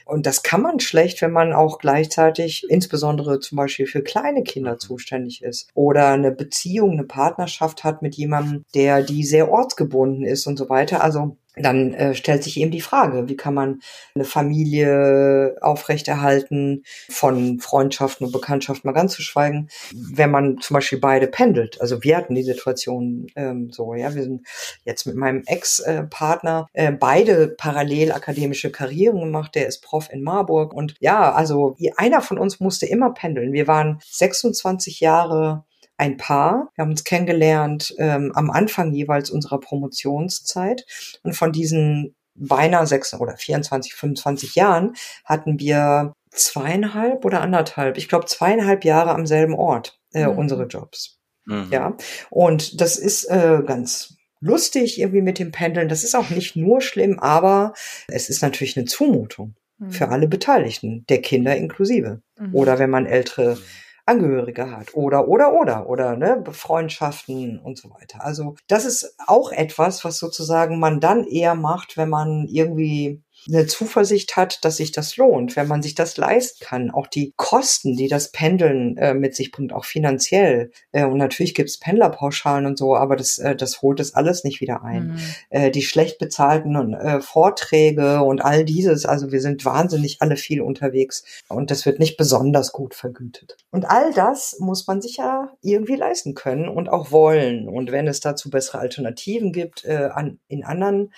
Und 0.06 0.26
das 0.26 0.43
kann 0.43 0.62
man 0.62 0.80
schlecht, 0.80 1.21
wenn 1.21 1.32
man 1.32 1.54
auch 1.54 1.80
gleichzeitig 1.80 2.65
insbesondere 2.69 3.39
zum 3.39 3.58
Beispiel 3.58 3.86
für 3.86 4.02
kleine 4.02 4.43
Kinder 4.43 4.80
zuständig 4.80 5.43
ist 5.43 5.69
oder 5.74 6.10
eine 6.10 6.32
Beziehung, 6.32 6.93
eine 6.93 7.04
Partnerschaft 7.04 7.84
hat 7.84 8.02
mit 8.02 8.15
jemandem, 8.15 8.65
der 8.74 9.04
die 9.04 9.24
sehr 9.24 9.52
ortsgebunden 9.52 10.24
ist 10.26 10.48
und 10.48 10.58
so 10.58 10.69
weiter. 10.69 11.04
Also 11.04 11.38
dann 11.58 11.94
äh, 11.94 12.15
stellt 12.15 12.44
sich 12.44 12.60
eben 12.60 12.72
die 12.72 12.82
Frage, 12.82 13.28
wie 13.28 13.36
kann 13.36 13.54
man 13.54 13.80
eine 14.13 14.26
Familie 14.26 15.56
aufrechterhalten, 15.62 16.84
von 17.10 17.60
Freundschaften 17.60 18.26
und 18.26 18.32
Bekanntschaften 18.32 18.88
mal 18.88 18.94
ganz 18.94 19.13
zu 19.13 19.22
schweigen, 19.22 19.70
wenn 19.94 20.32
man 20.32 20.58
zum 20.60 20.76
Beispiel 20.76 21.00
beide 21.00 21.28
pendelt. 21.28 21.80
Also 21.82 22.04
wir 22.04 22.18
hatten 22.18 22.36
die 22.36 22.44
Situation 22.44 23.28
ähm, 23.36 23.72
so, 23.72 23.94
ja, 23.94 24.13
wir 24.15 24.24
sind 24.24 24.46
jetzt 24.84 25.06
mit 25.06 25.15
meinem 25.15 25.44
Ex-Partner 25.46 26.68
äh, 26.74 26.91
beide 26.91 27.48
parallel 27.48 28.12
akademische 28.12 28.72
Karrieren 28.72 29.20
gemacht. 29.20 29.56
Der 29.56 29.68
ist 29.68 29.82
Prof 29.82 30.10
in 30.12 30.24
Marburg 30.24 30.74
und 30.74 30.96
ja, 31.00 31.34
also 31.34 31.76
einer 31.98 32.22
von 32.22 32.38
uns 32.38 32.60
musste 32.60 32.86
immer 32.86 33.13
pendeln. 33.13 33.54
Wir 33.54 33.68
waren 33.68 34.00
26 34.06 35.00
Jahre 35.00 35.63
ein 35.97 36.17
Paar. 36.17 36.71
Wir 36.75 36.84
haben 36.84 36.91
uns 36.91 37.03
kennengelernt 37.03 37.93
ähm, 37.97 38.31
am 38.36 38.49
Anfang 38.49 38.93
jeweils 38.93 39.29
unserer 39.29 39.60
Promotionszeit. 39.60 40.86
Und 41.23 41.34
von 41.34 41.51
diesen 41.51 42.15
beinahe 42.36 42.86
sechs 42.86 43.13
oder 43.13 43.38
24, 43.38 43.93
25 43.93 44.55
Jahren 44.55 44.93
hatten 45.23 45.60
wir 45.60 46.13
zweieinhalb 46.31 47.23
oder 47.23 47.41
anderthalb, 47.41 47.97
ich 47.97 48.10
glaube 48.10 48.25
zweieinhalb 48.25 48.84
Jahre 48.84 49.12
am 49.12 49.25
selben 49.25 49.53
Ort 49.53 49.99
äh, 50.13 50.27
mhm. 50.27 50.38
unsere 50.38 50.65
Jobs. 50.65 51.17
Mhm. 51.45 51.67
Ja, 51.71 51.95
und 52.29 52.81
das 52.81 52.97
ist 52.97 53.25
äh, 53.25 53.62
ganz 53.65 54.15
lustig 54.41 54.99
irgendwie 54.99 55.21
mit 55.21 55.39
dem 55.39 55.51
Pendeln. 55.51 55.88
Das 55.88 56.03
ist 56.03 56.15
auch 56.15 56.29
nicht 56.29 56.55
nur 56.55 56.81
schlimm, 56.81 57.19
aber 57.19 57.73
es 58.08 58.29
ist 58.29 58.41
natürlich 58.41 58.77
eine 58.77 58.86
Zumutung 58.86 59.55
mhm. 59.77 59.91
für 59.91 60.10
alle 60.10 60.27
Beteiligten, 60.27 61.05
der 61.08 61.21
Kinder 61.21 61.55
inklusive. 61.55 62.21
Mhm. 62.38 62.53
Oder 62.53 62.79
wenn 62.79 62.89
man 62.89 63.05
ältere 63.05 63.55
mhm. 63.55 63.62
Angehörige 64.08 64.70
hat 64.72 64.94
oder 64.94 65.28
oder 65.28 65.54
oder 65.54 65.89
oder 65.89 66.15
ne 66.15 66.44
Freundschaften 66.52 67.60
und 67.60 67.78
so 67.78 67.89
weiter. 67.91 68.24
Also 68.24 68.56
das 68.68 68.86
ist 68.86 69.15
auch 69.28 69.52
etwas, 69.52 70.06
was 70.06 70.20
sozusagen 70.20 70.80
man 70.80 71.00
dann 71.00 71.26
eher 71.26 71.56
macht, 71.56 71.98
wenn 71.98 72.10
man 72.10 72.48
irgendwie 72.48 73.23
eine 73.48 73.67
Zuversicht 73.67 74.35
hat, 74.35 74.63
dass 74.65 74.77
sich 74.77 74.91
das 74.91 75.17
lohnt, 75.17 75.56
wenn 75.56 75.67
man 75.67 75.81
sich 75.81 75.96
das 75.96 76.17
leisten 76.17 76.63
kann. 76.63 76.91
Auch 76.91 77.08
die 77.08 77.33
Kosten, 77.35 77.96
die 77.96 78.08
das 78.08 78.31
Pendeln 78.31 78.98
äh, 78.98 79.13
mit 79.13 79.35
sich 79.35 79.52
bringt, 79.52 79.73
auch 79.73 79.85
finanziell. 79.85 80.71
Äh, 80.91 81.06
und 81.06 81.17
natürlich 81.17 81.54
gibt's 81.54 81.79
Pendlerpauschalen 81.79 82.65
und 82.65 82.77
so, 82.77 82.96
aber 82.96 83.15
das, 83.15 83.37
äh, 83.37 83.56
das 83.56 83.81
holt 83.81 84.00
das 84.00 84.13
alles 84.13 84.43
nicht 84.43 84.62
wieder 84.62 84.83
ein. 84.83 85.08
Mhm. 85.08 85.19
Äh, 85.50 85.71
die 85.71 85.83
schlecht 85.83 86.17
bezahlten 86.17 86.93
äh, 86.93 87.21
Vorträge 87.21 88.21
und 88.21 88.43
all 88.43 88.65
dieses, 88.65 89.06
also 89.06 89.31
wir 89.31 89.41
sind 89.41 89.65
wahnsinnig 89.65 90.21
alle 90.21 90.37
viel 90.37 90.62
unterwegs 90.62 91.23
und 91.48 91.71
das 91.71 91.85
wird 91.85 92.00
nicht 92.00 92.17
besonders 92.17 92.71
gut 92.71 92.96
vergütet. 92.96 93.58
Und 93.71 93.85
all 93.85 94.13
das 94.13 94.58
muss 94.60 94.87
man 94.87 95.02
sich 95.02 95.17
ja 95.17 95.52
irgendwie 95.62 95.96
leisten 95.96 96.33
können 96.33 96.67
und 96.67 96.89
auch 96.89 97.12
wollen. 97.12 97.67
Und 97.67 97.91
wenn 97.91 98.08
es 98.08 98.19
dazu 98.19 98.50
bessere 98.50 98.79
Alternativen 98.79 99.52
gibt 99.52 99.85
äh, 99.85 100.10
an, 100.13 100.39
in 100.48 100.63
anderen 100.63 101.12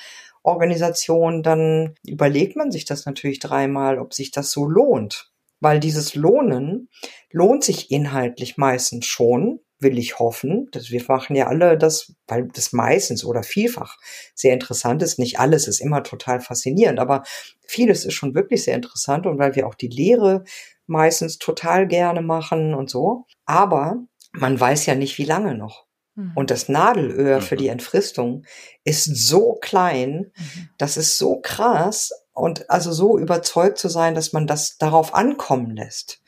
Organisation, 0.48 1.44
dann 1.44 1.96
überlegt 2.06 2.56
man 2.56 2.72
sich 2.72 2.86
das 2.86 3.06
natürlich 3.06 3.40
dreimal, 3.40 4.00
ob 4.00 4.14
sich 4.14 4.32
das 4.32 4.52
so 4.52 4.66
lohnt. 4.66 5.32
weil 5.60 5.80
dieses 5.80 6.14
Lohnen 6.16 6.88
lohnt 7.32 7.64
sich 7.64 7.90
inhaltlich 7.92 8.58
meistens 8.58 9.08
schon, 9.08 9.60
will 9.80 9.98
ich 9.98 10.20
hoffen. 10.20 10.68
dass 10.72 10.92
wir 10.92 11.04
machen 11.08 11.36
ja 11.36 11.48
alle 11.48 11.78
das, 11.78 12.14
weil 12.28 12.48
das 12.54 12.74
meistens 12.74 13.26
oder 13.26 13.44
vielfach 13.44 13.98
sehr 14.36 14.54
interessant 14.54 15.02
ist. 15.04 15.20
Nicht 15.20 15.40
alles 15.40 15.68
ist 15.68 15.80
immer 15.82 16.04
total 16.04 16.42
faszinierend, 16.42 17.00
aber 17.00 17.24
vieles 17.68 18.06
ist 18.06 18.14
schon 18.14 18.36
wirklich 18.36 18.64
sehr 18.64 18.76
interessant 18.76 19.26
und 19.26 19.40
weil 19.40 19.56
wir 19.56 19.68
auch 19.68 19.76
die 19.76 19.88
Lehre 19.88 20.44
meistens 20.86 21.40
total 21.40 21.88
gerne 21.88 22.22
machen 22.22 22.74
und 22.76 22.90
so. 22.90 23.26
Aber 23.46 24.04
man 24.32 24.60
weiß 24.60 24.86
ja 24.86 24.96
nicht, 24.96 25.18
wie 25.18 25.26
lange 25.26 25.56
noch. 25.56 25.87
Mhm. 26.18 26.32
Und 26.36 26.52
das 26.52 26.68
Nadelöhr 26.68 27.42
für 27.42 27.56
mhm. 27.56 27.60
die 27.60 27.68
Entfristung 27.70 28.44
ist 28.84 29.06
so 29.06 29.54
klein, 29.54 30.32
mhm. 30.36 30.70
das 30.78 30.98
ist 30.98 31.18
so 31.18 31.40
krass 31.40 32.12
und 32.34 32.70
also 32.70 32.92
so 32.92 33.18
überzeugt 33.18 33.78
zu 33.78 33.88
sein, 33.88 34.16
dass 34.16 34.34
man 34.34 34.48
das 34.48 34.78
darauf 34.78 35.14
ankommen 35.14 35.76
lässt 35.76 36.22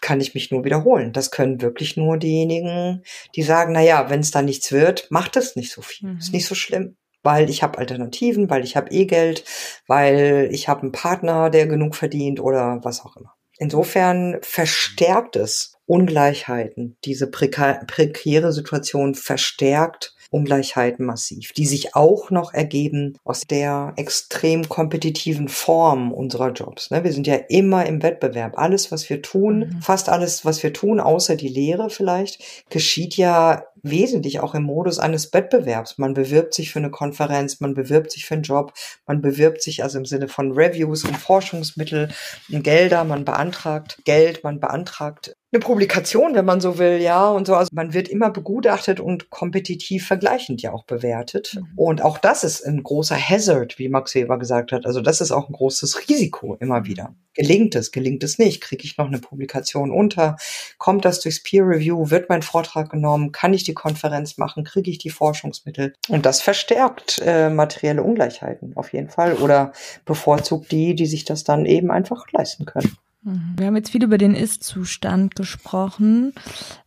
kann 0.00 0.20
ich 0.20 0.34
mich 0.34 0.50
nur 0.50 0.64
wiederholen. 0.64 1.14
Das 1.14 1.30
können 1.30 1.62
wirklich 1.62 1.96
nur 1.96 2.18
diejenigen, 2.18 3.02
die 3.34 3.42
sagen, 3.42 3.72
na 3.72 3.80
ja, 3.80 4.10
wenn 4.10 4.20
es 4.20 4.30
da 4.30 4.42
nichts 4.42 4.70
wird, 4.70 5.10
macht 5.10 5.34
es 5.36 5.56
nicht 5.56 5.72
so 5.72 5.80
viel. 5.80 6.10
Mhm. 6.10 6.18
Ist 6.18 6.32
nicht 6.34 6.46
so 6.46 6.54
schlimm, 6.54 6.96
weil 7.22 7.48
ich 7.48 7.62
habe 7.62 7.78
Alternativen, 7.78 8.50
weil 8.50 8.64
ich 8.64 8.76
habe 8.76 8.90
eh 8.90 9.06
Geld, 9.06 9.44
weil 9.86 10.50
ich 10.52 10.68
habe 10.68 10.82
einen 10.82 10.92
Partner, 10.92 11.48
der 11.48 11.66
genug 11.66 11.96
verdient 11.96 12.38
oder 12.38 12.80
was 12.82 13.02
auch 13.02 13.16
immer. 13.16 13.34
Insofern 13.56 14.38
verstärkt 14.42 15.36
es 15.36 15.73
Ungleichheiten. 15.86 16.96
Diese 17.04 17.30
prekäre 17.30 18.52
Situation 18.52 19.14
verstärkt 19.14 20.14
Ungleichheiten 20.34 21.06
massiv, 21.06 21.52
die 21.52 21.66
sich 21.66 21.94
auch 21.94 22.30
noch 22.30 22.52
ergeben 22.52 23.16
aus 23.22 23.42
der 23.42 23.92
extrem 23.96 24.68
kompetitiven 24.68 25.48
Form 25.48 26.12
unserer 26.12 26.52
Jobs. 26.52 26.90
Ne? 26.90 27.04
Wir 27.04 27.12
sind 27.12 27.28
ja 27.28 27.36
immer 27.48 27.86
im 27.86 28.02
Wettbewerb. 28.02 28.58
Alles, 28.58 28.90
was 28.90 29.08
wir 29.08 29.22
tun, 29.22 29.58
mhm. 29.58 29.80
fast 29.80 30.08
alles, 30.08 30.44
was 30.44 30.62
wir 30.64 30.72
tun, 30.72 30.98
außer 30.98 31.36
die 31.36 31.48
Lehre 31.48 31.88
vielleicht, 31.88 32.42
geschieht 32.68 33.16
ja 33.16 33.64
wesentlich 33.84 34.40
auch 34.40 34.54
im 34.54 34.64
Modus 34.64 34.98
eines 34.98 35.32
Wettbewerbs. 35.32 35.98
Man 35.98 36.14
bewirbt 36.14 36.54
sich 36.54 36.72
für 36.72 36.80
eine 36.80 36.90
Konferenz, 36.90 37.60
man 37.60 37.74
bewirbt 37.74 38.10
sich 38.10 38.24
für 38.24 38.34
einen 38.34 38.42
Job, 38.42 38.72
man 39.06 39.20
bewirbt 39.20 39.62
sich 39.62 39.84
also 39.84 39.98
im 39.98 40.06
Sinne 40.06 40.26
von 40.26 40.52
Reviews 40.52 41.04
und 41.04 41.16
Forschungsmittel, 41.16 42.08
Gelder, 42.48 43.04
man 43.04 43.24
beantragt 43.24 44.00
Geld, 44.04 44.42
man 44.42 44.58
beantragt 44.58 45.36
eine 45.54 45.60
Publikation, 45.60 46.34
wenn 46.34 46.44
man 46.44 46.60
so 46.60 46.78
will, 46.78 47.00
ja, 47.00 47.28
und 47.28 47.46
so. 47.46 47.54
Also 47.54 47.70
man 47.72 47.94
wird 47.94 48.08
immer 48.08 48.30
begutachtet 48.30 48.98
und 48.98 49.30
kompetitiv 49.30 50.06
vergleichend 50.06 50.62
ja 50.62 50.72
auch 50.72 50.84
bewertet. 50.84 51.56
Mhm. 51.56 51.68
Und 51.76 52.02
auch 52.02 52.18
das 52.18 52.44
ist 52.44 52.66
ein 52.66 52.82
großer 52.82 53.16
Hazard, 53.16 53.78
wie 53.78 53.88
Max 53.88 54.14
Weber 54.14 54.38
gesagt 54.38 54.72
hat. 54.72 54.84
Also 54.84 55.00
das 55.00 55.20
ist 55.20 55.30
auch 55.30 55.48
ein 55.48 55.52
großes 55.52 56.08
Risiko 56.08 56.56
immer 56.60 56.84
wieder. 56.84 57.14
Gelingt 57.34 57.74
es, 57.74 57.92
gelingt 57.92 58.22
es 58.24 58.38
nicht? 58.38 58.60
Kriege 58.60 58.84
ich 58.84 58.98
noch 58.98 59.06
eine 59.06 59.18
Publikation 59.18 59.90
unter? 59.90 60.36
Kommt 60.78 61.04
das 61.04 61.20
durchs 61.20 61.42
Peer 61.42 61.66
Review? 61.66 62.10
Wird 62.10 62.28
mein 62.28 62.42
Vortrag 62.42 62.90
genommen? 62.90 63.32
Kann 63.32 63.54
ich 63.54 63.64
die 63.64 63.74
Konferenz 63.74 64.36
machen? 64.36 64.64
Kriege 64.64 64.90
ich 64.90 64.98
die 64.98 65.10
Forschungsmittel? 65.10 65.94
Und 66.08 66.26
das 66.26 66.42
verstärkt 66.42 67.22
äh, 67.24 67.48
materielle 67.48 68.02
Ungleichheiten 68.02 68.76
auf 68.76 68.92
jeden 68.92 69.08
Fall 69.08 69.34
oder 69.34 69.72
bevorzugt 70.04 70.72
die, 70.72 70.94
die 70.94 71.06
sich 71.06 71.24
das 71.24 71.44
dann 71.44 71.64
eben 71.66 71.90
einfach 71.90 72.26
leisten 72.32 72.64
können. 72.66 72.96
Mhm. 73.24 73.54
Wir 73.56 73.66
haben 73.66 73.76
jetzt 73.76 73.90
viel 73.90 74.04
über 74.04 74.18
den 74.18 74.34
Ist-Zustand 74.34 75.34
gesprochen. 75.34 76.34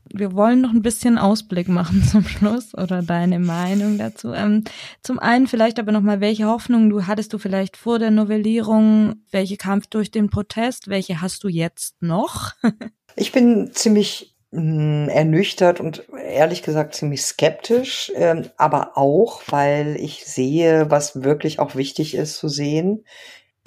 Wir 0.10 0.34
wollen 0.34 0.62
noch 0.62 0.72
ein 0.72 0.84
bisschen 0.84 1.18
Ausblick 1.18 1.68
machen 1.68 2.04
zum 2.12 2.26
Schluss 2.26 2.74
oder 2.74 3.02
deine 3.02 3.40
Meinung 3.40 3.98
dazu. 3.98 4.32
Ähm, 4.34 4.64
zum 5.02 5.20
einen 5.20 5.48
vielleicht 5.48 5.80
aber 5.80 5.92
nochmal, 5.92 6.22
welche 6.22 6.46
Hoffnungen 6.46 6.90
du 6.90 7.08
hattest 7.08 7.34
du 7.34 7.38
vielleicht 7.38 7.76
vor 7.76 8.00
der 8.00 8.12
Novellierung? 8.12 9.16
Welche 9.32 9.58
kam 9.58 9.82
durch 9.90 10.12
den 10.12 10.30
Protest? 10.30 10.88
Welche 10.88 11.22
hast 11.22 11.44
du 11.44 11.48
jetzt 11.48 12.02
noch? 12.02 12.54
ich 13.16 13.32
bin 13.32 13.72
ziemlich 13.74 14.36
mm, 14.52 15.10
ernüchtert 15.10 15.80
und 15.80 16.04
ehrlich 16.24 16.62
gesagt 16.62 16.94
ziemlich 16.94 17.24
skeptisch, 17.24 18.12
ähm, 18.16 18.46
aber 18.58 18.96
auch, 18.96 19.42
weil 19.48 19.98
ich 20.00 20.26
sehe, 20.26 20.90
was 20.90 21.24
wirklich 21.24 21.60
auch 21.60 21.76
wichtig 21.76 22.14
ist 22.14 22.38
zu 22.38 22.48
sehen 22.48 23.04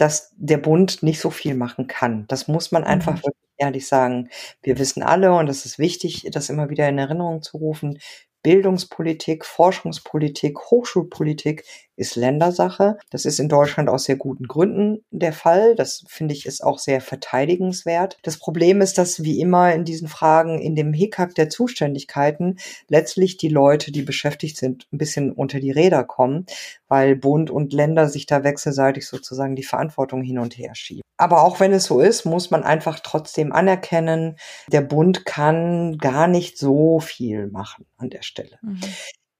dass 0.01 0.33
der 0.37 0.57
Bund 0.57 1.03
nicht 1.03 1.21
so 1.21 1.29
viel 1.29 1.55
machen 1.55 1.87
kann. 1.87 2.27
Das 2.29 2.49
muss 2.49 2.73
man 2.73 2.85
einfach 2.85 3.13
mhm. 3.13 3.19
wirklich 3.19 3.51
ehrlich 3.59 3.87
sagen. 3.87 4.31
Wir 4.63 4.79
wissen 4.79 5.03
alle, 5.03 5.35
und 5.35 5.47
das 5.47 5.67
ist 5.67 5.79
wichtig, 5.79 6.27
das 6.33 6.49
immer 6.49 6.71
wieder 6.71 6.89
in 6.89 6.97
Erinnerung 6.97 7.43
zu 7.43 7.59
rufen, 7.59 7.99
Bildungspolitik, 8.43 9.45
Forschungspolitik, 9.45 10.59
Hochschulpolitik 10.71 11.65
ist 12.01 12.17
Ländersache. 12.17 12.99
Das 13.11 13.25
ist 13.25 13.39
in 13.39 13.49
Deutschland 13.49 13.89
aus 13.89 14.05
sehr 14.05 14.17
guten 14.17 14.49
Gründen 14.49 15.05
der 15.11 15.33
Fall. 15.33 15.75
Das 15.75 16.05
finde 16.09 16.35
ich 16.35 16.47
ist 16.47 16.65
auch 16.65 16.79
sehr 16.79 17.01
verteidigenswert. 17.01 18.19
Das 18.23 18.39
Problem 18.39 18.81
ist, 18.81 18.99
dass 18.99 19.23
wie 19.23 19.41
immer 19.41 19.73
in 19.75 19.85
diesen 19.85 20.09
Fragen 20.09 20.59
in 20.61 20.75
dem 20.75 20.93
Hickhack 20.93 21.35
der 21.35 21.51
Zuständigkeiten 21.51 22.59
letztlich 22.89 23.37
die 23.37 23.49
Leute, 23.49 23.93
die 23.93 24.03
beschäftigt 24.03 24.57
sind, 24.57 24.89
ein 24.93 24.99
bisschen 24.99 25.31
unter 25.31 25.61
die 25.61 25.71
Räder 25.71 26.05
kommen, 26.05 26.47
weil 26.89 27.17
Bund 27.17 27.51
und 27.51 27.73
Länder 27.73 28.09
sich 28.09 28.27
da 28.27 28.43
wechselseitig 28.43 29.07
sozusagen 29.07 29.55
die 29.55 29.63
Verantwortung 29.63 30.23
hin 30.23 30.39
und 30.39 30.57
her 30.57 30.75
schieben. 30.75 31.03
Aber 31.19 31.43
auch 31.45 31.61
wenn 31.61 31.73
es 31.73 31.85
so 31.85 32.01
ist, 32.01 32.25
muss 32.25 32.51
man 32.51 32.63
einfach 32.65 33.01
trotzdem 33.01 33.53
anerkennen, 33.53 34.37
der 34.69 34.81
Bund 34.81 35.27
kann 35.27 35.99
gar 35.99 36.27
nicht 36.27 36.57
so 36.57 36.99
viel 36.99 37.49
machen 37.49 37.85
an 37.99 38.09
der 38.09 38.23
Stelle. 38.23 38.59
Mhm. 38.63 38.81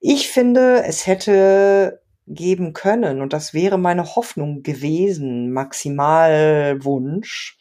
Ich 0.01 0.29
finde, 0.29 0.83
es 0.85 1.07
hätte 1.07 2.03
geben 2.35 2.73
können, 2.73 3.21
und 3.21 3.33
das 3.33 3.55
wäre 3.55 3.79
meine 3.79 4.15
Hoffnung 4.15 4.63
gewesen, 4.63 5.53
Maximalwunsch, 5.53 7.59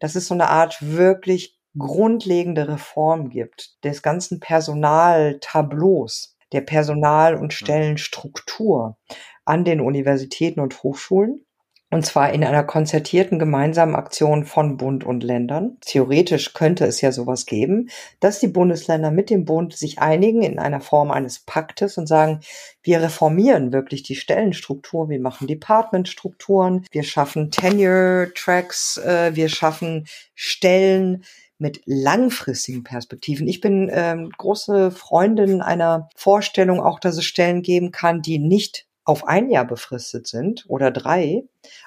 dass 0.00 0.14
es 0.14 0.26
so 0.26 0.34
eine 0.34 0.48
Art 0.48 0.78
wirklich 0.80 1.58
grundlegende 1.76 2.68
Reform 2.68 3.30
gibt 3.30 3.82
des 3.84 4.02
ganzen 4.02 4.40
Personaltableaus, 4.40 6.36
der 6.52 6.62
Personal- 6.62 7.36
und 7.36 7.44
mhm. 7.44 7.50
Stellenstruktur 7.50 8.98
an 9.44 9.64
den 9.64 9.80
Universitäten 9.80 10.60
und 10.60 10.82
Hochschulen 10.82 11.44
und 11.90 12.04
zwar 12.04 12.32
in 12.32 12.44
einer 12.44 12.64
konzertierten 12.64 13.38
gemeinsamen 13.38 13.94
Aktion 13.94 14.44
von 14.44 14.76
Bund 14.76 15.04
und 15.04 15.22
Ländern. 15.22 15.78
Theoretisch 15.80 16.52
könnte 16.52 16.84
es 16.84 17.00
ja 17.00 17.12
sowas 17.12 17.46
geben, 17.46 17.88
dass 18.20 18.40
die 18.40 18.48
Bundesländer 18.48 19.10
mit 19.10 19.30
dem 19.30 19.44
Bund 19.46 19.74
sich 19.74 19.98
einigen 19.98 20.42
in 20.42 20.58
einer 20.58 20.80
Form 20.80 21.10
eines 21.10 21.38
Paktes 21.38 21.96
und 21.96 22.06
sagen, 22.06 22.40
wir 22.82 23.00
reformieren 23.00 23.72
wirklich 23.72 24.02
die 24.02 24.16
Stellenstruktur, 24.16 25.08
wir 25.08 25.20
machen 25.20 25.46
Departmentstrukturen, 25.46 26.84
wir 26.90 27.04
schaffen 27.04 27.50
Tenure-Tracks, 27.50 28.98
äh, 28.98 29.30
wir 29.34 29.48
schaffen 29.48 30.06
Stellen, 30.34 31.24
mit 31.58 31.82
langfristigen 31.86 32.84
Perspektiven. 32.84 33.48
Ich 33.48 33.60
bin 33.60 33.90
ähm, 33.92 34.30
große 34.36 34.92
Freundin 34.92 35.60
einer 35.60 36.08
Vorstellung 36.14 36.80
auch, 36.80 37.00
dass 37.00 37.16
es 37.16 37.24
Stellen 37.24 37.62
geben 37.62 37.90
kann, 37.90 38.22
die 38.22 38.38
nicht 38.38 38.87
auf 39.08 39.26
ein 39.26 39.50
Jahr 39.50 39.66
befristet 39.66 40.26
sind 40.26 40.66
oder 40.68 40.90
drei, 40.90 41.44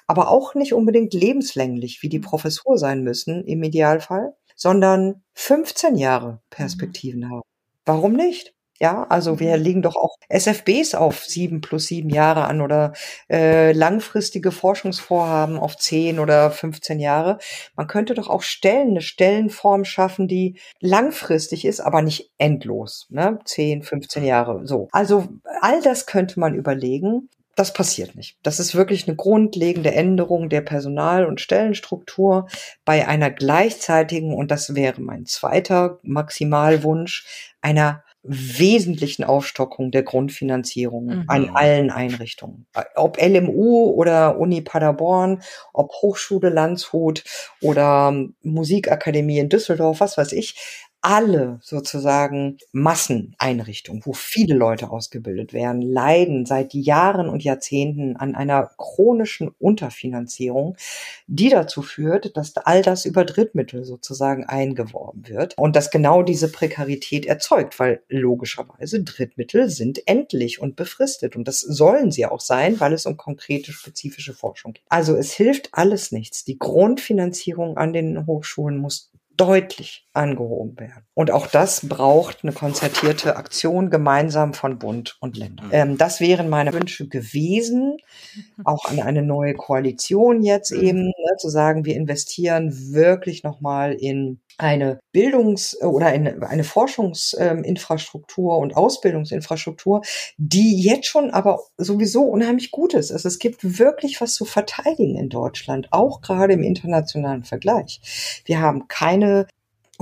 aber 0.07 0.29
auch 0.31 0.55
nicht 0.55 0.73
unbedingt 0.73 1.13
lebenslänglich, 1.13 2.01
wie 2.01 2.09
die 2.09 2.17
mhm. 2.17 2.23
Professur 2.23 2.79
sein 2.79 3.03
müssen 3.03 3.45
im 3.45 3.61
Idealfall, 3.61 4.33
sondern 4.55 5.21
15 5.35 5.97
Jahre 5.97 6.41
Perspektiven 6.49 7.21
mhm. 7.21 7.29
haben. 7.29 7.41
Warum 7.85 8.13
nicht? 8.13 8.55
Ja, 8.81 9.05
also 9.09 9.39
wir 9.39 9.55
mhm. 9.57 9.63
legen 9.63 9.81
doch 9.83 9.95
auch 9.95 10.17
SFBs 10.27 10.95
auf 10.95 11.23
sieben 11.23 11.61
plus 11.61 11.85
sieben 11.85 12.09
Jahre 12.09 12.45
an 12.45 12.61
oder 12.61 12.93
äh, 13.29 13.73
langfristige 13.73 14.51
Forschungsvorhaben 14.51 15.59
auf 15.59 15.77
zehn 15.77 16.17
oder 16.17 16.49
15 16.49 16.99
Jahre. 16.99 17.37
Man 17.75 17.85
könnte 17.85 18.15
doch 18.15 18.27
auch 18.27 18.41
Stellen, 18.41 18.89
eine 18.89 19.01
Stellenform 19.01 19.85
schaffen, 19.85 20.27
die 20.27 20.59
langfristig 20.79 21.63
ist, 21.63 21.79
aber 21.79 22.01
nicht 22.01 22.31
endlos. 22.39 23.05
Ne? 23.11 23.37
10, 23.45 23.83
15 23.83 24.23
Jahre 24.23 24.65
so. 24.65 24.87
Also 24.91 25.27
all 25.61 25.83
das 25.83 26.07
könnte 26.07 26.39
man 26.39 26.55
überlegen. 26.55 27.29
Das 27.55 27.73
passiert 27.73 28.15
nicht. 28.15 28.37
Das 28.41 28.59
ist 28.59 28.73
wirklich 28.73 29.07
eine 29.07 29.15
grundlegende 29.15 29.93
Änderung 29.93 30.49
der 30.49 30.61
Personal- 30.61 31.25
und 31.25 31.39
Stellenstruktur 31.39 32.47
bei 32.85 33.07
einer 33.07 33.29
gleichzeitigen, 33.29 34.33
und 34.33 34.49
das 34.49 34.73
wäre 34.73 35.01
mein 35.01 35.27
zweiter 35.27 35.99
Maximalwunsch, 36.01 37.51
einer 37.61 38.03
wesentlichen 38.23 39.23
Aufstockung 39.23 39.91
der 39.91 40.03
Grundfinanzierung 40.03 41.05
mhm. 41.05 41.23
an 41.27 41.49
allen 41.55 41.89
Einrichtungen. 41.89 42.67
Ob 42.95 43.19
LMU 43.19 43.89
oder 43.91 44.37
Uni 44.39 44.61
Paderborn, 44.61 45.41
ob 45.73 45.91
Hochschule 46.01 46.49
Landshut 46.49 47.23
oder 47.61 48.13
Musikakademie 48.43 49.39
in 49.39 49.49
Düsseldorf, 49.49 50.01
was 50.01 50.17
weiß 50.17 50.33
ich. 50.33 50.55
Alle 51.01 51.59
sozusagen 51.63 52.57
Masseneinrichtungen, 52.71 54.03
wo 54.05 54.13
viele 54.13 54.55
Leute 54.55 54.91
ausgebildet 54.91 55.51
werden, 55.51 55.81
leiden 55.81 56.45
seit 56.45 56.73
Jahren 56.73 57.27
und 57.27 57.43
Jahrzehnten 57.43 58.15
an 58.15 58.35
einer 58.35 58.69
chronischen 58.77 59.49
Unterfinanzierung, 59.59 60.77
die 61.25 61.49
dazu 61.49 61.81
führt, 61.81 62.37
dass 62.37 62.55
all 62.55 62.83
das 62.83 63.05
über 63.05 63.25
Drittmittel 63.25 63.83
sozusagen 63.83 64.45
eingeworben 64.45 65.27
wird 65.27 65.57
und 65.57 65.75
das 65.75 65.89
genau 65.89 66.21
diese 66.21 66.51
Prekarität 66.51 67.25
erzeugt, 67.25 67.79
weil 67.79 68.03
logischerweise 68.07 69.03
Drittmittel 69.03 69.69
sind 69.69 70.07
endlich 70.07 70.61
und 70.61 70.75
befristet 70.75 71.35
und 71.35 71.47
das 71.47 71.61
sollen 71.61 72.11
sie 72.11 72.27
auch 72.27 72.41
sein, 72.41 72.79
weil 72.79 72.93
es 72.93 73.07
um 73.07 73.17
konkrete 73.17 73.71
spezifische 73.71 74.33
Forschung 74.33 74.73
geht. 74.73 74.83
Also 74.89 75.15
es 75.15 75.33
hilft 75.33 75.69
alles 75.71 76.11
nichts. 76.11 76.45
Die 76.45 76.59
Grundfinanzierung 76.59 77.77
an 77.77 77.91
den 77.91 78.27
Hochschulen 78.27 78.77
muss 78.77 79.11
deutlich 79.37 80.07
angehoben 80.13 80.77
werden. 80.77 81.05
Und 81.13 81.31
auch 81.31 81.47
das 81.47 81.87
braucht 81.87 82.39
eine 82.43 82.51
konzertierte 82.51 83.37
Aktion 83.37 83.89
gemeinsam 83.89 84.53
von 84.53 84.77
Bund 84.77 85.17
und 85.21 85.37
Ländern. 85.37 85.67
Mhm. 85.67 85.73
Ähm, 85.73 85.97
das 85.97 86.19
wären 86.19 86.49
meine 86.49 86.73
Wünsche 86.73 87.07
gewesen, 87.07 87.97
auch 88.65 88.85
an 88.85 88.99
eine 88.99 89.21
neue 89.21 89.53
Koalition 89.53 90.43
jetzt 90.43 90.71
eben, 90.71 91.05
ne, 91.05 91.37
zu 91.37 91.49
sagen, 91.49 91.85
wir 91.85 91.95
investieren 91.95 92.93
wirklich 92.93 93.43
nochmal 93.43 93.93
in 93.93 94.41
eine 94.57 94.99
Bildungs- 95.13 95.79
oder 95.81 96.07
eine, 96.07 96.47
eine 96.47 96.63
Forschungsinfrastruktur 96.63 98.57
und 98.57 98.75
Ausbildungsinfrastruktur, 98.75 100.01
die 100.37 100.81
jetzt 100.81 101.07
schon 101.07 101.31
aber 101.31 101.61
sowieso 101.77 102.23
unheimlich 102.23 102.71
gut 102.71 102.93
ist. 102.93 103.11
Also 103.11 103.27
es 103.27 103.39
gibt 103.39 103.79
wirklich 103.79 104.19
was 104.19 104.33
zu 104.33 104.45
verteidigen 104.45 105.17
in 105.17 105.29
Deutschland, 105.29 105.87
auch 105.91 106.21
gerade 106.21 106.53
im 106.53 106.63
internationalen 106.63 107.43
Vergleich. 107.43 108.41
Wir 108.45 108.59
haben 108.59 108.87
keine 108.87 109.47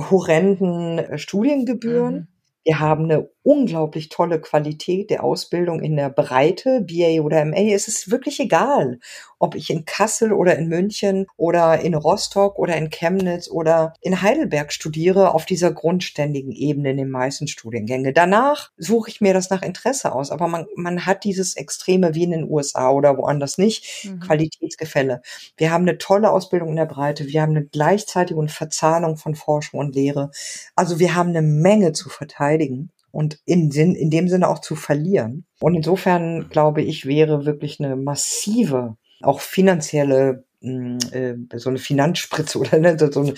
horrenden 0.08 1.18
Studiengebühren. 1.18 2.14
Mhm. 2.14 2.28
Wir 2.64 2.78
haben 2.78 3.04
eine 3.04 3.28
unglaublich 3.42 4.10
tolle 4.10 4.40
Qualität 4.40 5.10
der 5.10 5.24
Ausbildung 5.24 5.80
in 5.80 5.96
der 5.96 6.10
Breite, 6.10 6.82
BA 6.82 7.22
oder 7.22 7.44
MA. 7.44 7.72
Es 7.74 7.88
ist 7.88 8.10
wirklich 8.10 8.38
egal, 8.38 8.98
ob 9.40 9.56
ich 9.56 9.70
in 9.70 9.84
Kassel 9.84 10.32
oder 10.32 10.56
in 10.56 10.68
München 10.68 11.26
oder 11.36 11.80
in 11.80 11.94
Rostock 11.94 12.58
oder 12.58 12.76
in 12.76 12.90
Chemnitz 12.90 13.50
oder 13.50 13.94
in 14.00 14.22
Heidelberg 14.22 14.72
studiere, 14.72 15.34
auf 15.34 15.46
dieser 15.46 15.72
grundständigen 15.72 16.52
Ebene 16.52 16.90
in 16.90 16.98
den 16.98 17.10
meisten 17.10 17.48
Studiengänge. 17.48 18.12
Danach 18.12 18.70
suche 18.76 19.10
ich 19.10 19.20
mir 19.20 19.34
das 19.34 19.50
nach 19.50 19.62
Interesse 19.62 20.14
aus, 20.14 20.30
aber 20.30 20.46
man, 20.46 20.66
man 20.76 21.06
hat 21.06 21.24
dieses 21.24 21.56
Extreme 21.56 22.14
wie 22.14 22.24
in 22.24 22.30
den 22.30 22.48
USA 22.48 22.90
oder 22.90 23.16
woanders 23.16 23.58
nicht, 23.58 24.04
mhm. 24.04 24.20
Qualitätsgefälle. 24.20 25.22
Wir 25.56 25.72
haben 25.72 25.82
eine 25.82 25.98
tolle 25.98 26.30
Ausbildung 26.30 26.68
in 26.68 26.76
der 26.76 26.86
Breite, 26.86 27.26
wir 27.26 27.42
haben 27.42 27.56
eine 27.56 27.64
gleichzeitige 27.64 28.40
Verzahnung 28.48 29.16
von 29.16 29.34
Forschung 29.34 29.80
und 29.80 29.94
Lehre. 29.94 30.30
Also 30.76 30.98
wir 30.98 31.14
haben 31.14 31.30
eine 31.30 31.42
Menge 31.42 31.92
zu 31.92 32.10
verteidigen 32.10 32.90
und 33.12 33.40
in, 33.44 33.70
in 33.70 34.10
dem 34.10 34.28
Sinne 34.28 34.48
auch 34.48 34.60
zu 34.60 34.76
verlieren. 34.76 35.44
Und 35.60 35.74
insofern 35.74 36.48
glaube 36.48 36.82
ich, 36.82 37.06
wäre 37.06 37.44
wirklich 37.44 37.80
eine 37.80 37.96
massive, 37.96 38.96
auch 39.22 39.40
finanzielle 39.40 40.44
hm, 40.62 40.98
äh, 41.12 41.58
so 41.58 41.70
eine 41.70 41.78
Finanzspritze 41.78 42.58
oder 42.60 42.78
ne, 42.78 42.96
so, 42.98 43.20
eine, 43.20 43.34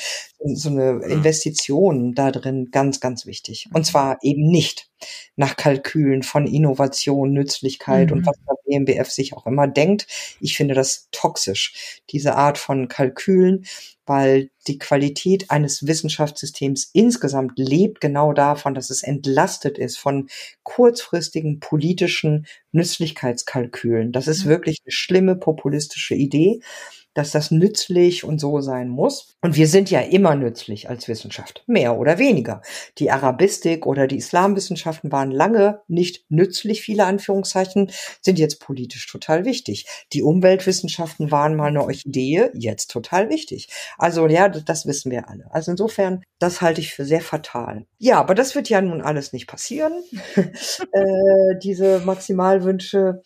so 0.55 0.71
eine 0.71 1.05
Investition 1.05 2.15
da 2.15 2.31
drin 2.31 2.69
ganz, 2.71 3.01
ganz 3.01 3.27
wichtig. 3.27 3.69
Und 3.73 3.85
zwar 3.85 4.19
eben 4.23 4.51
nicht 4.51 4.89
nach 5.37 5.57
Kalkülen 5.57 6.23
von 6.23 6.47
Innovation, 6.47 7.33
Nützlichkeit 7.33 8.11
mhm. 8.11 8.19
und 8.19 8.27
was 8.27 8.37
der 8.49 8.57
BMBF 8.65 9.11
sich 9.11 9.35
auch 9.35 9.47
immer 9.47 9.67
denkt. 9.67 10.07
Ich 10.41 10.57
finde 10.57 10.75
das 10.75 11.09
toxisch, 11.13 12.01
diese 12.11 12.35
Art 12.37 12.59
von 12.59 12.89
Kalkülen 12.89 13.65
weil 14.07 14.51
die 14.67 14.79
Qualität 14.79 15.51
eines 15.51 15.87
Wissenschaftssystems 15.87 16.91
insgesamt 16.93 17.53
lebt 17.57 18.01
genau 18.01 18.33
davon, 18.33 18.75
dass 18.75 18.91
es 18.91 19.03
entlastet 19.03 19.79
ist 19.79 19.99
von 19.99 20.29
kurzfristigen 20.65 21.61
politischen 21.61 22.47
Nützlichkeitskalkülen. 22.73 24.13
Das 24.13 24.29
ist 24.29 24.45
wirklich 24.45 24.79
eine 24.85 24.93
schlimme 24.93 25.37
populistische 25.37 26.15
Idee 26.15 26.61
dass 27.15 27.31
das 27.31 27.51
nützlich 27.51 28.25
und 28.25 28.39
so 28.39 28.61
sein 28.61 28.89
muss. 28.89 29.37
Und 29.43 29.57
wir 29.57 29.69
sind 29.69 29.91
ja 29.91 30.01
immer 30.01 30.35
nützlich 30.35 30.89
als 30.89 31.09
Wissenschaft, 31.09 31.63
mehr 31.67 31.99
oder 31.99 32.19
weniger. 32.19 32.63
Die 32.99 33.11
Arabistik 33.11 33.87
oder 33.87 34.07
die 34.07 34.21
Islamwissenschaften 34.93 35.13
waren 35.13 35.31
lange 35.31 35.81
nicht 35.89 36.25
nützlich, 36.31 36.83
viele 36.83 37.07
Anführungszeichen, 37.07 37.91
sind 38.21 38.39
jetzt 38.39 38.61
politisch 38.61 39.07
total 39.07 39.45
wichtig. 39.45 39.87
Die 40.13 40.23
Umweltwissenschaften 40.23 41.31
waren 41.31 41.57
mal 41.57 41.69
eine 41.69 41.83
Orchidee, 41.83 42.51
jetzt 42.55 42.91
total 42.91 43.29
wichtig. 43.29 43.69
Also 43.99 44.27
ja, 44.27 44.49
das 44.49 44.87
wissen 44.87 45.11
wir 45.11 45.29
alle. 45.29 45.47
Also 45.51 45.71
insofern, 45.71 46.23
das 46.39 46.61
halte 46.61 46.81
ich 46.81 46.93
für 46.95 47.05
sehr 47.05 47.21
fatal. 47.21 47.87
Ja, 47.99 48.19
aber 48.19 48.35
das 48.35 48.55
wird 48.55 48.69
ja 48.69 48.81
nun 48.81 49.01
alles 49.01 49.33
nicht 49.33 49.47
passieren, 49.47 49.93
äh, 50.37 51.59
diese 51.63 52.01
Maximalwünsche. 52.01 53.23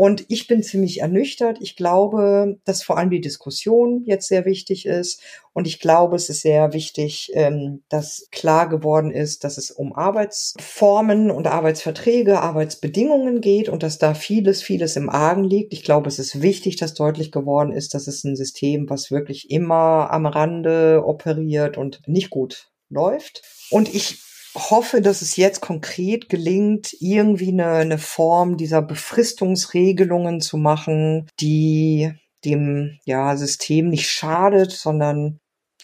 Und 0.00 0.24
ich 0.28 0.46
bin 0.46 0.62
ziemlich 0.62 1.02
ernüchtert. 1.02 1.58
Ich 1.60 1.76
glaube, 1.76 2.58
dass 2.64 2.82
vor 2.82 2.96
allem 2.96 3.10
die 3.10 3.20
Diskussion 3.20 4.02
jetzt 4.06 4.28
sehr 4.28 4.46
wichtig 4.46 4.86
ist. 4.86 5.20
Und 5.52 5.66
ich 5.66 5.78
glaube, 5.78 6.16
es 6.16 6.30
ist 6.30 6.40
sehr 6.40 6.72
wichtig, 6.72 7.30
ähm, 7.34 7.82
dass 7.90 8.26
klar 8.32 8.70
geworden 8.70 9.10
ist, 9.10 9.44
dass 9.44 9.58
es 9.58 9.70
um 9.70 9.92
Arbeitsformen 9.92 11.30
und 11.30 11.46
Arbeitsverträge, 11.46 12.40
Arbeitsbedingungen 12.40 13.42
geht 13.42 13.68
und 13.68 13.82
dass 13.82 13.98
da 13.98 14.14
vieles, 14.14 14.62
vieles 14.62 14.96
im 14.96 15.10
Argen 15.10 15.44
liegt. 15.44 15.74
Ich 15.74 15.84
glaube, 15.84 16.08
es 16.08 16.18
ist 16.18 16.40
wichtig, 16.40 16.76
dass 16.76 16.94
deutlich 16.94 17.30
geworden 17.30 17.70
ist, 17.70 17.92
dass 17.92 18.06
es 18.06 18.24
ein 18.24 18.36
System, 18.36 18.88
was 18.88 19.10
wirklich 19.10 19.50
immer 19.50 20.10
am 20.10 20.24
Rande 20.24 21.02
operiert 21.04 21.76
und 21.76 22.00
nicht 22.06 22.30
gut 22.30 22.70
läuft. 22.88 23.42
Und 23.68 23.94
ich 23.94 24.29
hoffe, 24.54 25.00
dass 25.00 25.22
es 25.22 25.36
jetzt 25.36 25.60
konkret 25.60 26.28
gelingt, 26.28 26.96
irgendwie 27.00 27.48
eine, 27.48 27.68
eine 27.68 27.98
Form 27.98 28.56
dieser 28.56 28.82
Befristungsregelungen 28.82 30.40
zu 30.40 30.56
machen, 30.56 31.28
die 31.40 32.12
dem 32.44 32.98
ja, 33.04 33.36
System 33.36 33.88
nicht 33.88 34.08
schadet, 34.08 34.72
sondern 34.72 35.40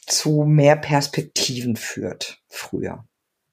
zu 0.07 0.45
mehr 0.47 0.77
Perspektiven 0.77 1.77
führt 1.77 2.39
früher. 2.49 3.05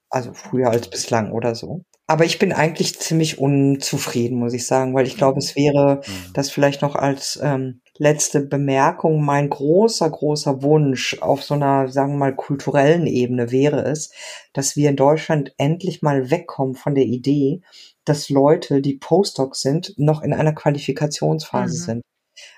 Also 0.08 0.32
früher 0.32 0.70
als 0.70 0.88
bislang 0.88 1.32
oder 1.32 1.54
so. 1.54 1.82
Aber 2.06 2.24
ich 2.24 2.38
bin 2.38 2.52
eigentlich 2.52 2.98
ziemlich 2.98 3.38
unzufrieden, 3.38 4.38
muss 4.38 4.52
ich 4.52 4.66
sagen, 4.66 4.94
weil 4.94 5.06
ich 5.06 5.16
glaube, 5.16 5.38
es 5.38 5.56
wäre 5.56 6.02
mhm. 6.06 6.32
das 6.34 6.50
vielleicht 6.50 6.82
noch 6.82 6.96
als 6.96 7.38
ähm, 7.42 7.80
letzte 7.98 8.40
Bemerkung. 8.40 9.24
Mein 9.24 9.50
großer, 9.50 10.10
großer 10.10 10.62
Wunsch 10.62 11.18
auf 11.20 11.42
so 11.42 11.54
einer, 11.54 11.88
sagen 11.88 12.12
wir 12.12 12.18
mal, 12.18 12.34
kulturellen 12.34 13.06
Ebene 13.06 13.50
wäre 13.50 13.84
es, 13.84 14.12
dass 14.52 14.76
wir 14.76 14.90
in 14.90 14.96
Deutschland 14.96 15.54
endlich 15.58 16.02
mal 16.02 16.30
wegkommen 16.30 16.74
von 16.74 16.94
der 16.94 17.04
Idee, 17.04 17.62
dass 18.04 18.28
Leute, 18.28 18.80
die 18.80 18.98
Postdocs 18.98 19.60
sind, 19.60 19.94
noch 19.96 20.22
in 20.22 20.32
einer 20.32 20.52
Qualifikationsphase 20.52 21.80
mhm. 21.80 21.84
sind. 21.84 22.02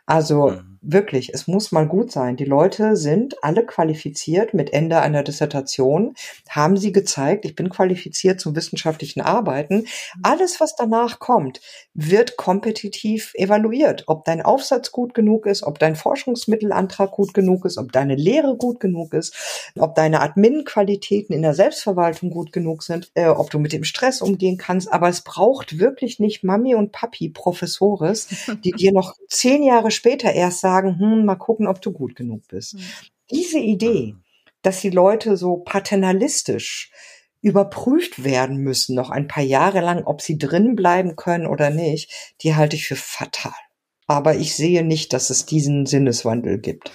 Also 0.06 0.50
mhm. 0.50 0.78
wirklich, 0.80 1.34
es 1.34 1.48
muss 1.48 1.72
mal 1.72 1.86
gut 1.86 2.12
sein. 2.12 2.36
Die 2.36 2.44
Leute 2.44 2.96
sind 2.96 3.42
alle 3.42 3.66
qualifiziert 3.66 4.54
mit 4.54 4.72
Ende 4.72 5.00
einer 5.00 5.24
Dissertation, 5.24 6.14
haben 6.48 6.76
sie 6.76 6.92
gezeigt, 6.92 7.44
ich 7.44 7.56
bin 7.56 7.70
qualifiziert 7.70 8.40
zum 8.40 8.54
wissenschaftlichen 8.54 9.20
Arbeiten. 9.20 9.78
Mhm. 9.78 9.86
Alles, 10.22 10.60
was 10.60 10.76
danach 10.76 11.18
kommt, 11.18 11.60
wird 11.92 12.36
kompetitiv 12.36 13.32
evaluiert. 13.34 14.04
Ob 14.06 14.24
dein 14.24 14.42
Aufsatz 14.42 14.92
gut 14.92 15.12
genug 15.12 15.46
ist, 15.46 15.64
ob 15.64 15.80
dein 15.80 15.96
Forschungsmittelantrag 15.96 17.10
gut 17.10 17.34
genug 17.34 17.64
ist, 17.64 17.76
ob 17.76 17.90
deine 17.90 18.14
Lehre 18.14 18.56
gut 18.56 18.78
genug 18.78 19.12
ist, 19.12 19.72
ob 19.76 19.96
deine 19.96 20.20
Admin-Qualitäten 20.20 21.32
in 21.32 21.42
der 21.42 21.54
Selbstverwaltung 21.54 22.30
gut 22.30 22.52
genug 22.52 22.84
sind, 22.84 23.10
äh, 23.14 23.26
ob 23.26 23.50
du 23.50 23.58
mit 23.58 23.72
dem 23.72 23.82
Stress 23.82 24.22
umgehen 24.22 24.56
kannst. 24.56 24.92
Aber 24.92 25.08
es 25.08 25.22
braucht 25.22 25.80
wirklich 25.80 26.20
nicht 26.20 26.44
Mami 26.44 26.76
und 26.76 26.92
Papi, 26.92 27.28
Professores, 27.28 28.28
die 28.64 28.70
dir 28.70 28.92
noch 28.92 29.16
zehn 29.28 29.64
Jahre 29.64 29.90
später 29.96 30.32
erst 30.32 30.60
sagen, 30.60 30.98
hm, 30.98 31.24
mal 31.24 31.36
gucken, 31.36 31.66
ob 31.66 31.80
du 31.82 31.92
gut 31.92 32.14
genug 32.14 32.46
bist. 32.48 32.74
Mhm. 32.74 32.80
Diese 33.30 33.58
Idee, 33.58 34.14
dass 34.62 34.80
die 34.80 34.90
Leute 34.90 35.36
so 35.36 35.56
paternalistisch 35.56 36.90
überprüft 37.40 38.24
werden 38.24 38.58
müssen, 38.58 38.96
noch 38.96 39.10
ein 39.10 39.28
paar 39.28 39.42
Jahre 39.42 39.80
lang, 39.80 40.04
ob 40.04 40.20
sie 40.20 40.38
drin 40.38 40.74
bleiben 40.74 41.16
können 41.16 41.46
oder 41.46 41.70
nicht, 41.70 42.34
die 42.42 42.54
halte 42.54 42.76
ich 42.76 42.86
für 42.86 42.96
fatal. 42.96 43.52
Aber 44.06 44.36
ich 44.36 44.54
sehe 44.54 44.84
nicht, 44.84 45.12
dass 45.12 45.30
es 45.30 45.46
diesen 45.46 45.86
Sinneswandel 45.86 46.58
gibt. 46.58 46.90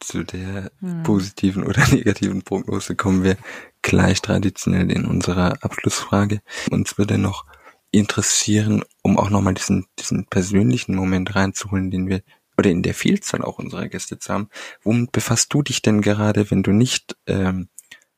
Zu 0.00 0.24
der 0.24 0.70
hm. 0.80 1.02
positiven 1.02 1.64
oder 1.64 1.86
negativen 1.92 2.42
Prognose 2.42 2.96
kommen 2.96 3.24
wir 3.24 3.36
gleich 3.82 4.20
traditionell 4.20 4.90
in 4.90 5.04
unserer 5.04 5.62
Abschlussfrage. 5.62 6.40
Uns 6.70 6.98
würde 6.98 7.18
noch 7.18 7.44
interessieren, 7.92 8.84
um 9.02 9.18
auch 9.18 9.30
nochmal 9.30 9.54
diesen, 9.54 9.86
diesen 9.98 10.26
persönlichen 10.26 10.94
Moment 10.94 11.34
reinzuholen, 11.34 11.90
den 11.90 12.08
wir 12.08 12.22
oder 12.58 12.70
in 12.70 12.82
der 12.82 12.94
Vielzahl 12.94 13.42
auch 13.42 13.58
unserer 13.58 13.88
Gäste 13.88 14.18
zu 14.18 14.32
haben. 14.32 14.48
Womit 14.82 15.12
befasst 15.12 15.52
du 15.52 15.62
dich 15.62 15.82
denn 15.82 16.00
gerade, 16.00 16.50
wenn 16.50 16.62
du 16.62 16.72
nicht 16.72 17.16
ähm, 17.26 17.68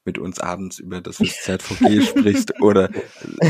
mit 0.05 0.19
uns 0.19 0.41
abends 0.41 0.79
über 0.79 1.01
das 1.01 1.17
ZVG 1.17 2.03
sprichst 2.09 2.61
oder 2.63 2.91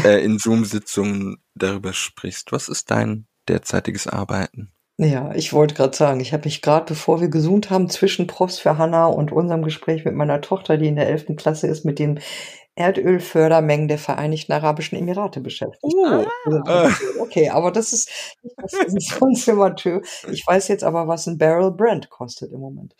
äh, 0.04 0.24
in 0.24 0.38
Zoom-Sitzungen 0.38 1.38
darüber 1.54 1.92
sprichst? 1.92 2.52
Was 2.52 2.68
ist 2.68 2.90
dein 2.90 3.26
derzeitiges 3.48 4.06
Arbeiten? 4.06 4.72
Ja, 5.00 5.32
ich 5.32 5.52
wollte 5.52 5.76
gerade 5.76 5.96
sagen, 5.96 6.18
ich 6.18 6.32
habe 6.32 6.46
mich 6.46 6.60
gerade, 6.60 6.86
bevor 6.86 7.20
wir 7.20 7.28
gesoomt 7.28 7.70
haben, 7.70 7.88
zwischen 7.88 8.26
Profs 8.26 8.58
für 8.58 8.78
Hanna 8.78 9.06
und 9.06 9.30
unserem 9.30 9.62
Gespräch 9.62 10.04
mit 10.04 10.14
meiner 10.14 10.40
Tochter, 10.40 10.76
die 10.76 10.88
in 10.88 10.96
der 10.96 11.08
elften 11.08 11.36
Klasse 11.36 11.68
ist, 11.68 11.84
mit 11.84 12.00
dem 12.00 12.18
Erdölfördermengen 12.78 13.88
der 13.88 13.98
Vereinigten 13.98 14.52
Arabischen 14.52 14.96
Emirate 14.96 15.40
beschäftigt. 15.40 15.82
Oh, 15.82 16.24
ah. 16.66 16.90
Okay, 17.20 17.48
aber 17.48 17.72
das 17.72 17.92
ist, 17.92 18.08
das 18.56 18.72
ist. 18.86 18.94
Ich 20.30 20.46
weiß 20.46 20.68
jetzt 20.68 20.84
aber, 20.84 21.08
was 21.08 21.26
ein 21.26 21.38
Barrel 21.38 21.72
Brand 21.72 22.08
kostet 22.08 22.52
im 22.52 22.60
Moment. 22.60 22.94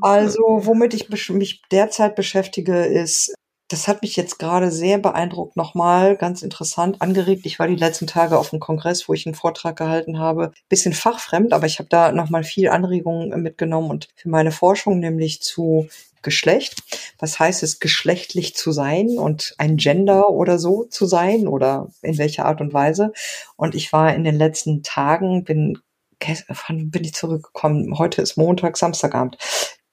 Also, 0.00 0.42
womit 0.62 0.94
ich 0.94 1.08
mich 1.30 1.62
derzeit 1.70 2.14
beschäftige, 2.14 2.84
ist 2.84 3.34
das 3.68 3.88
hat 3.88 4.02
mich 4.02 4.14
jetzt 4.16 4.38
gerade 4.38 4.70
sehr 4.70 4.98
beeindruckt, 4.98 5.56
nochmal 5.56 6.16
ganz 6.16 6.42
interessant 6.42 7.02
angeregt. 7.02 7.46
Ich 7.46 7.58
war 7.58 7.66
die 7.66 7.74
letzten 7.74 8.06
Tage 8.06 8.38
auf 8.38 8.52
einem 8.52 8.60
Kongress, 8.60 9.08
wo 9.08 9.14
ich 9.14 9.26
einen 9.26 9.34
Vortrag 9.34 9.76
gehalten 9.76 10.18
habe. 10.18 10.52
Bisschen 10.68 10.92
fachfremd, 10.92 11.52
aber 11.52 11.66
ich 11.66 11.78
habe 11.78 11.88
da 11.88 12.12
nochmal 12.12 12.44
viel 12.44 12.68
Anregungen 12.68 13.42
mitgenommen 13.42 13.90
und 13.90 14.08
für 14.14 14.28
meine 14.28 14.52
Forschung 14.52 15.00
nämlich 15.00 15.42
zu 15.42 15.88
Geschlecht. 16.22 16.82
Was 17.18 17.38
heißt 17.38 17.62
es, 17.62 17.78
geschlechtlich 17.78 18.56
zu 18.56 18.72
sein 18.72 19.16
und 19.16 19.54
ein 19.58 19.76
Gender 19.76 20.30
oder 20.30 20.58
so 20.58 20.84
zu 20.84 21.06
sein 21.06 21.46
oder 21.46 21.88
in 22.02 22.18
welcher 22.18 22.46
Art 22.46 22.60
und 22.60 22.72
Weise? 22.72 23.12
Und 23.56 23.74
ich 23.74 23.92
war 23.92 24.14
in 24.14 24.24
den 24.24 24.36
letzten 24.36 24.82
Tagen, 24.82 25.44
bin 25.44 25.78
bin 26.18 27.04
ich 27.04 27.14
zurückgekommen. 27.14 27.98
Heute 27.98 28.22
ist 28.22 28.36
Montag, 28.36 28.76
Samstagabend 28.76 29.36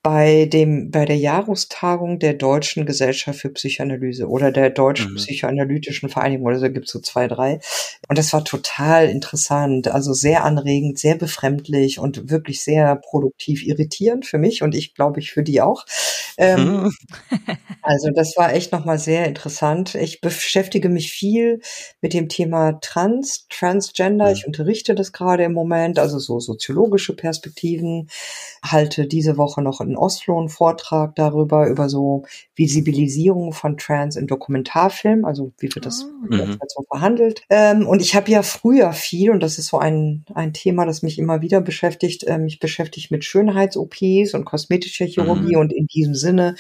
bei 0.04 0.47
dem, 0.51 0.91
bei 0.91 1.06
der 1.06 1.16
Jahrestagung 1.16 2.20
der 2.20 2.34
Deutschen 2.34 2.86
Gesellschaft 2.86 3.39
für 3.39 3.49
Psychoanalyse 3.49 4.28
oder 4.28 4.51
der 4.51 4.70
Deutschen 4.70 5.12
mhm. 5.12 5.16
Psychoanalytischen 5.16 6.10
Vereinigung 6.10 6.45
oder 6.45 6.60
so 6.60 6.70
gibt's 6.70 6.91
so 6.91 6.99
zwei, 6.99 7.30
drei. 7.30 7.62
Und 8.10 8.18
das 8.18 8.34
war 8.34 8.43
total 8.43 9.08
interessant, 9.08 9.88
also 9.88 10.14
sehr 10.14 10.43
anregend, 10.43 10.99
sehr 10.99 11.16
befremdlich 11.16 11.99
und 11.99 12.30
wirklich 12.30 12.62
sehr 12.62 12.97
produktiv 12.97 13.66
irritierend 13.66 14.26
für 14.26 14.38
mich 14.38 14.62
und 14.62 14.76
ich 14.76 14.93
glaube 14.93 15.22
ich 15.22 15.32
für 15.32 15.41
die 15.41 15.62
auch. 15.62 15.86
Ähm, 16.38 16.91
also 17.82 18.10
das 18.10 18.36
war 18.36 18.54
echt 18.54 18.74
nochmal 18.74 18.99
sehr 18.99 19.26
interessant. 19.26 19.95
Ich 19.95 20.20
beschäftige 20.20 20.89
mich 20.89 21.14
viel 21.14 21.62
mit 22.01 22.14
dem 22.14 22.28
Thema 22.28 22.74
Trans, 22.82 23.47
Transgender. 23.49 24.28
Mhm. 24.28 24.34
Ich 24.34 24.47
unterrichte 24.47 24.95
das 24.95 25.14
gerade 25.14 25.43
im 25.43 25.54
Moment, 25.54 25.97
also 25.97 26.20
so 26.20 26.41
soziologische 26.41 27.16
Perspektiven, 27.16 28.10
halte 28.62 29.08
diese 29.08 29.38
Woche 29.38 29.62
noch 29.62 29.80
in 29.94 29.98
Oslo 29.98 30.39
einen 30.39 30.50
Vortrag 30.50 31.16
darüber, 31.16 31.68
über 31.68 31.88
so 31.88 32.24
Visibilisierung 32.56 33.54
von 33.54 33.78
Trans 33.78 34.16
in 34.16 34.28
Dokumentarfilm, 34.28 35.24
also 35.24 35.54
wie 35.60 35.74
wird 35.74 35.86
das 35.86 36.06
oh. 36.06 36.36
so 36.68 36.84
verhandelt. 36.89 37.44
Ähm, 37.50 37.88
und 37.88 38.02
ich 38.02 38.16
habe 38.16 38.32
ja 38.32 38.41
früher 38.41 38.94
viel, 38.94 39.32
und 39.32 39.41
das 39.41 39.60
ist 39.60 39.68
so 39.68 39.78
ein, 39.78 40.26
ein 40.34 40.54
Thema, 40.54 40.86
das 40.86 41.04
mich 41.04 41.20
immer 41.20 41.41
wieder 41.41 41.62
beschäftigt, 41.62 42.24
äh, 42.24 42.38
mich 42.38 42.60
beschäftigt 42.60 43.12
mit 43.12 43.24
Schönheits-OPs 43.24 44.34
und 44.34 44.46
kosmetischer 44.46 45.06
Chirurgie 45.06 45.56
mhm. 45.56 45.62
und 45.62 45.74
in 45.74 45.86
diesem 45.88 46.16
Sinne 46.16 46.56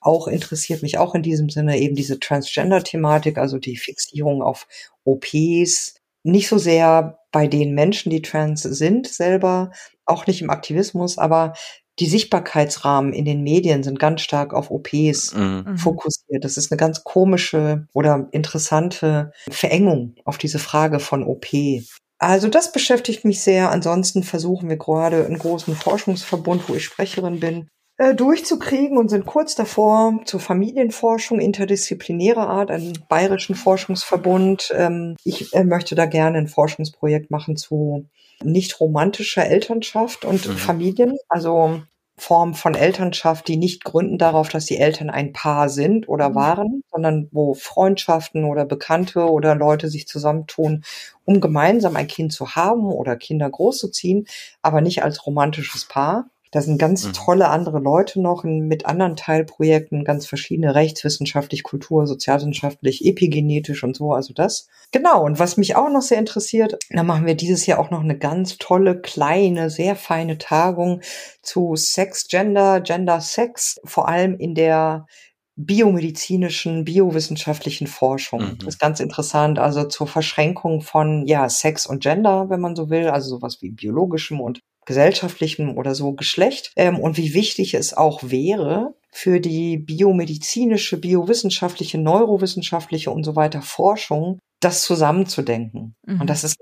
auch 0.00 0.28
interessiert 0.28 0.82
mich 0.82 0.98
auch 0.98 1.16
in 1.16 1.22
diesem 1.22 1.50
Sinne 1.50 1.78
eben 1.78 1.96
diese 1.96 2.20
Transgender-Thematik, 2.20 3.38
also 3.38 3.58
die 3.58 3.76
Fixierung 3.76 4.40
auf 4.40 4.68
OPs, 5.04 5.96
nicht 6.22 6.48
so 6.48 6.58
sehr 6.58 7.18
bei 7.32 7.46
den 7.46 7.74
Menschen, 7.74 8.10
die 8.10 8.22
trans 8.22 8.62
sind 8.62 9.06
selber, 9.08 9.72
auch 10.04 10.26
nicht 10.26 10.42
im 10.42 10.50
Aktivismus, 10.50 11.18
aber 11.18 11.54
die 11.98 12.06
Sichtbarkeitsrahmen 12.06 13.12
in 13.12 13.24
den 13.24 13.42
Medien 13.42 13.82
sind 13.82 13.98
ganz 13.98 14.20
stark 14.20 14.52
auf 14.52 14.70
OPs 14.70 15.34
mhm. 15.34 15.64
mhm. 15.66 15.78
fokussiert. 15.78 16.44
Das 16.44 16.56
ist 16.56 16.70
eine 16.70 16.78
ganz 16.78 17.04
komische 17.04 17.86
oder 17.92 18.28
interessante 18.32 19.32
Verengung 19.50 20.14
auf 20.24 20.38
diese 20.38 20.58
Frage 20.58 21.00
von 21.00 21.24
OP. 21.24 21.46
Also 22.18 22.48
das 22.48 22.72
beschäftigt 22.72 23.24
mich 23.24 23.42
sehr. 23.42 23.70
Ansonsten 23.70 24.22
versuchen 24.22 24.68
wir 24.68 24.76
gerade 24.76 25.26
einen 25.26 25.38
großen 25.38 25.74
Forschungsverbund, 25.74 26.68
wo 26.68 26.74
ich 26.74 26.84
Sprecherin 26.84 27.40
bin, 27.40 27.68
äh, 27.98 28.14
durchzukriegen 28.14 28.98
und 28.98 29.08
sind 29.08 29.24
kurz 29.24 29.54
davor 29.54 30.20
zur 30.26 30.40
Familienforschung 30.40 31.40
interdisziplinärer 31.40 32.46
Art, 32.46 32.70
einen 32.70 32.98
bayerischen 33.08 33.54
Forschungsverbund. 33.54 34.72
Ähm, 34.76 35.16
ich 35.24 35.54
äh, 35.54 35.64
möchte 35.64 35.94
da 35.94 36.06
gerne 36.06 36.38
ein 36.38 36.48
Forschungsprojekt 36.48 37.30
machen 37.30 37.56
zu 37.56 38.06
nicht 38.42 38.80
romantischer 38.80 39.46
Elternschaft 39.46 40.24
und 40.24 40.46
mhm. 40.46 40.56
Familien, 40.56 41.16
also 41.28 41.82
Form 42.18 42.54
von 42.54 42.74
Elternschaft, 42.74 43.46
die 43.46 43.58
nicht 43.58 43.84
gründen 43.84 44.16
darauf, 44.16 44.48
dass 44.48 44.64
die 44.64 44.78
Eltern 44.78 45.10
ein 45.10 45.34
Paar 45.34 45.68
sind 45.68 46.08
oder 46.08 46.30
mhm. 46.30 46.34
waren, 46.34 46.82
sondern 46.90 47.28
wo 47.30 47.52
Freundschaften 47.52 48.44
oder 48.44 48.64
Bekannte 48.64 49.30
oder 49.30 49.54
Leute 49.54 49.88
sich 49.88 50.08
zusammentun, 50.08 50.82
um 51.24 51.40
gemeinsam 51.40 51.94
ein 51.96 52.06
Kind 52.06 52.32
zu 52.32 52.54
haben 52.54 52.86
oder 52.86 53.16
Kinder 53.16 53.50
großzuziehen, 53.50 54.26
aber 54.62 54.80
nicht 54.80 55.02
als 55.02 55.26
romantisches 55.26 55.84
Paar. 55.84 56.30
Da 56.56 56.62
sind 56.62 56.78
ganz 56.78 57.04
mhm. 57.04 57.12
tolle 57.12 57.48
andere 57.50 57.80
Leute 57.80 58.18
noch 58.18 58.42
mit 58.42 58.86
anderen 58.86 59.14
Teilprojekten, 59.14 60.04
ganz 60.04 60.26
verschiedene 60.26 60.74
rechtswissenschaftlich, 60.74 61.62
kultur, 61.62 62.06
sozialwissenschaftlich, 62.06 63.04
epigenetisch 63.04 63.84
und 63.84 63.94
so, 63.94 64.12
also 64.12 64.32
das. 64.32 64.66
Genau, 64.90 65.22
und 65.22 65.38
was 65.38 65.58
mich 65.58 65.76
auch 65.76 65.90
noch 65.90 66.00
sehr 66.00 66.18
interessiert, 66.18 66.78
da 66.88 67.02
machen 67.02 67.26
wir 67.26 67.34
dieses 67.34 67.66
Jahr 67.66 67.78
auch 67.78 67.90
noch 67.90 68.00
eine 68.00 68.16
ganz 68.16 68.56
tolle, 68.56 68.98
kleine, 68.98 69.68
sehr 69.68 69.96
feine 69.96 70.38
Tagung 70.38 71.02
zu 71.42 71.76
Sex, 71.76 72.26
Gender, 72.26 72.80
Gender, 72.80 73.20
Sex, 73.20 73.78
vor 73.84 74.08
allem 74.08 74.38
in 74.38 74.54
der 74.54 75.04
biomedizinischen, 75.56 76.86
biowissenschaftlichen 76.86 77.86
Forschung. 77.86 78.40
Mhm. 78.40 78.58
Das 78.60 78.68
ist 78.68 78.80
ganz 78.80 79.00
interessant. 79.00 79.58
Also 79.58 79.84
zur 79.84 80.06
Verschränkung 80.06 80.80
von 80.80 81.26
ja 81.26 81.50
Sex 81.50 81.84
und 81.84 82.02
Gender, 82.02 82.48
wenn 82.48 82.62
man 82.62 82.74
so 82.76 82.88
will, 82.88 83.08
also 83.08 83.28
sowas 83.28 83.58
wie 83.60 83.72
biologischem 83.72 84.40
und 84.40 84.62
gesellschaftlichem 84.86 85.76
oder 85.76 85.94
so 85.94 86.14
Geschlecht 86.14 86.72
ähm, 86.76 86.98
und 86.98 87.18
wie 87.18 87.34
wichtig 87.34 87.74
es 87.74 87.92
auch 87.92 88.22
wäre 88.22 88.94
für 89.10 89.40
die 89.40 89.76
biomedizinische, 89.76 90.98
biowissenschaftliche, 90.98 91.98
neurowissenschaftliche 91.98 93.10
und 93.10 93.24
so 93.24 93.36
weiter 93.36 93.62
Forschung, 93.62 94.38
das 94.60 94.82
zusammenzudenken. 94.82 95.94
Mhm. 96.06 96.22
Und 96.22 96.30
das 96.30 96.44
ist 96.44 96.56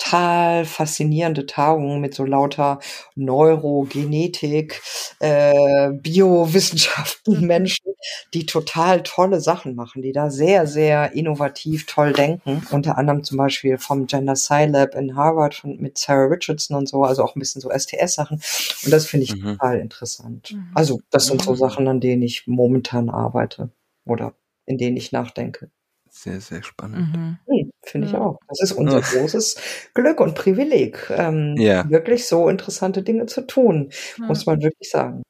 total 0.00 0.64
faszinierende 0.64 1.46
Tagung 1.46 2.00
mit 2.00 2.14
so 2.14 2.24
lauter 2.24 2.80
Neurogenetik, 3.14 4.80
äh, 5.20 5.90
Biowissenschaften 5.92 7.46
Menschen, 7.46 7.92
die 8.34 8.46
total 8.46 9.02
tolle 9.02 9.40
Sachen 9.40 9.74
machen, 9.74 10.02
die 10.02 10.12
da 10.12 10.30
sehr, 10.30 10.66
sehr 10.66 11.12
innovativ 11.12 11.86
toll 11.86 12.12
denken. 12.12 12.66
Unter 12.70 12.98
anderem 12.98 13.24
zum 13.24 13.36
Beispiel 13.36 13.78
vom 13.78 14.06
Gender 14.06 14.36
Scilab 14.36 14.94
in 14.94 15.16
Harvard 15.16 15.54
von, 15.54 15.76
mit 15.78 15.98
Sarah 15.98 16.26
Richardson 16.26 16.76
und 16.76 16.88
so, 16.88 17.04
also 17.04 17.22
auch 17.22 17.36
ein 17.36 17.40
bisschen 17.40 17.60
so 17.60 17.70
STS-Sachen. 17.70 18.40
Und 18.84 18.92
das 18.92 19.06
finde 19.06 19.24
ich 19.24 19.36
mhm. 19.36 19.58
total 19.58 19.78
interessant. 19.78 20.52
Mhm. 20.52 20.70
Also 20.74 21.00
das 21.10 21.26
sind 21.26 21.42
so 21.42 21.52
mhm. 21.52 21.56
Sachen, 21.56 21.88
an 21.88 22.00
denen 22.00 22.22
ich 22.22 22.46
momentan 22.46 23.10
arbeite 23.10 23.70
oder 24.04 24.34
in 24.66 24.78
denen 24.78 24.96
ich 24.96 25.12
nachdenke. 25.12 25.70
Sehr, 26.08 26.40
sehr 26.40 26.62
spannend. 26.62 27.14
Mhm. 27.46 27.69
Hm, 27.82 27.90
Finde 27.90 28.06
ich 28.08 28.14
auch. 28.14 28.38
Das 28.48 28.60
ist 28.60 28.72
unser 28.72 29.00
großes 29.00 29.56
Glück 29.94 30.20
und 30.20 30.34
Privileg, 30.34 31.10
ähm, 31.10 31.56
ja. 31.58 31.88
wirklich 31.88 32.26
so 32.26 32.48
interessante 32.48 33.02
Dinge 33.02 33.26
zu 33.26 33.42
tun, 33.42 33.90
ja. 34.18 34.26
muss 34.26 34.46
man 34.46 34.60
wirklich 34.60 34.90
sagen. 34.90 35.22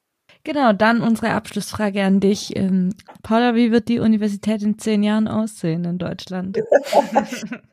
Genau, 0.43 0.73
dann 0.73 1.01
unsere 1.01 1.31
Abschlussfrage 1.31 2.01
an 2.01 2.19
dich. 2.19 2.55
Ähm, 2.55 2.95
Paula, 3.21 3.53
wie 3.53 3.71
wird 3.71 3.89
die 3.89 3.99
Universität 3.99 4.63
in 4.63 4.79
zehn 4.79 5.03
Jahren 5.03 5.27
aussehen 5.27 5.85
in 5.85 5.97
Deutschland? 5.99 6.57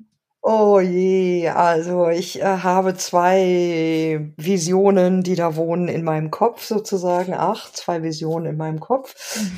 Oh 0.51 0.81
je, 0.81 1.51
also 1.51 2.09
ich 2.09 2.41
äh, 2.41 2.45
habe 2.45 2.95
zwei 2.95 4.33
Visionen, 4.39 5.23
die 5.23 5.35
da 5.35 5.57
wohnen 5.57 5.89
in 5.89 6.05
meinem 6.05 6.31
Kopf 6.31 6.65
sozusagen. 6.65 7.35
Ach, 7.37 7.71
zwei 7.73 8.03
Visionen 8.03 8.53
in 8.53 8.57
meinem 8.57 8.81
Kopf, 8.81 9.15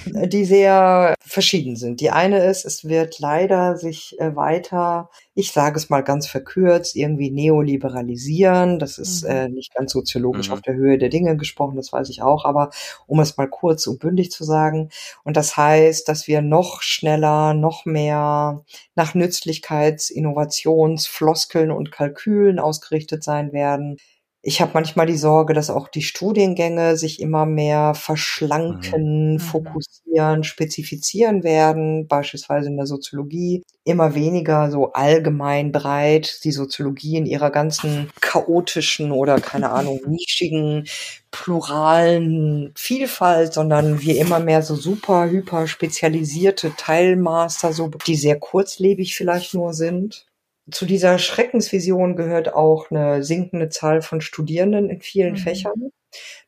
mhm. 0.07 0.29
die 0.29 0.45
sehr 0.45 1.15
verschieden 1.21 1.77
sind. 1.77 2.01
Die 2.01 2.11
eine 2.11 2.45
ist, 2.45 2.65
es 2.65 2.89
wird 2.89 3.21
leider 3.21 3.77
sich 3.77 4.19
äh, 4.19 4.35
weiter 4.35 5.11
ich 5.35 5.53
sage 5.53 5.77
es 5.77 5.91
mal 5.91 6.03
ganz 6.03 6.27
verkürzt, 6.27 6.97
irgendwie 6.97 7.31
neoliberalisieren. 7.31 8.79
Das 8.79 8.99
ist 8.99 9.23
mhm. 9.23 9.31
äh, 9.31 9.49
nicht 9.49 9.75
ganz 9.75 9.93
soziologisch 9.93 10.49
mhm. 10.49 10.55
auf 10.55 10.61
der 10.63 10.75
Höhe 10.75 10.99
der 10.99 11.09
Dinge 11.09 11.37
gesprochen, 11.37 11.77
das 11.77 11.93
weiß 11.93 12.09
ich 12.11 12.23
auch, 12.23 12.45
aber 12.45 12.71
um 13.07 13.21
es 13.21 13.37
mal 13.37 13.49
kurz 13.49 13.87
und 13.87 14.01
bündig 14.01 14.31
zu 14.31 14.45
sagen. 14.45 14.91
Und 15.25 15.37
das 15.37 15.57
heißt, 15.57 16.09
dass 16.09 16.27
wir 16.27 16.43
noch 16.43 16.83
schneller, 16.83 17.55
noch 17.55 17.85
mehr 17.85 18.65
nach 18.95 19.15
Nützlichkeits-, 19.15 20.11
Innovations-, 20.11 21.07
Floskeln 21.07 21.71
und 21.71 21.93
Kalkülen 21.93 22.59
ausgerichtet 22.59 23.23
sein 23.23 23.53
werden 23.53 23.97
ich 24.43 24.63
habe 24.63 24.71
manchmal 24.73 25.05
die 25.07 25.19
Sorge, 25.19 25.53
dass 25.53 25.69
auch 25.69 25.89
die 25.89 26.03
Studiengänge 26.03 26.97
sich 26.97 27.21
immer 27.21 27.45
mehr 27.45 27.93
verschlanken, 27.95 29.35
mhm. 29.35 29.39
fokussieren, 29.39 30.45
spezifizieren 30.45 31.43
werden, 31.43 32.09
beispielsweise 32.09 32.69
in 32.69 32.79
der 32.79 32.87
Soziologie, 32.87 33.63
immer 33.85 34.15
weniger 34.15 34.71
so 34.71 34.93
allgemein 34.93 35.73
breit 35.73 36.43
die 36.45 36.53
Soziologie 36.53 37.17
in 37.17 37.27
ihrer 37.27 37.51
ganzen 37.51 38.11
chaotischen 38.21 39.13
oder 39.13 39.41
keine 39.41 39.71
Ahnung, 39.71 40.01
nischigen, 40.07 40.87
pluralen 41.31 42.73
Vielfalt, 42.77 43.53
sondern 43.53 44.01
wir 44.01 44.19
immer 44.19 44.41
mehr 44.41 44.63
so 44.63 44.75
super, 44.75 45.29
hyper 45.29 45.67
spezialisierte 45.67 46.73
Teilmaster, 46.77 47.75
so, 47.75 47.91
die 48.07 48.17
sehr 48.17 48.39
kurzlebig 48.39 49.15
vielleicht 49.15 49.53
nur 49.53 49.75
sind 49.75 50.30
zu 50.71 50.87
dieser 50.87 51.19
Schreckensvision 51.19 52.17
gehört 52.17 52.55
auch 52.55 52.91
eine 52.91 53.23
sinkende 53.23 53.69
Zahl 53.69 54.03
von 54.03 54.21
Studierenden 54.21 54.91
in 54.91 55.01
vielen 55.01 55.33
mhm. 55.33 55.39
Fächern. 55.39 55.91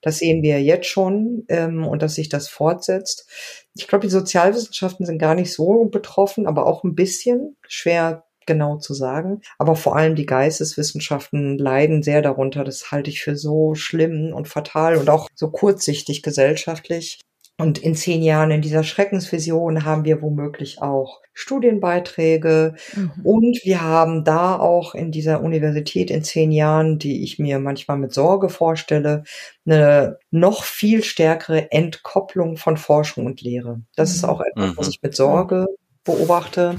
Das 0.01 0.19
sehen 0.19 0.43
wir 0.43 0.61
jetzt 0.61 0.87
schon 0.87 1.45
ähm, 1.49 1.87
und 1.87 2.03
dass 2.03 2.17
sich 2.17 2.29
das 2.29 2.49
fortsetzt. 2.49 3.29
Ich 3.75 3.87
glaube, 3.87 4.07
die 4.07 4.11
Sozialwissenschaften 4.11 5.07
sind 5.07 5.19
gar 5.19 5.35
nicht 5.35 5.53
so 5.53 5.85
betroffen, 5.85 6.47
aber 6.47 6.67
auch 6.67 6.83
ein 6.83 6.95
bisschen 6.95 7.57
schwer 7.67 8.25
genau 8.47 8.79
zu 8.79 8.93
sagen. 8.95 9.41
Aber 9.59 9.77
vor 9.77 9.97
allem 9.97 10.17
die 10.17 10.27
Geisteswissenschaften 10.27 11.59
leiden 11.59 12.03
sehr 12.03 12.23
darunter. 12.23 12.65
Das 12.65 12.91
halte 12.91 13.11
ich 13.11 13.23
für 13.23 13.37
so 13.37 13.75
schlimm 13.75 14.33
und 14.35 14.49
fatal 14.49 14.97
und 14.97 15.09
auch 15.11 15.29
so 15.35 15.51
kurzsichtig 15.51 16.23
gesellschaftlich. 16.23 17.21
Und 17.59 17.79
in 17.79 17.95
zehn 17.95 18.23
Jahren 18.23 18.51
in 18.51 18.63
dieser 18.63 18.83
Schreckensvision 18.83 19.85
haben 19.85 20.05
wir 20.05 20.23
womöglich 20.23 20.81
auch 20.81 21.21
Studienbeiträge. 21.35 22.75
Mhm. 22.97 23.13
Und 23.23 23.61
wir 23.65 23.83
haben 23.83 24.25
da 24.25 24.59
auch 24.59 24.95
in 24.95 25.13
dieser 25.13 25.43
Universität 25.43 26.11
in 26.11 26.25
zehn 26.25 26.51
Jahren, 26.51 26.99
die 26.99 27.23
ich 27.23 27.39
mir 27.39 27.59
manchmal 27.59 27.99
mit 27.99 28.13
Sorge 28.13 28.49
vorstelle, 28.49 29.25
eine 29.67 30.19
noch 30.31 30.65
viel 30.65 31.05
stärkere 31.05 31.71
Entkopplung 31.71 32.57
von 32.57 32.77
Forschung 32.77 33.27
und 33.27 33.43
Lehre. 33.43 33.83
Das 33.97 34.11
mhm. 34.11 34.15
ist 34.17 34.25
auch 34.25 34.41
etwas, 34.41 34.77
was 34.77 34.87
mhm. 34.87 34.91
ich 34.91 35.03
mit 35.03 35.15
Sorge 35.15 35.67
beobachte, 36.05 36.79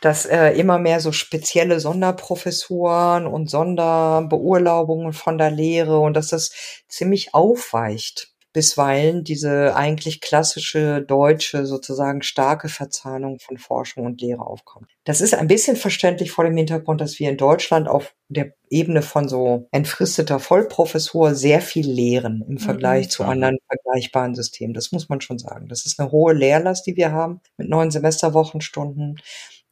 dass 0.00 0.24
äh, 0.24 0.52
immer 0.52 0.78
mehr 0.78 1.00
so 1.00 1.12
spezielle 1.12 1.80
Sonderprofessuren 1.80 3.26
und 3.26 3.50
Sonderbeurlaubungen 3.50 5.12
von 5.12 5.36
der 5.36 5.50
Lehre 5.50 5.98
und 5.98 6.14
dass 6.14 6.28
das 6.28 6.50
ziemlich 6.88 7.34
aufweicht 7.34 8.33
bisweilen 8.54 9.24
diese 9.24 9.74
eigentlich 9.74 10.20
klassische 10.20 11.02
deutsche 11.02 11.66
sozusagen 11.66 12.22
starke 12.22 12.68
Verzahnung 12.68 13.40
von 13.40 13.58
Forschung 13.58 14.06
und 14.06 14.20
Lehre 14.20 14.46
aufkommt. 14.46 14.88
Das 15.02 15.20
ist 15.20 15.34
ein 15.34 15.48
bisschen 15.48 15.76
verständlich 15.76 16.30
vor 16.30 16.44
dem 16.44 16.56
Hintergrund, 16.56 17.00
dass 17.00 17.18
wir 17.18 17.28
in 17.28 17.36
Deutschland 17.36 17.88
auf 17.88 18.14
der 18.28 18.54
Ebene 18.70 19.02
von 19.02 19.28
so 19.28 19.66
entfristeter 19.72 20.38
Vollprofessur 20.38 21.34
sehr 21.34 21.60
viel 21.60 21.90
lehren 21.90 22.44
im 22.48 22.58
Vergleich 22.58 23.06
mhm. 23.06 23.10
zu 23.10 23.24
anderen 23.24 23.58
vergleichbaren 23.66 24.36
Systemen. 24.36 24.72
Das 24.72 24.92
muss 24.92 25.08
man 25.08 25.20
schon 25.20 25.38
sagen. 25.38 25.68
Das 25.68 25.84
ist 25.84 25.98
eine 25.98 26.12
hohe 26.12 26.32
Lehrlast, 26.32 26.86
die 26.86 26.96
wir 26.96 27.10
haben 27.10 27.40
mit 27.56 27.68
neun 27.68 27.90
Semesterwochenstunden 27.90 29.20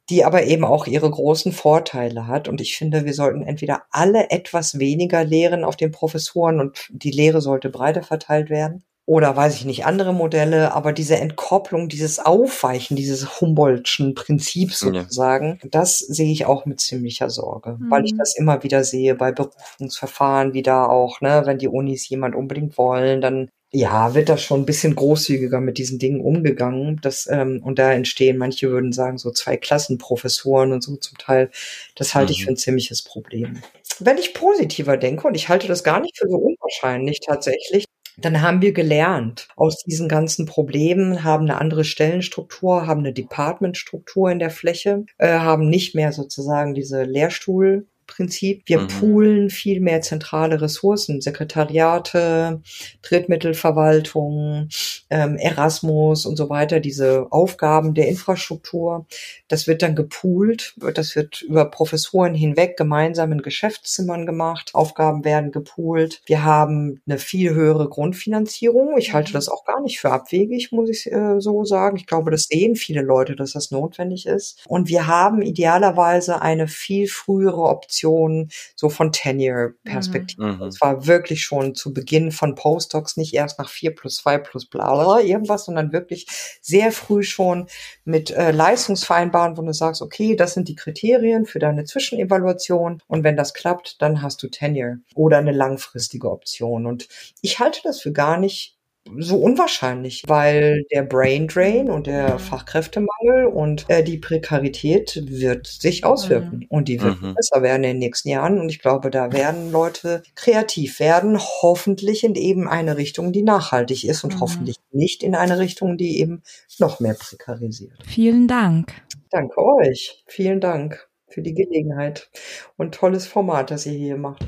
die 0.09 0.25
aber 0.25 0.43
eben 0.43 0.65
auch 0.65 0.85
ihre 0.85 1.09
großen 1.09 1.51
Vorteile 1.51 2.27
hat. 2.27 2.47
Und 2.47 2.59
ich 2.59 2.75
finde, 2.75 3.05
wir 3.05 3.13
sollten 3.13 3.43
entweder 3.43 3.83
alle 3.89 4.29
etwas 4.29 4.79
weniger 4.79 5.23
lehren 5.23 5.63
auf 5.63 5.77
den 5.77 5.91
Professoren 5.91 6.59
und 6.59 6.89
die 6.91 7.11
Lehre 7.11 7.41
sollte 7.41 7.69
breiter 7.69 8.03
verteilt 8.03 8.49
werden. 8.49 8.83
Oder 9.05 9.35
weiß 9.35 9.55
ich 9.55 9.65
nicht, 9.65 9.85
andere 9.85 10.13
Modelle, 10.13 10.73
aber 10.73 10.93
diese 10.93 11.17
Entkopplung, 11.17 11.89
dieses 11.89 12.19
Aufweichen 12.19 12.95
dieses 12.95 13.41
Humboldtschen 13.41 14.13
Prinzips 14.13 14.79
sozusagen, 14.79 15.59
ja. 15.61 15.69
das 15.71 15.99
sehe 15.99 16.31
ich 16.31 16.45
auch 16.45 16.65
mit 16.65 16.79
ziemlicher 16.79 17.29
Sorge, 17.29 17.77
mhm. 17.77 17.91
weil 17.91 18.05
ich 18.05 18.13
mhm. 18.13 18.19
das 18.19 18.37
immer 18.37 18.63
wieder 18.63 18.85
sehe 18.85 19.15
bei 19.15 19.33
Berufungsverfahren, 19.33 20.53
wie 20.53 20.63
da 20.63 20.85
auch, 20.85 21.19
ne, 21.19 21.41
wenn 21.45 21.57
die 21.57 21.67
Unis 21.67 22.07
jemand 22.07 22.33
unbedingt 22.33 22.77
wollen, 22.77 23.19
dann 23.19 23.49
ja, 23.75 24.13
wird 24.13 24.29
da 24.29 24.37
schon 24.37 24.61
ein 24.61 24.65
bisschen 24.67 24.95
großzügiger 24.95 25.59
mit 25.59 25.79
diesen 25.79 25.97
Dingen 25.97 26.21
umgegangen. 26.21 26.99
Das, 27.01 27.27
ähm, 27.29 27.59
und 27.63 27.79
da 27.79 27.91
entstehen, 27.91 28.37
manche 28.37 28.69
würden 28.69 28.93
sagen, 28.93 29.17
so 29.17 29.31
zwei 29.31 29.57
Klassenprofessoren 29.57 30.71
und 30.71 30.83
so 30.83 30.95
zum 30.95 31.17
Teil. 31.17 31.49
Das 31.95 32.13
halte 32.13 32.31
mhm. 32.31 32.35
ich 32.35 32.43
für 32.45 32.51
ein 32.51 32.57
ziemliches 32.57 33.01
Problem. 33.01 33.63
Wenn 33.99 34.19
ich 34.19 34.35
positiver 34.35 34.95
denke, 34.95 35.27
und 35.27 35.33
ich 35.33 35.49
halte 35.49 35.67
das 35.67 35.83
gar 35.83 35.99
nicht 36.01 36.17
für 36.17 36.29
so 36.29 36.37
unwahrscheinlich 36.37 37.19
tatsächlich, 37.25 37.85
dann 38.15 38.43
haben 38.43 38.61
wir 38.61 38.73
gelernt 38.73 39.47
aus 39.55 39.83
diesen 39.83 40.07
ganzen 40.07 40.45
Problemen, 40.45 41.23
haben 41.23 41.45
eine 41.45 41.59
andere 41.59 41.83
Stellenstruktur, 41.83 42.85
haben 42.85 42.99
eine 42.99 43.13
Departmentstruktur 43.13 44.29
in 44.29 44.37
der 44.37 44.51
Fläche, 44.51 45.05
äh, 45.17 45.39
haben 45.39 45.67
nicht 45.67 45.95
mehr 45.95 46.11
sozusagen 46.11 46.75
diese 46.75 47.03
Lehrstuhl 47.03 47.87
Prinzip. 48.15 48.63
Wir 48.65 48.81
mhm. 48.81 48.87
poolen 48.87 49.49
viel 49.49 49.79
mehr 49.79 50.01
zentrale 50.01 50.61
Ressourcen, 50.61 51.21
Sekretariate, 51.21 52.61
Drittmittelverwaltung, 53.01 54.69
ähm, 55.09 55.37
Erasmus 55.37 56.25
und 56.25 56.35
so 56.35 56.49
weiter, 56.49 56.79
diese 56.79 57.27
Aufgaben 57.31 57.95
der 57.95 58.07
Infrastruktur. 58.07 59.07
Das 59.47 59.65
wird 59.67 59.81
dann 59.81 59.95
gepoolt, 59.95 60.75
das 60.93 61.15
wird 61.15 61.41
über 61.41 61.65
Professoren 61.65 62.35
hinweg 62.35 62.77
gemeinsam 62.77 63.31
in 63.31 63.41
Geschäftszimmern 63.41 64.25
gemacht. 64.25 64.71
Aufgaben 64.73 65.25
werden 65.25 65.51
gepoolt. 65.51 66.21
Wir 66.25 66.43
haben 66.43 67.01
eine 67.07 67.17
viel 67.17 67.53
höhere 67.53 67.89
Grundfinanzierung. 67.89 68.97
Ich 68.97 69.13
halte 69.13 69.31
mhm. 69.31 69.33
das 69.33 69.49
auch 69.49 69.65
gar 69.65 69.81
nicht 69.81 69.99
für 69.99 70.11
abwegig, 70.11 70.71
muss 70.71 70.89
ich 70.89 71.11
äh, 71.11 71.39
so 71.39 71.65
sagen. 71.65 71.97
Ich 71.97 72.05
glaube, 72.05 72.29
das 72.29 72.43
sehen 72.43 72.75
viele 72.75 73.01
Leute, 73.01 73.35
dass 73.35 73.53
das 73.53 73.71
notwendig 73.71 74.27
ist. 74.27 74.63
Und 74.67 74.87
wir 74.87 75.07
haben 75.07 75.41
idealerweise 75.41 76.41
eine 76.41 76.67
viel 76.67 77.07
frühere 77.07 77.63
Option 77.63 78.02
Optionen 78.03 78.49
so 78.75 78.89
von 78.89 79.11
Tenure-Perspektive. 79.11 80.43
Mhm. 80.43 80.61
Es 80.63 80.81
war 80.81 81.07
wirklich 81.07 81.43
schon 81.43 81.75
zu 81.75 81.93
Beginn 81.93 82.31
von 82.31 82.55
Postdocs, 82.55 83.17
nicht 83.17 83.33
erst 83.33 83.59
nach 83.59 83.69
vier 83.69 83.95
plus 83.95 84.17
zwei 84.17 84.37
plus 84.37 84.65
bla 84.65 84.93
bla 84.93 85.19
irgendwas, 85.21 85.65
sondern 85.65 85.93
wirklich 85.93 86.27
sehr 86.61 86.91
früh 86.91 87.23
schon 87.23 87.67
mit 88.03 88.31
äh, 88.31 88.51
Leistungsvereinbaren, 88.51 89.57
wo 89.57 89.61
du 89.61 89.73
sagst, 89.73 90.01
okay, 90.01 90.35
das 90.35 90.53
sind 90.53 90.67
die 90.67 90.75
Kriterien 90.75 91.45
für 91.45 91.59
deine 91.59 91.85
Zwischenevaluation 91.85 93.01
und 93.07 93.23
wenn 93.23 93.37
das 93.37 93.53
klappt, 93.53 94.01
dann 94.01 94.21
hast 94.21 94.43
du 94.43 94.47
Tenure 94.47 94.97
oder 95.15 95.37
eine 95.37 95.51
langfristige 95.51 96.29
Option. 96.29 96.85
Und 96.85 97.07
ich 97.41 97.59
halte 97.59 97.79
das 97.83 98.01
für 98.01 98.11
gar 98.11 98.37
nicht 98.37 98.77
so 99.19 99.37
unwahrscheinlich, 99.37 100.23
weil 100.27 100.85
der 100.91 101.03
Brain 101.03 101.47
Drain 101.47 101.89
und 101.89 102.07
der 102.07 102.39
Fachkräftemangel 102.39 103.45
und 103.45 103.85
äh, 103.89 104.03
die 104.03 104.17
Prekarität 104.17 105.21
wird 105.27 105.67
sich 105.67 106.05
auswirken 106.05 106.59
mhm. 106.59 106.65
und 106.69 106.87
die 106.87 107.01
wird 107.01 107.21
mhm. 107.21 107.35
besser 107.35 107.61
werden 107.61 107.83
in 107.83 107.91
den 107.91 107.99
nächsten 107.99 108.29
Jahren 108.29 108.59
und 108.59 108.69
ich 108.69 108.79
glaube, 108.79 109.09
da 109.11 109.31
werden 109.33 109.71
Leute 109.71 110.23
kreativ 110.35 110.99
werden, 110.99 111.37
hoffentlich 111.37 112.23
in 112.23 112.35
eben 112.35 112.67
eine 112.67 112.97
Richtung, 112.97 113.33
die 113.33 113.43
nachhaltig 113.43 114.05
ist 114.05 114.23
und 114.23 114.35
mhm. 114.35 114.39
hoffentlich 114.39 114.77
nicht 114.91 115.23
in 115.23 115.35
eine 115.35 115.59
Richtung, 115.59 115.97
die 115.97 116.19
eben 116.19 116.43
noch 116.79 116.99
mehr 116.99 117.15
prekarisiert. 117.15 117.97
Vielen 118.05 118.47
Dank. 118.47 118.93
Danke 119.31 119.63
euch. 119.63 120.23
Vielen 120.27 120.61
Dank 120.61 121.07
für 121.27 121.41
die 121.41 121.53
Gelegenheit 121.53 122.29
und 122.77 122.95
tolles 122.95 123.27
Format, 123.27 123.71
das 123.71 123.85
ihr 123.85 123.93
hier 123.93 124.17
macht. 124.17 124.45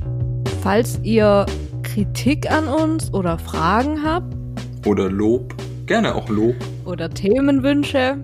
Falls 0.61 0.99
ihr 1.03 1.45
Kritik 1.83 2.49
an 2.49 2.67
uns 2.67 3.13
oder 3.13 3.37
Fragen 3.37 4.03
habt, 4.03 4.44
oder 4.85 5.09
Lob, 5.09 5.55
gerne 5.85 6.15
auch 6.15 6.29
Lob. 6.29 6.55
Oder 6.85 7.09
Themenwünsche. 7.09 8.17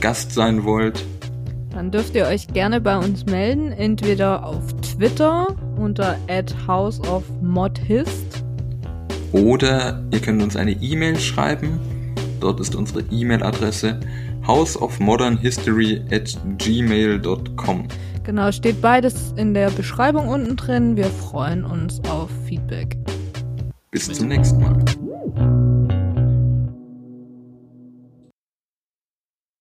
Gast 0.00 0.32
sein 0.32 0.64
wollt. 0.64 1.04
Dann 1.70 1.90
dürft 1.90 2.14
ihr 2.14 2.26
euch 2.26 2.48
gerne 2.48 2.80
bei 2.80 2.98
uns 2.98 3.24
melden, 3.26 3.72
entweder 3.72 4.44
auf 4.44 4.74
Twitter 4.80 5.56
unter 5.76 6.16
houseofmodhist. 6.66 8.44
Oder 9.32 10.02
ihr 10.10 10.20
könnt 10.20 10.42
uns 10.42 10.56
eine 10.56 10.72
E-Mail 10.72 11.18
schreiben. 11.18 11.80
Dort 12.40 12.60
ist 12.60 12.74
unsere 12.74 13.00
E-Mail-Adresse 13.10 14.00
houseofmodernhistory 14.46 16.02
at 16.10 16.36
gmail.com. 16.58 17.88
Genau, 18.24 18.52
steht 18.52 18.80
beides 18.80 19.32
in 19.36 19.54
der 19.54 19.70
Beschreibung 19.70 20.28
unten 20.28 20.56
drin. 20.56 20.96
Wir 20.96 21.06
freuen 21.06 21.64
uns 21.64 22.00
auf 22.08 22.30
Feedback. 22.46 22.96
Bis 23.90 24.12
zum 24.12 24.28
nächsten 24.28 24.60
Mal. 24.60 25.71